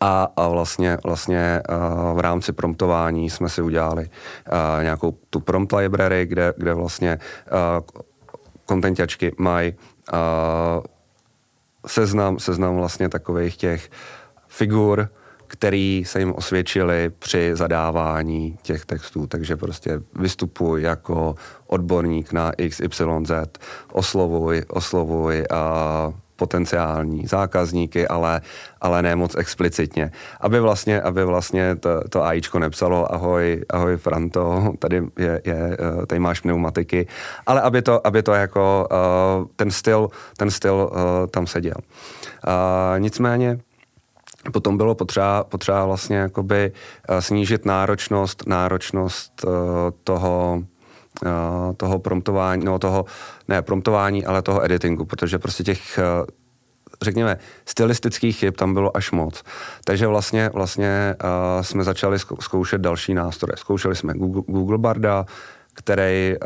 A, 0.00 0.28
a 0.36 0.48
vlastně, 0.48 0.98
vlastně 1.04 1.62
uh, 1.68 2.16
v 2.16 2.20
rámci 2.20 2.52
promptování 2.52 3.30
jsme 3.30 3.48
si 3.48 3.62
udělali 3.62 4.02
uh, 4.02 4.82
nějakou 4.82 5.18
tu 5.30 5.40
prompt 5.40 5.72
library, 5.72 6.26
kde, 6.26 6.54
kde 6.56 6.74
vlastně 6.74 7.18
uh, 7.18 8.02
kontentačky 8.64 9.34
mají 9.38 9.74
uh, 10.12 10.18
seznam, 11.86 12.38
seznam 12.38 12.76
vlastně 12.76 13.08
takových 13.08 13.56
těch 13.56 13.90
figur, 14.48 15.08
který 15.58 16.04
se 16.06 16.18
jim 16.18 16.34
osvědčili 16.34 17.10
při 17.18 17.50
zadávání 17.54 18.58
těch 18.62 18.86
textů. 18.86 19.26
Takže 19.26 19.56
prostě 19.56 20.00
vystupuj 20.18 20.82
jako 20.82 21.34
odborník 21.66 22.32
na 22.32 22.52
XYZ, 22.68 23.32
oslovuj, 23.92 24.62
oslovuj 24.68 25.44
a 25.50 26.12
potenciální 26.36 27.26
zákazníky, 27.26 28.08
ale, 28.08 28.40
ale 28.80 29.02
ne 29.02 29.16
moc 29.16 29.34
explicitně. 29.36 30.10
Aby 30.40 30.60
vlastně, 30.60 31.00
aby 31.00 31.24
vlastně 31.24 31.76
to, 31.76 32.08
to 32.08 32.24
AIčko 32.24 32.58
nepsalo 32.58 33.14
ahoj, 33.14 33.64
ahoj 33.70 33.96
Franto, 33.96 34.72
tady, 34.78 35.02
je, 35.18 35.40
je, 35.44 35.76
tady 36.06 36.18
máš 36.18 36.40
pneumatiky, 36.40 37.06
ale 37.46 37.60
aby 37.60 37.82
to, 37.82 38.06
aby 38.06 38.22
to 38.22 38.34
jako 38.34 38.88
ten 39.56 39.70
styl, 39.70 40.08
ten 40.36 40.50
styl 40.50 40.90
tam 41.30 41.46
seděl. 41.46 41.76
Uh, 42.46 43.00
nicméně 43.00 43.58
Potom 44.52 44.76
bylo 44.76 44.94
potřeba, 44.94 45.44
potřeba 45.44 45.86
vlastně 45.86 46.16
jakoby 46.16 46.72
eh, 47.08 47.22
snížit 47.22 47.66
náročnost, 47.66 48.46
náročnost 48.46 49.44
uh, 49.44 49.52
toho, 50.04 50.62
uh, 51.26 51.74
toho 51.76 51.98
promptování, 51.98 52.64
no 52.64 52.78
toho, 52.78 53.04
ne 53.48 53.62
promptování, 53.62 54.26
ale 54.26 54.42
toho 54.42 54.64
editingu, 54.64 55.04
protože 55.04 55.38
prostě 55.38 55.64
těch 55.64 55.98
řekněme, 57.02 57.38
stylistických 57.66 58.38
chyb 58.38 58.54
tam 58.56 58.74
bylo 58.74 58.96
až 58.96 59.10
moc. 59.10 59.42
Takže 59.84 60.06
vlastně, 60.06 60.50
vlastně 60.52 61.14
jsme 61.60 61.84
začali 61.84 62.18
zkoušet 62.40 62.80
další 62.80 63.14
nástroje. 63.14 63.56
Zkoušeli 63.56 63.96
jsme 63.96 64.14
Google, 64.14 64.42
Google 64.46 64.78
Barda, 64.78 65.26
který 65.74 66.36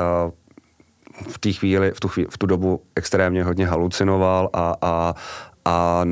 v 1.28 1.38
té 1.38 1.52
chvíli, 1.52 1.92
v 1.94 2.00
tu, 2.00 2.08
chvíli, 2.08 2.28
v 2.30 2.38
tu 2.38 2.46
dobu 2.46 2.82
extrémně 2.96 3.44
hodně 3.44 3.66
halucinoval 3.66 4.50
a, 4.52 4.74
a, 4.82 5.14
a 5.64 6.04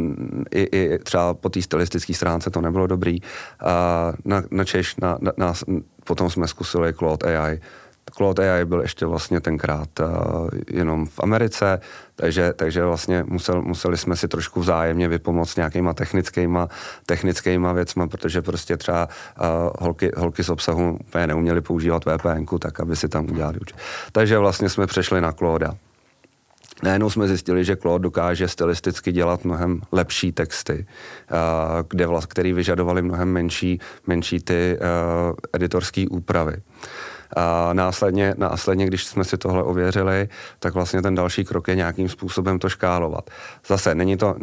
i, 0.51 0.63
i 0.63 0.99
třeba 0.99 1.35
po 1.35 1.49
té 1.49 1.63
stylistické 1.63 2.15
stránce 2.15 2.51
to 2.51 2.61
nebylo 2.61 2.87
dobrý. 2.87 3.19
A 3.61 4.13
na, 4.25 4.43
na 4.51 4.65
Češ, 4.65 4.97
na, 4.97 5.19
na, 5.21 5.33
na, 5.37 5.55
potom 6.05 6.31
jsme 6.31 6.49
zkusili 6.49 6.93
Claude 6.93 7.39
AI. 7.39 7.61
Claude 8.17 8.53
AI 8.53 8.65
byl 8.65 8.81
ještě 8.81 9.07
vlastně 9.07 9.41
tenkrát 9.41 9.89
uh, 10.01 10.07
jenom 10.71 11.07
v 11.07 11.21
Americe, 11.23 11.81
takže, 12.17 12.53
takže 12.53 12.85
vlastně 12.85 13.25
musel, 13.29 13.63
museli 13.63 13.97
jsme 13.97 14.17
si 14.17 14.29
trošku 14.29 14.61
vzájemně 14.61 15.09
vypomoct 15.09 15.57
nějakýma 15.57 15.93
technickýma, 15.93 16.69
technickýma 17.07 17.73
věcma, 17.73 18.09
protože 18.09 18.43
prostě 18.43 18.77
třeba 18.77 19.09
uh, 19.41 19.47
holky, 19.79 20.11
holky 20.17 20.45
z 20.45 20.51
obsahu 20.51 20.99
úplně 21.01 21.27
neuměly 21.27 21.61
používat 21.61 22.05
VPN, 22.05 22.57
tak 22.59 22.81
aby 22.81 22.97
si 22.97 23.09
tam 23.09 23.31
udělali. 23.31 23.59
Takže 24.13 24.39
vlastně 24.39 24.69
jsme 24.69 24.87
přešli 24.87 25.21
na 25.21 25.33
Claude 25.33 25.71
najednou 26.83 27.11
jsme 27.11 27.29
zjistili, 27.29 27.65
že 27.65 27.77
Claude 27.77 28.03
dokáže 28.03 28.49
stylisticky 28.49 29.13
dělat 29.13 29.45
mnohem 29.45 29.81
lepší 29.93 30.33
texty, 30.33 30.87
kde 31.89 32.07
vlast, 32.07 32.27
který 32.27 32.53
vyžadovali 32.53 33.03
mnohem 33.03 33.29
menší, 33.33 33.81
menší 34.07 34.41
ty 34.41 34.79
uh, 34.79 35.37
editorské 35.53 36.05
úpravy. 36.11 36.57
A 37.37 37.73
následně, 37.73 38.35
následně, 38.39 38.87
když 38.87 39.05
jsme 39.05 39.25
si 39.25 39.39
tohle 39.39 39.63
ověřili, 39.63 40.29
tak 40.59 40.75
vlastně 40.75 41.03
ten 41.03 41.15
další 41.15 41.45
krok 41.45 41.69
je 41.69 41.75
nějakým 41.75 42.09
způsobem 42.09 42.59
to 42.59 42.69
škálovat. 42.69 43.31
Zase 43.67 43.95
není 43.95 44.17
to, 44.17 44.37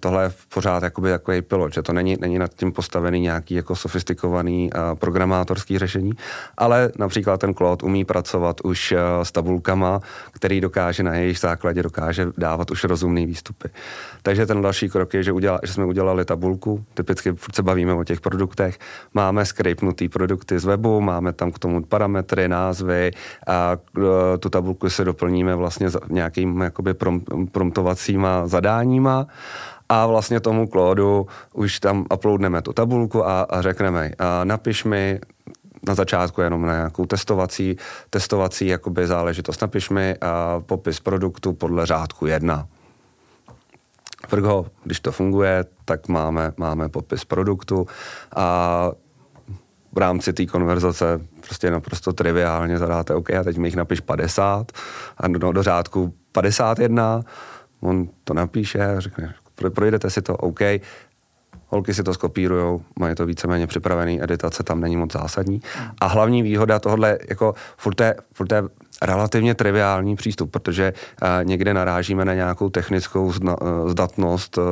tohle 0.00 0.22
je 0.24 0.32
pořád 0.54 0.82
jakoby 0.82 1.10
takový 1.10 1.42
pilot, 1.42 1.74
že 1.74 1.82
to 1.82 1.92
není, 1.92 2.16
není 2.20 2.38
nad 2.38 2.54
tím 2.54 2.72
postavený 2.72 3.20
nějaký 3.20 3.54
jako 3.54 3.76
sofistikovaný 3.76 4.70
programátorský 4.94 5.78
řešení, 5.78 6.12
ale 6.58 6.92
například 6.98 7.40
ten 7.40 7.54
Claude 7.54 7.86
umí 7.86 8.04
pracovat 8.04 8.60
už 8.64 8.94
s 9.22 9.32
tabulkama, 9.32 10.00
který 10.32 10.60
dokáže 10.60 11.02
na 11.02 11.14
jejich 11.14 11.38
základě 11.38 11.82
dokáže 11.82 12.26
dávat 12.38 12.70
už 12.70 12.84
rozumný 12.84 13.26
výstupy. 13.26 13.68
Takže 14.22 14.46
ten 14.46 14.62
další 14.62 14.88
krok 14.88 15.14
je, 15.14 15.22
že, 15.22 15.32
uděla, 15.32 15.60
že 15.62 15.72
jsme 15.72 15.84
udělali 15.84 16.24
tabulku, 16.24 16.84
typicky 16.94 17.34
se 17.54 17.62
bavíme 17.62 17.94
o 17.94 18.04
těch 18.04 18.20
produktech, 18.20 18.78
máme 19.14 19.44
scrapnutý 19.44 20.08
produkty 20.08 20.58
z 20.58 20.64
webu, 20.64 21.00
máme 21.00 21.32
tam 21.32 21.52
k 21.52 21.58
tomu 21.58 21.84
parametry, 21.84 22.48
názvy 22.48 23.10
a 23.46 23.76
e, 24.34 24.38
tu 24.38 24.48
tabulku 24.48 24.90
se 24.90 25.04
doplníme 25.04 25.54
vlastně 25.54 25.88
nějakým 26.08 26.60
jakoby 26.60 26.94
prom, 26.94 27.20
promptovacíma 27.52 28.46
zadáníma 28.46 29.26
a 29.88 30.06
vlastně 30.06 30.40
tomu 30.40 30.66
kódu 30.68 31.26
už 31.52 31.80
tam 31.80 32.06
uploadneme 32.14 32.62
tu 32.62 32.72
tabulku 32.72 33.26
a, 33.26 33.42
a 33.42 33.62
řekneme, 33.62 34.10
a 34.18 34.44
napiš 34.44 34.84
mi 34.84 35.20
na 35.88 35.94
začátku 35.94 36.40
jenom 36.40 36.62
na 36.62 36.72
nějakou 36.72 37.06
testovací, 37.06 37.76
testovací 38.10 38.66
jakoby 38.66 39.06
záležitost. 39.06 39.62
Napiš 39.62 39.90
mi 39.90 40.16
a 40.20 40.60
popis 40.66 41.00
produktu 41.00 41.52
podle 41.52 41.86
řádku 41.86 42.26
1. 42.26 42.66
Vrgo, 44.30 44.66
když 44.84 45.00
to 45.00 45.12
funguje, 45.12 45.64
tak 45.84 46.08
máme, 46.08 46.52
máme 46.56 46.88
popis 46.88 47.24
produktu 47.24 47.86
a 48.36 48.90
v 49.92 49.98
rámci 49.98 50.32
té 50.32 50.46
konverzace 50.46 51.20
prostě 51.46 51.70
naprosto 51.70 52.12
triviálně 52.12 52.78
zadáte 52.78 53.14
OK 53.14 53.30
a 53.30 53.44
teď 53.44 53.58
mi 53.58 53.68
jich 53.68 53.76
napiš 53.76 54.00
50 54.00 54.72
a 55.18 55.28
do, 55.28 55.52
do 55.52 55.62
řádku 55.62 56.14
51, 56.32 57.22
on 57.80 58.08
to 58.24 58.34
napíše 58.34 58.94
řekne, 58.98 59.34
projdete 59.74 60.10
si 60.10 60.22
to 60.22 60.36
OK, 60.36 60.60
holky 61.66 61.94
si 61.94 62.02
to 62.02 62.14
skopírujou, 62.14 62.82
mají 62.98 63.14
to 63.14 63.26
víceméně 63.26 63.66
připravený, 63.66 64.22
editace 64.22 64.62
tam 64.62 64.80
není 64.80 64.96
moc 64.96 65.12
zásadní. 65.12 65.62
A 66.00 66.06
hlavní 66.06 66.42
výhoda 66.42 66.78
tohle, 66.78 67.18
jako 67.28 67.54
furt 67.76 68.00
je, 68.00 68.14
furt 68.32 68.52
je 68.52 68.62
relativně 69.02 69.54
triviální 69.54 70.16
přístup, 70.16 70.50
protože 70.50 70.92
uh, 70.92 71.28
někde 71.44 71.74
narážíme 71.74 72.24
na 72.24 72.34
nějakou 72.34 72.68
technickou 72.68 73.24
uh, 73.24 73.32
zdatnost 73.88 74.58
uh, 74.58 74.64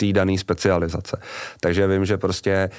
té 0.00 0.12
dané 0.12 0.38
specializace. 0.38 1.20
Takže 1.60 1.86
vím, 1.86 2.04
že 2.04 2.16
prostě 2.16 2.70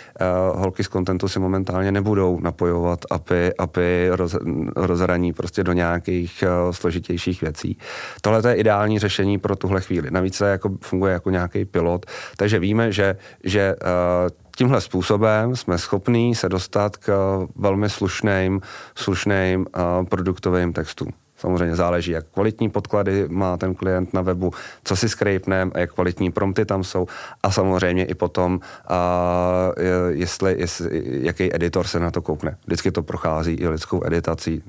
uh, 0.52 0.62
holky 0.62 0.84
z 0.84 0.88
kontentu 0.88 1.28
si 1.28 1.40
momentálně 1.40 1.92
nebudou 1.92 2.40
napojovat 2.40 3.00
API, 3.10 3.54
API 3.58 4.10
roz, 4.10 4.36
rozhraní 4.76 5.34
prostě 5.34 5.64
do 5.64 5.74
nějakých 5.74 6.44
uh, 6.44 6.72
složitějších 6.72 7.42
věcí. 7.42 7.78
Tohle 8.22 8.42
je 8.50 8.56
ideální 8.56 9.00
řešení 9.00 9.38
pro 9.38 9.56
tuhle 9.56 9.82
chvíli. 9.82 10.12
Navíc 10.12 10.38
to 10.38 10.46
jako 10.46 10.70
funguje 10.82 11.14
jako 11.14 11.30
nějaký 11.30 11.66
pilot, 11.66 12.06
takže 12.38 12.60
víme, 12.60 12.92
že, 12.92 13.16
že 13.44 13.76
uh, 13.76 14.30
tímhle 14.56 14.82
způsobem 14.82 15.56
jsme 15.56 15.78
schopní 15.78 16.36
se 16.36 16.50
dostat 16.50 16.98
k 16.98 17.40
velmi 17.56 17.90
slušným, 17.90 18.62
slušným 18.96 19.66
produktovým 20.10 20.74
textům. 20.74 21.14
Samozřejmě 21.42 21.76
záleží, 21.76 22.12
jak 22.12 22.26
kvalitní 22.34 22.70
podklady 22.70 23.26
má 23.30 23.58
ten 23.58 23.76
klient 23.76 24.14
na 24.14 24.22
webu, 24.22 24.54
co 24.84 24.96
si 24.96 25.10
scrapenem, 25.10 25.72
jak 25.76 25.94
kvalitní 25.94 26.32
prompty 26.32 26.66
tam 26.66 26.84
jsou 26.84 27.08
a 27.44 27.52
samozřejmě 27.52 28.06
i 28.06 28.14
potom, 28.14 28.60
a, 28.88 29.72
jestli, 30.10 30.56
jestli, 30.60 31.04
jaký 31.22 31.56
editor 31.56 31.88
se 31.88 32.00
na 32.00 32.12
to 32.12 32.22
koukne. 32.22 32.58
Vždycky 32.66 32.92
to 32.92 33.04
prochází 33.04 33.54
i 33.54 33.68
lidskou 33.68 34.06
editací, 34.06 34.64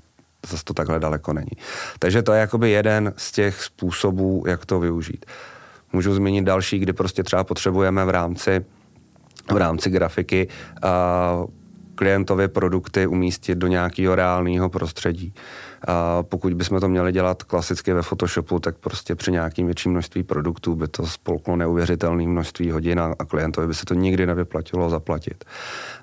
zase 0.51 0.65
to 0.65 0.75
takhle 0.75 1.01
daleko 1.01 1.33
není. 1.33 1.57
Takže 1.99 2.23
to 2.23 2.33
je 2.33 2.41
jakoby 2.41 2.71
jeden 2.71 3.13
z 3.17 3.33
těch 3.33 3.63
způsobů, 3.63 4.45
jak 4.47 4.67
to 4.67 4.81
využít. 4.81 5.27
Můžu 5.93 6.15
zmínit 6.15 6.45
další, 6.45 6.79
kdy 6.79 6.93
prostě 6.93 7.23
třeba 7.23 7.45
potřebujeme 7.45 8.05
v 8.05 8.11
rámci 8.11 8.65
v 9.51 9.57
rámci 9.57 9.91
grafiky 9.91 10.49
a 10.83 11.45
klientově 11.95 12.49
produkty 12.49 13.07
umístit 13.07 13.59
do 13.59 13.67
nějakého 13.67 14.15
reálného 14.15 14.69
prostředí. 14.69 15.35
A 15.89 16.23
pokud 16.23 16.55
bychom 16.55 16.81
to 16.81 16.89
měli 16.89 17.13
dělat 17.13 17.43
klasicky 17.43 17.93
ve 17.93 18.03
Photoshopu, 18.03 18.59
tak 18.59 18.77
prostě 18.77 19.15
při 19.15 19.33
nějakým 19.33 19.67
větším 19.67 19.93
množství 19.93 20.23
produktů 20.23 20.77
by 20.77 20.89
to 20.89 21.07
spolklo 21.07 21.57
neuvěřitelné 21.57 22.27
množství 22.27 22.71
hodin 22.71 23.01
a, 23.01 23.15
klientovi 23.15 23.67
by 23.67 23.75
se 23.75 23.85
to 23.85 23.95
nikdy 23.95 24.27
nevyplatilo 24.27 24.91
zaplatit. 24.91 25.45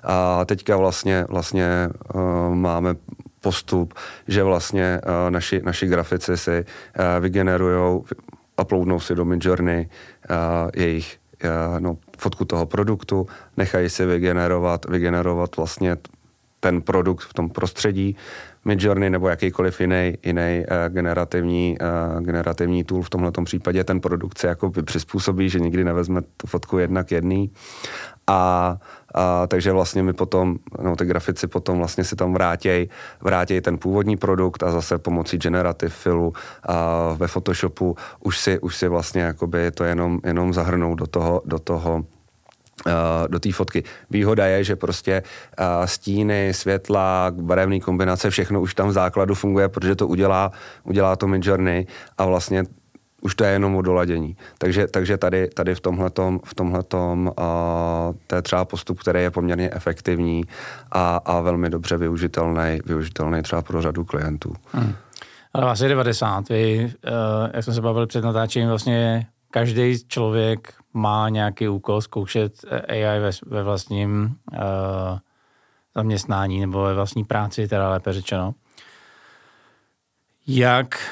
A 0.02 0.44
teďka 0.44 0.76
vlastně, 0.76 1.24
vlastně 1.28 1.88
uh, 2.14 2.54
máme 2.54 2.94
postup, 3.40 3.94
že 4.28 4.42
vlastně 4.42 5.00
uh, 5.04 5.30
naši, 5.30 5.62
naši 5.64 5.86
grafici 5.86 6.36
si 6.36 6.64
uh, 6.64 7.04
vygenerují, 7.20 8.00
uploadnou 8.60 9.00
si 9.00 9.14
do 9.14 9.24
Midjourney 9.24 9.88
uh, 10.30 10.36
jejich 10.76 11.18
uh, 11.44 11.80
no, 11.80 11.96
fotku 12.18 12.44
toho 12.44 12.66
produktu, 12.66 13.26
nechají 13.56 13.90
si 13.90 14.06
vygenerovat, 14.06 14.84
vygenerovat 14.84 15.56
vlastně 15.56 15.96
ten 16.60 16.82
produkt 16.82 17.24
v 17.24 17.34
tom 17.34 17.50
prostředí, 17.50 18.16
Midjourney 18.64 19.10
nebo 19.10 19.28
jakýkoliv 19.28 19.80
jiný, 19.80 20.14
jiný 20.24 20.64
uh, 20.70 20.94
generativní, 20.94 21.78
uh, 21.80 22.20
generativní 22.20 22.84
tool 22.84 23.02
v 23.02 23.10
tomhle 23.10 23.32
případě 23.44 23.84
ten 23.84 24.00
produkt 24.00 24.38
se 24.38 24.46
jako 24.46 24.70
přizpůsobí, 24.84 25.48
že 25.48 25.60
nikdy 25.60 25.84
nevezme 25.84 26.20
tu 26.36 26.46
fotku 26.46 26.78
jednak 26.78 27.10
jedný. 27.10 27.50
A, 28.26 28.78
a 29.14 29.46
takže 29.46 29.72
vlastně 29.72 30.02
my 30.02 30.12
potom, 30.12 30.56
no 30.82 30.96
ty 30.96 31.04
grafici 31.04 31.46
potom 31.46 31.78
vlastně 31.78 32.04
si 32.04 32.16
tam 32.16 32.32
vrátěj, 32.32 32.88
vrátěj 33.20 33.60
ten 33.60 33.78
původní 33.78 34.16
produkt 34.16 34.62
a 34.62 34.70
zase 34.70 34.98
pomocí 34.98 35.38
generative 35.38 35.90
filu 35.90 36.32
a 36.62 37.12
ve 37.12 37.28
Photoshopu 37.28 37.96
už 38.20 38.38
si, 38.38 38.58
už 38.58 38.76
si 38.76 38.88
vlastně 38.88 39.22
jakoby 39.22 39.70
to 39.70 39.84
jenom, 39.84 40.20
jenom 40.24 40.52
zahrnou 40.52 40.94
do 40.94 41.06
toho, 41.06 41.42
do 41.44 41.58
toho 41.58 42.04
do 43.28 43.38
té 43.38 43.52
fotky. 43.52 43.84
Výhoda 44.10 44.46
je, 44.46 44.64
že 44.64 44.76
prostě 44.76 45.22
stíny, 45.84 46.54
světla, 46.54 47.26
barevné 47.30 47.80
kombinace, 47.80 48.30
všechno 48.30 48.60
už 48.60 48.74
tam 48.74 48.88
v 48.88 48.92
základu 48.92 49.34
funguje, 49.34 49.68
protože 49.68 49.94
to 49.94 50.08
udělá, 50.08 50.52
udělá 50.84 51.16
to 51.16 51.26
Midjourney 51.26 51.86
a 52.18 52.24
vlastně 52.24 52.64
už 53.20 53.34
to 53.34 53.44
je 53.44 53.50
jenom 53.50 53.76
o 53.76 53.82
doladění. 53.82 54.36
Takže, 54.58 54.86
takže 54.86 55.18
tady, 55.18 55.48
tady 55.48 55.74
v 55.74 55.80
tomhletom, 55.80 56.40
v 56.44 56.54
tomhletom 56.54 57.26
uh, 57.26 58.14
to 58.26 58.36
je 58.36 58.42
třeba 58.42 58.64
postup, 58.64 59.00
který 59.00 59.22
je 59.22 59.30
poměrně 59.30 59.70
efektivní 59.72 60.44
a, 60.92 61.16
a 61.16 61.40
velmi 61.40 61.70
dobře 61.70 61.96
využitelný, 61.96 62.78
využitelný 62.86 63.42
třeba 63.42 63.62
pro 63.62 63.82
řadu 63.82 64.04
klientů. 64.04 64.54
Hmm. 64.72 64.94
Ale 65.52 65.64
vás 65.64 65.80
je 65.80 65.88
90. 65.88 66.48
Vy, 66.48 66.84
uh, 66.84 67.50
jak 67.54 67.64
jsme 67.64 67.72
se 67.72 67.80
bavili 67.80 68.06
před 68.06 68.24
natáčením, 68.24 68.68
vlastně 68.68 69.26
každý 69.50 70.06
člověk 70.08 70.74
má 70.92 71.28
nějaký 71.28 71.68
úkol 71.68 72.00
zkoušet 72.00 72.64
AI 72.88 73.20
ve, 73.20 73.30
ve 73.46 73.62
vlastním 73.62 74.36
uh, 74.52 74.58
zaměstnání 75.94 76.60
nebo 76.60 76.82
ve 76.82 76.94
vlastní 76.94 77.24
práci, 77.24 77.68
teda 77.68 77.90
lépe 77.90 78.12
řečeno. 78.12 78.54
Jak 80.46 81.10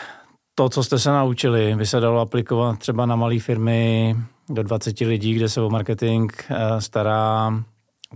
to, 0.54 0.68
co 0.68 0.84
jste 0.84 0.98
se 0.98 1.10
naučili, 1.10 1.74
by 1.76 1.86
se 1.86 2.00
dalo 2.00 2.20
aplikovat 2.20 2.78
třeba 2.78 3.06
na 3.06 3.16
malé 3.16 3.38
firmy 3.38 4.16
do 4.48 4.62
20 4.62 5.00
lidí, 5.00 5.34
kde 5.34 5.48
se 5.48 5.60
o 5.60 5.70
marketing 5.70 6.32
uh, 6.50 6.78
stará, 6.78 7.52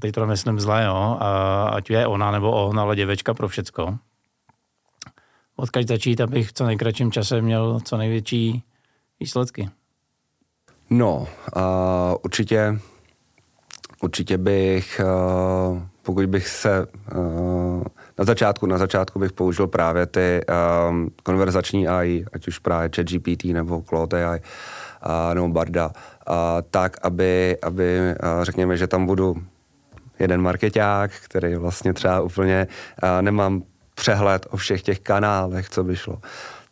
teď 0.01 0.15
to 0.15 0.27
myslím 0.27 0.61
zle, 0.61 0.85
jo, 0.85 1.19
uh, 1.21 1.75
ať 1.75 1.91
je 1.91 2.07
ona 2.07 2.31
nebo 2.31 2.67
on, 2.67 2.81
ale 2.81 2.97
děvečka 2.97 3.35
pro 3.35 3.49
všecko. 3.49 3.99
Odkaď 5.57 5.89
začít, 5.89 6.21
abych 6.21 6.53
co 6.53 6.67
nejkratším 6.67 7.13
čase 7.13 7.43
měl 7.43 7.81
co 7.81 7.97
největší 7.97 8.63
výsledky. 9.21 9.71
No, 10.95 11.29
uh, 11.57 11.63
určitě, 12.23 12.79
určitě 14.03 14.39
bych, 14.39 15.01
uh, 15.05 15.83
pokud 16.03 16.27
bych 16.27 16.49
se 16.49 16.87
uh, 17.15 17.83
na 18.19 18.25
začátku, 18.25 18.67
na 18.67 18.79
začátku 18.79 19.19
bych 19.19 19.33
použil 19.33 19.67
právě 19.67 20.07
ty 20.07 20.41
um, 20.91 21.11
konverzační 21.23 21.89
AI, 21.89 22.25
ať 22.33 22.49
už 22.49 22.59
právě 22.59 22.91
ChatGPT 22.97 23.45
nebo 23.45 23.83
Claude 23.89 24.25
AI 24.27 24.41
uh, 24.41 25.35
nebo 25.35 25.49
Barda, 25.49 25.87
uh, 25.87 26.35
tak, 26.71 26.97
aby, 27.03 27.57
aby 27.63 27.99
uh, 27.99 28.45
řekněme, 28.45 28.77
že 28.77 28.87
tam 28.87 29.07
budu 29.07 29.37
jeden 30.19 30.43
marketák, 30.43 31.11
který 31.25 31.57
vlastně 31.57 31.93
třeba 31.93 32.21
úplně 32.21 32.67
uh, 33.03 33.23
nemám 33.23 33.63
přehled 33.95 34.47
o 34.51 34.57
všech 34.57 34.83
těch 34.83 35.01
kanálech, 35.01 35.69
co 35.69 35.85
by 35.85 35.97
šlo 35.97 36.19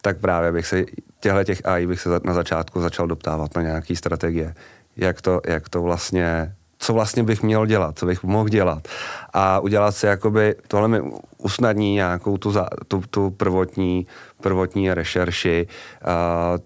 tak 0.02 0.18
právě 0.18 0.52
bych 0.52 0.66
se 0.66 0.84
těchto 1.20 1.44
těch 1.44 1.66
AI 1.66 1.86
bych 1.86 2.00
se 2.00 2.08
na 2.24 2.34
začátku 2.34 2.80
začal 2.80 3.06
doptávat 3.06 3.56
na 3.56 3.62
nějaký 3.62 3.96
strategie. 3.96 4.54
Jak 4.96 5.22
to, 5.22 5.40
jak 5.46 5.68
to 5.68 5.82
vlastně, 5.82 6.54
co 6.78 6.92
vlastně 6.92 7.22
bych 7.22 7.42
měl 7.42 7.66
dělat, 7.66 7.98
co 7.98 8.06
bych 8.06 8.22
mohl 8.22 8.48
dělat. 8.48 8.88
A 9.32 9.60
udělat 9.60 9.92
si 9.92 10.06
jakoby, 10.06 10.54
tohle 10.68 10.88
mi 10.88 11.00
usnadní 11.38 11.94
nějakou 11.94 12.36
tu, 12.36 12.52
tu, 12.88 13.02
tu 13.10 13.30
prvotní, 13.30 14.06
prvotní 14.42 14.94
rešerši 14.94 15.66
uh, 15.66 16.10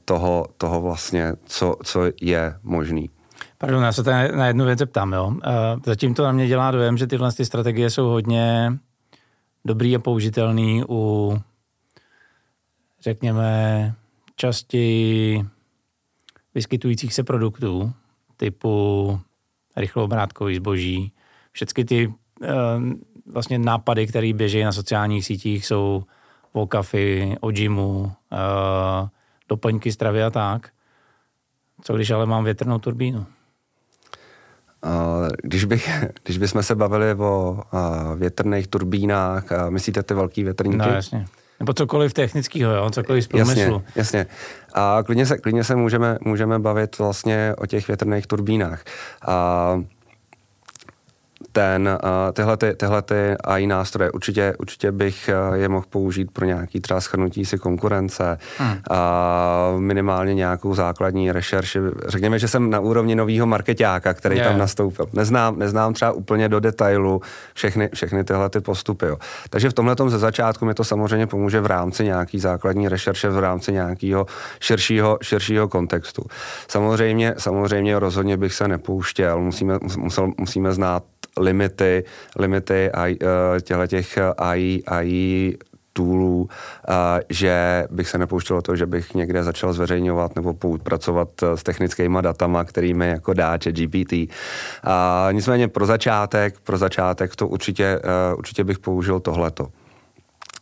toho, 0.04 0.46
toho 0.58 0.80
vlastně, 0.80 1.32
co, 1.44 1.76
co 1.84 2.02
je 2.20 2.54
možný. 2.62 3.10
Pardon, 3.58 3.82
já 3.82 3.92
se 3.92 4.02
tady 4.02 4.36
na 4.36 4.46
jednu 4.46 4.64
věc 4.64 4.78
ptám, 4.86 5.12
jo. 5.12 5.26
Uh, 5.26 5.34
zatím 5.86 6.14
to 6.14 6.24
na 6.24 6.32
mě 6.32 6.46
dělá 6.46 6.70
dojem, 6.70 6.96
že 6.96 7.06
tyhle 7.06 7.32
ty 7.32 7.44
strategie 7.44 7.90
jsou 7.90 8.06
hodně 8.06 8.72
dobrý 9.64 9.96
a 9.96 9.98
použitelný 9.98 10.84
u, 10.88 11.38
řekněme, 13.04 13.94
častěji 14.36 15.44
vyskytujících 16.54 17.14
se 17.14 17.24
produktů 17.24 17.92
typu 18.36 19.20
rychloobrátkový 19.76 20.56
zboží. 20.56 21.12
Všechny 21.52 21.84
ty 21.84 22.14
e, 22.42 22.52
vlastně 23.32 23.58
nápady, 23.58 24.06
které 24.06 24.32
běží 24.32 24.62
na 24.62 24.72
sociálních 24.72 25.24
sítích, 25.24 25.66
jsou 25.66 26.04
o 26.52 26.66
kafy, 26.66 27.36
o 27.40 27.50
gymu, 27.50 28.12
e, 28.32 28.38
doplňky 29.48 29.92
stravy 29.92 30.22
a 30.22 30.30
tak. 30.30 30.68
Co 31.82 31.94
když 31.94 32.10
ale 32.10 32.26
mám 32.26 32.44
větrnou 32.44 32.78
turbínu? 32.78 33.26
Když, 35.42 35.64
bych, 35.64 35.90
když 36.22 36.38
bychom 36.38 36.62
se 36.62 36.74
bavili 36.74 37.14
o 37.14 37.62
větrných 38.16 38.66
turbínách, 38.66 39.44
myslíte 39.68 40.02
ty 40.02 40.14
velký 40.14 40.44
větrníky? 40.44 40.78
No 40.78 40.84
jasně. 40.84 41.26
Nebo 41.60 41.72
cokoliv 41.72 42.12
technického, 42.12 42.72
jo? 42.72 42.90
cokoliv 42.90 43.24
z 43.24 43.28
průmyslu. 43.28 43.82
Jasně, 43.86 43.92
jasně. 43.96 44.26
A 44.74 44.98
klidně 45.06 45.26
se, 45.26 45.38
klidně 45.38 45.64
se 45.64 45.76
můžeme, 45.76 46.18
můžeme 46.20 46.58
bavit 46.58 46.98
vlastně 46.98 47.54
o 47.58 47.66
těch 47.66 47.88
větrných 47.88 48.26
turbínách. 48.26 48.84
A 49.26 49.82
ten, 51.54 51.98
tyhle, 52.32 52.56
ty, 52.56 52.74
tyhle 52.74 53.02
ty 53.02 53.36
AI 53.44 53.66
nástroje, 53.66 54.10
určitě, 54.10 54.54
určitě 54.58 54.92
bych 54.92 55.30
je 55.54 55.68
mohl 55.68 55.86
použít 55.90 56.30
pro 56.30 56.46
nějaký 56.46 56.80
třeba 56.80 57.00
schrnutí 57.00 57.44
si 57.44 57.58
konkurence, 57.58 58.38
hmm. 58.58 58.76
a 58.90 59.74
minimálně 59.78 60.34
nějakou 60.34 60.74
základní 60.74 61.32
rešerši. 61.32 61.78
Řekněme, 62.06 62.38
že 62.38 62.48
jsem 62.48 62.70
na 62.70 62.80
úrovni 62.80 63.14
nového 63.14 63.46
marketáka, 63.46 64.14
který 64.14 64.36
yeah. 64.36 64.48
tam 64.48 64.58
nastoupil. 64.58 65.06
Neznám, 65.12 65.58
neznám 65.58 65.94
třeba 65.94 66.12
úplně 66.12 66.48
do 66.48 66.60
detailu 66.60 67.22
všechny, 67.54 67.90
všechny 67.94 68.24
tyhle 68.24 68.50
ty 68.50 68.60
postupy. 68.60 69.06
Jo. 69.06 69.16
Takže 69.50 69.70
v 69.70 69.72
tomhle 69.72 69.96
ze 70.06 70.18
začátku 70.18 70.64
mi 70.64 70.74
to 70.74 70.84
samozřejmě 70.84 71.26
pomůže 71.26 71.60
v 71.60 71.66
rámci 71.66 72.04
nějaký 72.04 72.38
základní 72.38 72.88
rešerše, 72.88 73.28
v 73.28 73.38
rámci 73.38 73.72
nějakého 73.72 74.26
širšího, 74.60 75.18
širšího 75.22 75.68
kontextu. 75.68 76.22
Samozřejmě, 76.68 77.34
samozřejmě 77.38 77.98
rozhodně 77.98 78.36
bych 78.36 78.54
se 78.54 78.68
nepouštěl, 78.68 79.40
musíme, 79.40 79.78
musel, 79.96 80.32
musíme 80.38 80.72
znát 80.72 81.02
limity, 81.40 82.04
limity 82.38 82.90
těchto 83.62 83.86
těch 83.86 84.18
AI, 84.38 84.82
AI 84.86 85.56
toolů, 85.92 86.48
že 87.28 87.86
bych 87.90 88.08
se 88.08 88.18
nepouštěl 88.18 88.62
to, 88.62 88.76
že 88.76 88.86
bych 88.86 89.14
někde 89.14 89.42
začal 89.42 89.72
zveřejňovat 89.72 90.36
nebo 90.36 90.54
pracovat 90.82 91.28
s 91.54 91.62
technickými 91.62 92.18
datama, 92.20 92.64
kterými 92.64 93.08
jako 93.08 93.32
dá 93.32 93.56
GPT. 93.56 94.12
A 94.84 95.28
nicméně 95.32 95.68
pro 95.68 95.86
začátek, 95.86 96.60
pro 96.60 96.78
začátek 96.78 97.36
to 97.36 97.48
určitě, 97.48 98.00
určitě 98.38 98.64
bych 98.64 98.78
použil 98.78 99.20
tohleto. 99.20 99.68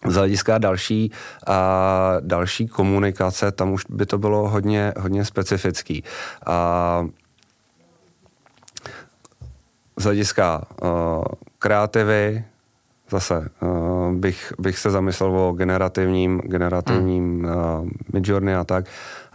Z 0.09 0.14
hlediska 0.14 0.59
další, 0.59 1.12
a 1.47 2.16
další 2.20 2.68
komunikace, 2.68 3.53
tam 3.53 3.73
už 3.73 3.85
by 3.89 4.07
to 4.07 4.18
bylo 4.18 4.49
hodně, 4.49 4.93
hodně 4.99 5.25
specifický. 5.25 6.05
A 6.47 7.07
z 10.03 10.05
hlediska 10.05 10.63
uh, 10.83 11.25
kreativy, 11.59 12.45
zase 13.11 13.49
uh, 13.61 14.13
bych, 14.13 14.53
bych 14.59 14.79
se 14.79 14.91
zamyslel 14.91 15.37
o 15.37 15.53
generativním, 15.53 16.39
generativním 16.45 17.45
uh, 17.45 17.89
midjourney 18.13 18.55
a 18.55 18.65
tak. 18.65 18.85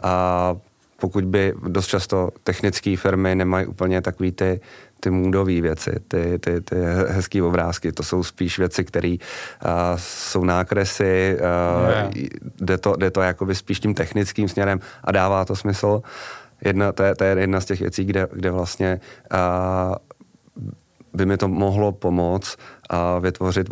A 0.04 0.56
pokud 1.00 1.26
by 1.26 1.54
dost 1.68 1.88
často 1.88 2.30
technické 2.44 2.98
firmy 2.98 3.36
nemají 3.36 3.66
úplně 3.66 4.02
takový 4.02 4.32
ty, 4.32 4.60
ty 5.00 5.10
moodové 5.10 5.62
věci, 5.62 5.92
ty, 6.08 6.40
ty, 6.40 6.62
ty 6.62 6.76
hezké 7.08 7.44
obrázky, 7.44 7.92
to 7.92 8.04
jsou 8.04 8.24
spíš 8.24 8.60
věci, 8.60 8.84
které 8.84 9.16
uh, 9.66 9.72
jsou 9.96 10.44
nákresy, 10.44 11.38
uh, 11.40 11.90
yeah. 11.90 12.14
jde, 12.62 12.78
to, 12.78 12.96
jde 12.96 13.12
to 13.12 13.22
jakoby 13.22 13.56
spíš 13.56 13.80
tím 13.80 13.94
technickým 13.94 14.50
směrem 14.50 14.80
a 15.04 15.12
dává 15.12 15.46
to 15.46 15.56
smysl. 15.56 16.02
Jedna, 16.66 16.92
to, 16.92 17.04
je, 17.04 17.16
to 17.16 17.24
je 17.24 17.40
jedna 17.40 17.62
z 17.62 17.66
těch 17.66 17.80
věcí, 17.80 18.06
kde, 18.06 18.28
kde 18.34 18.52
vlastně 18.52 19.00
uh, 19.34 19.96
by 21.18 21.26
mi 21.26 21.38
to 21.38 21.48
mohlo 21.48 21.92
pomoct 21.92 22.58
a 22.90 23.20
vytvořit, 23.20 23.68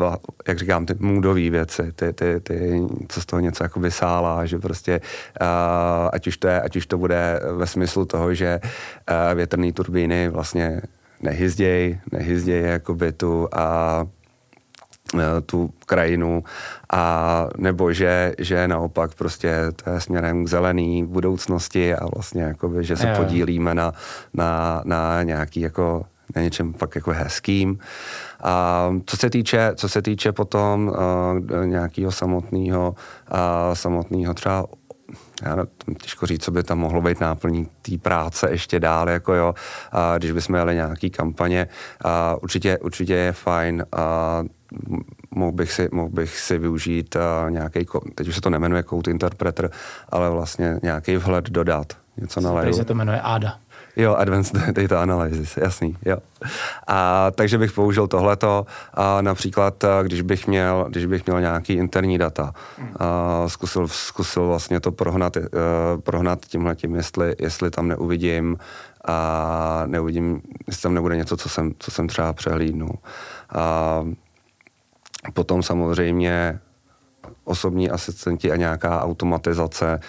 jak 0.47 0.59
říkám, 0.59 0.85
ty 0.85 0.93
moodové 0.99 1.49
věci, 1.49 1.91
ty, 1.95 2.13
ty, 2.13 2.39
ty, 2.39 2.81
co 3.07 3.21
z 3.21 3.25
toho 3.25 3.39
něco 3.39 3.63
jako 3.63 3.79
vysálá, 3.79 4.45
že 4.45 4.59
prostě 4.59 5.01
a, 5.39 6.09
ať, 6.13 6.27
už 6.27 6.37
to 6.37 6.47
je, 6.47 6.61
ať 6.61 6.75
už 6.75 6.85
to 6.87 6.97
bude 6.97 7.39
ve 7.57 7.67
smyslu 7.67 8.05
toho, 8.05 8.33
že 8.33 8.59
větrné 9.35 9.73
turbíny 9.73 10.29
vlastně 10.29 10.81
nehyzděj, 11.21 11.99
nehyzděj 12.11 12.61
jakoby 12.61 13.11
tu 13.11 13.47
a 13.53 14.05
tu 15.45 15.73
krajinu 15.85 16.43
a 16.93 17.47
nebo 17.57 17.93
že, 17.93 18.33
že 18.39 18.67
naopak 18.67 19.15
prostě 19.15 19.55
to 19.83 19.89
je 19.89 20.01
směrem 20.01 20.45
k 20.45 20.49
zelený 20.49 21.05
budoucnosti 21.05 21.95
a 21.95 22.05
vlastně 22.15 22.43
jakoby, 22.43 22.83
že 22.83 22.97
se 22.97 23.13
podílíme 23.17 23.75
na, 23.75 23.93
na, 24.33 24.81
na 24.85 25.23
nějaký 25.23 25.59
jako 25.59 26.05
na 26.35 26.41
něčem 26.41 26.73
fakt 26.73 26.95
jako 26.95 27.11
hezkým. 27.11 27.79
A 28.43 28.89
co 29.05 29.17
se 29.17 29.29
týče, 29.29 29.71
co 29.75 29.89
se 29.89 30.01
týče 30.01 30.31
potom 30.31 30.87
uh, 30.87 31.65
nějakého 31.65 32.11
samotného, 32.11 32.95
uh, 33.31 33.37
samotného 33.73 34.33
třeba 34.33 34.65
já 35.43 35.57
těžko 36.01 36.25
říct, 36.25 36.43
co 36.43 36.51
by 36.51 36.63
tam 36.63 36.79
mohlo 36.79 37.01
být 37.01 37.19
náplní 37.19 37.67
té 37.81 37.97
práce 37.97 38.47
ještě 38.51 38.79
dál, 38.79 39.09
jako 39.09 39.33
jo, 39.33 39.53
a 39.91 40.17
když 40.17 40.31
bychom 40.31 40.55
měli 40.55 40.75
nějaký 40.75 41.09
kampaně, 41.09 41.67
a 42.03 42.35
určitě, 42.41 42.77
určitě 42.77 43.13
je 43.13 43.31
fajn 43.31 43.85
a 43.91 44.43
mohl 45.31 45.51
bych 45.51 45.71
si, 45.71 45.89
mohl 45.91 46.09
bych 46.09 46.39
si 46.39 46.57
využít 46.57 47.17
nějaký, 47.49 47.85
teď 48.15 48.27
už 48.27 48.35
se 48.35 48.41
to 48.41 48.49
nemenuje 48.49 48.83
Code 48.83 49.11
Interpreter, 49.11 49.69
ale 50.09 50.29
vlastně 50.29 50.79
nějaký 50.83 51.17
vhled 51.17 51.49
dodat, 51.49 51.93
něco 52.17 52.41
na 52.41 52.53
Tady 52.53 52.73
se 52.73 52.85
to 52.85 52.93
jmenuje 52.93 53.21
ADA. 53.21 53.59
Jo, 53.95 54.15
Advanced 54.15 54.55
Data 54.71 55.01
Analysis, 55.01 55.57
jasný, 55.57 55.97
jo. 56.05 56.17
A, 56.87 57.31
takže 57.31 57.57
bych 57.57 57.71
použil 57.71 58.07
tohleto, 58.07 58.65
a 58.93 59.21
například, 59.21 59.83
když 60.03 60.21
bych 60.21 60.47
měl, 60.47 60.85
když 60.89 61.05
bych 61.05 61.25
měl 61.25 61.41
nějaký 61.41 61.73
interní 61.73 62.17
data, 62.17 62.53
a 62.99 63.43
zkusil, 63.47 63.87
zkusil 63.87 64.47
vlastně 64.47 64.79
to 64.79 64.91
prohnat, 64.91 65.37
uh, 65.37 65.43
prohnat 66.03 66.45
tímhletím, 66.45 66.95
jestli, 66.95 67.35
jestli 67.39 67.71
tam 67.71 67.87
neuvidím 67.87 68.57
a 69.05 69.83
neuvidím, 69.85 70.41
jestli 70.67 70.81
tam 70.81 70.93
nebude 70.93 71.15
něco, 71.15 71.37
co 71.37 71.49
jsem, 71.49 71.71
co 71.79 71.91
jsem 71.91 72.07
třeba 72.07 72.33
přehlídnul. 72.33 72.95
A 73.49 74.03
potom 75.33 75.63
samozřejmě 75.63 76.59
osobní 77.43 77.89
asistenti 77.89 78.51
a 78.51 78.55
nějaká 78.55 79.03
automatizace, 79.03 79.99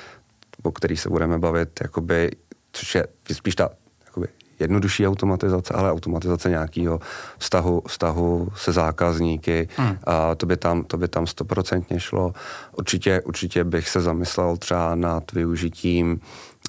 o 0.63 0.73
který 0.73 0.97
se 0.97 1.09
budeme 1.09 1.39
bavit, 1.39 1.81
jakoby 1.83 2.31
což 2.77 2.95
je 2.95 3.07
spíš 3.33 3.55
ta 3.55 3.71
jakoby, 4.07 4.29
jednodušší 4.61 5.07
automatizace, 5.07 5.75
ale 5.75 5.93
automatizace 5.93 6.51
nějakého 6.51 7.01
vztahu, 7.39 7.83
vztahu 7.87 8.49
se 8.57 8.73
zákazníky. 8.73 9.69
Hmm. 9.77 9.99
A 10.05 10.35
to 10.35 10.47
by 10.47 10.57
tam, 10.57 10.85
to 10.85 10.97
by 10.97 11.09
tam 11.09 11.27
stoprocentně 11.27 12.01
šlo. 12.01 12.33
Určitě, 12.73 13.21
určitě 13.21 13.65
bych 13.65 13.89
se 13.89 14.01
zamyslel 14.01 14.57
třeba 14.57 14.95
nad 14.95 15.33
využitím 15.33 16.21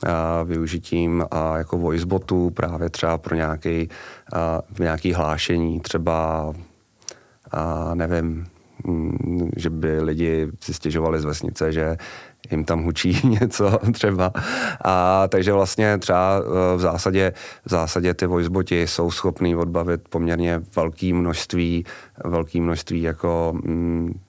a 0.08 0.44
využitím 0.44 1.26
a 1.32 1.58
jako 1.58 1.78
voicebotů 1.78 2.50
právě 2.50 2.90
třeba 2.90 3.18
pro 3.18 3.36
nějaký, 3.36 3.90
a, 4.34 4.62
nějaký 4.80 5.14
hlášení, 5.14 5.80
třeba 5.80 6.54
a 7.52 7.92
nevím, 7.96 8.48
že 9.56 9.70
by 9.70 10.02
lidi 10.02 10.48
si 10.62 10.74
stěžovali 10.74 11.20
z 11.20 11.26
vesnice, 11.26 11.72
že 11.72 11.98
jim 12.52 12.66
tam 12.66 12.84
hučí 12.84 13.22
něco 13.28 13.80
třeba. 13.94 14.32
A 14.86 15.28
takže 15.28 15.54
vlastně 15.54 15.98
třeba 15.98 16.40
e, 16.40 16.78
v 16.78 16.80
zásadě, 16.80 17.34
v 17.66 17.70
zásadě 17.70 18.14
ty 18.14 18.26
voiceboti 18.26 18.88
jsou 18.88 19.12
schopný 19.12 19.56
odbavit 19.56 20.02
poměrně 20.10 20.62
velké 20.76 21.14
množství, 21.14 21.86
velké 22.26 22.62
množství 22.62 23.02
jako 23.02 23.54
mm, 23.64 24.20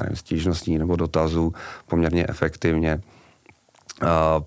nevím, 0.00 0.16
stížností 0.16 0.78
nebo 0.78 0.96
dotazů 0.96 1.52
poměrně 1.86 2.26
efektivně. 2.28 3.00
A, 4.06 4.40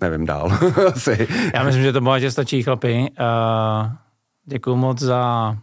nevím 0.00 0.26
dál. 0.26 0.52
Asi. 0.94 1.28
Já 1.54 1.64
myslím, 1.64 1.82
že 1.82 1.92
to 1.92 2.00
bohatě 2.00 2.30
stačí, 2.30 2.62
chlapi. 2.62 3.10
Uh, 3.20 3.90
děkuji 4.44 4.76
moc 4.76 4.98
za 4.98 5.56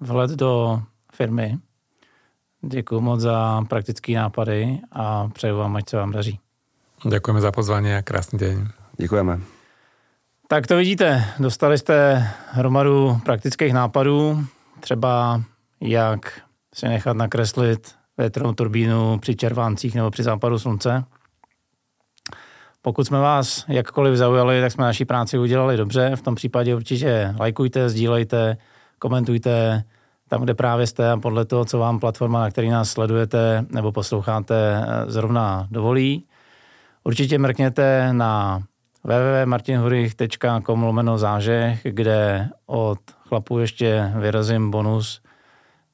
vhled 0.00 0.30
do 0.30 0.82
firmy. 1.14 1.58
Děkuji 2.62 3.00
moc 3.00 3.20
za 3.20 3.64
praktické 3.68 4.12
nápady 4.12 4.80
a 4.92 5.28
přeju 5.28 5.56
vám, 5.56 5.76
ať 5.76 5.88
se 5.88 5.96
vám 5.96 6.12
daří. 6.12 6.40
Děkujeme 7.10 7.40
za 7.40 7.52
pozvání 7.52 7.94
a 7.94 8.02
krásný 8.02 8.38
den. 8.38 8.68
Děkujeme. 8.96 9.40
Tak 10.48 10.66
to 10.66 10.76
vidíte, 10.76 11.24
dostali 11.38 11.78
jste 11.78 12.28
hromadu 12.50 13.20
praktických 13.24 13.72
nápadů, 13.72 14.44
třeba 14.80 15.42
jak 15.80 16.40
si 16.74 16.88
nechat 16.88 17.16
nakreslit 17.16 17.94
větrnou 18.18 18.52
turbínu 18.52 19.18
při 19.18 19.36
červáncích 19.36 19.94
nebo 19.94 20.10
při 20.10 20.22
západu 20.22 20.58
slunce. 20.58 21.04
Pokud 22.82 23.04
jsme 23.04 23.18
vás 23.18 23.64
jakkoliv 23.68 24.16
zaujali, 24.16 24.60
tak 24.60 24.72
jsme 24.72 24.84
naší 24.84 25.04
práci 25.04 25.38
udělali 25.38 25.76
dobře. 25.76 26.16
V 26.16 26.22
tom 26.22 26.34
případě 26.34 26.74
určitě 26.74 27.34
lajkujte, 27.40 27.88
sdílejte, 27.88 28.56
komentujte, 28.98 29.84
tam, 30.28 30.42
kde 30.42 30.54
právě 30.54 30.86
jste 30.86 31.10
a 31.10 31.16
podle 31.16 31.44
toho, 31.44 31.64
co 31.64 31.78
vám 31.78 32.00
platforma, 32.00 32.40
na 32.40 32.50
který 32.50 32.68
nás 32.68 32.90
sledujete 32.90 33.66
nebo 33.70 33.92
posloucháte, 33.92 34.86
zrovna 35.06 35.66
dovolí. 35.70 36.24
Určitě 37.04 37.38
mrkněte 37.38 38.08
na 38.12 38.62
www.martinhurich.com 39.04 40.82
lomeno 40.82 41.18
zážeh, 41.18 41.80
kde 41.82 42.48
od 42.66 42.98
chlapů 43.28 43.58
ještě 43.58 44.12
vyrazím 44.16 44.70
bonus, 44.70 45.22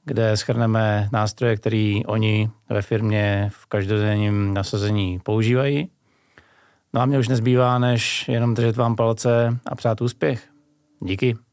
kde 0.04 0.36
schrneme 0.36 1.08
nástroje, 1.12 1.56
které 1.56 2.00
oni 2.06 2.50
ve 2.68 2.82
firmě 2.82 3.50
v 3.52 3.66
každodenním 3.66 4.54
nasazení 4.54 5.20
používají. 5.22 5.90
No 6.92 7.00
a 7.00 7.06
mě 7.06 7.18
už 7.18 7.28
nezbývá, 7.28 7.78
než 7.78 8.28
jenom 8.28 8.54
držet 8.54 8.76
vám 8.76 8.96
palce 8.96 9.58
a 9.66 9.74
přát 9.74 10.00
úspěch. 10.00 10.48
Díky. 11.00 11.43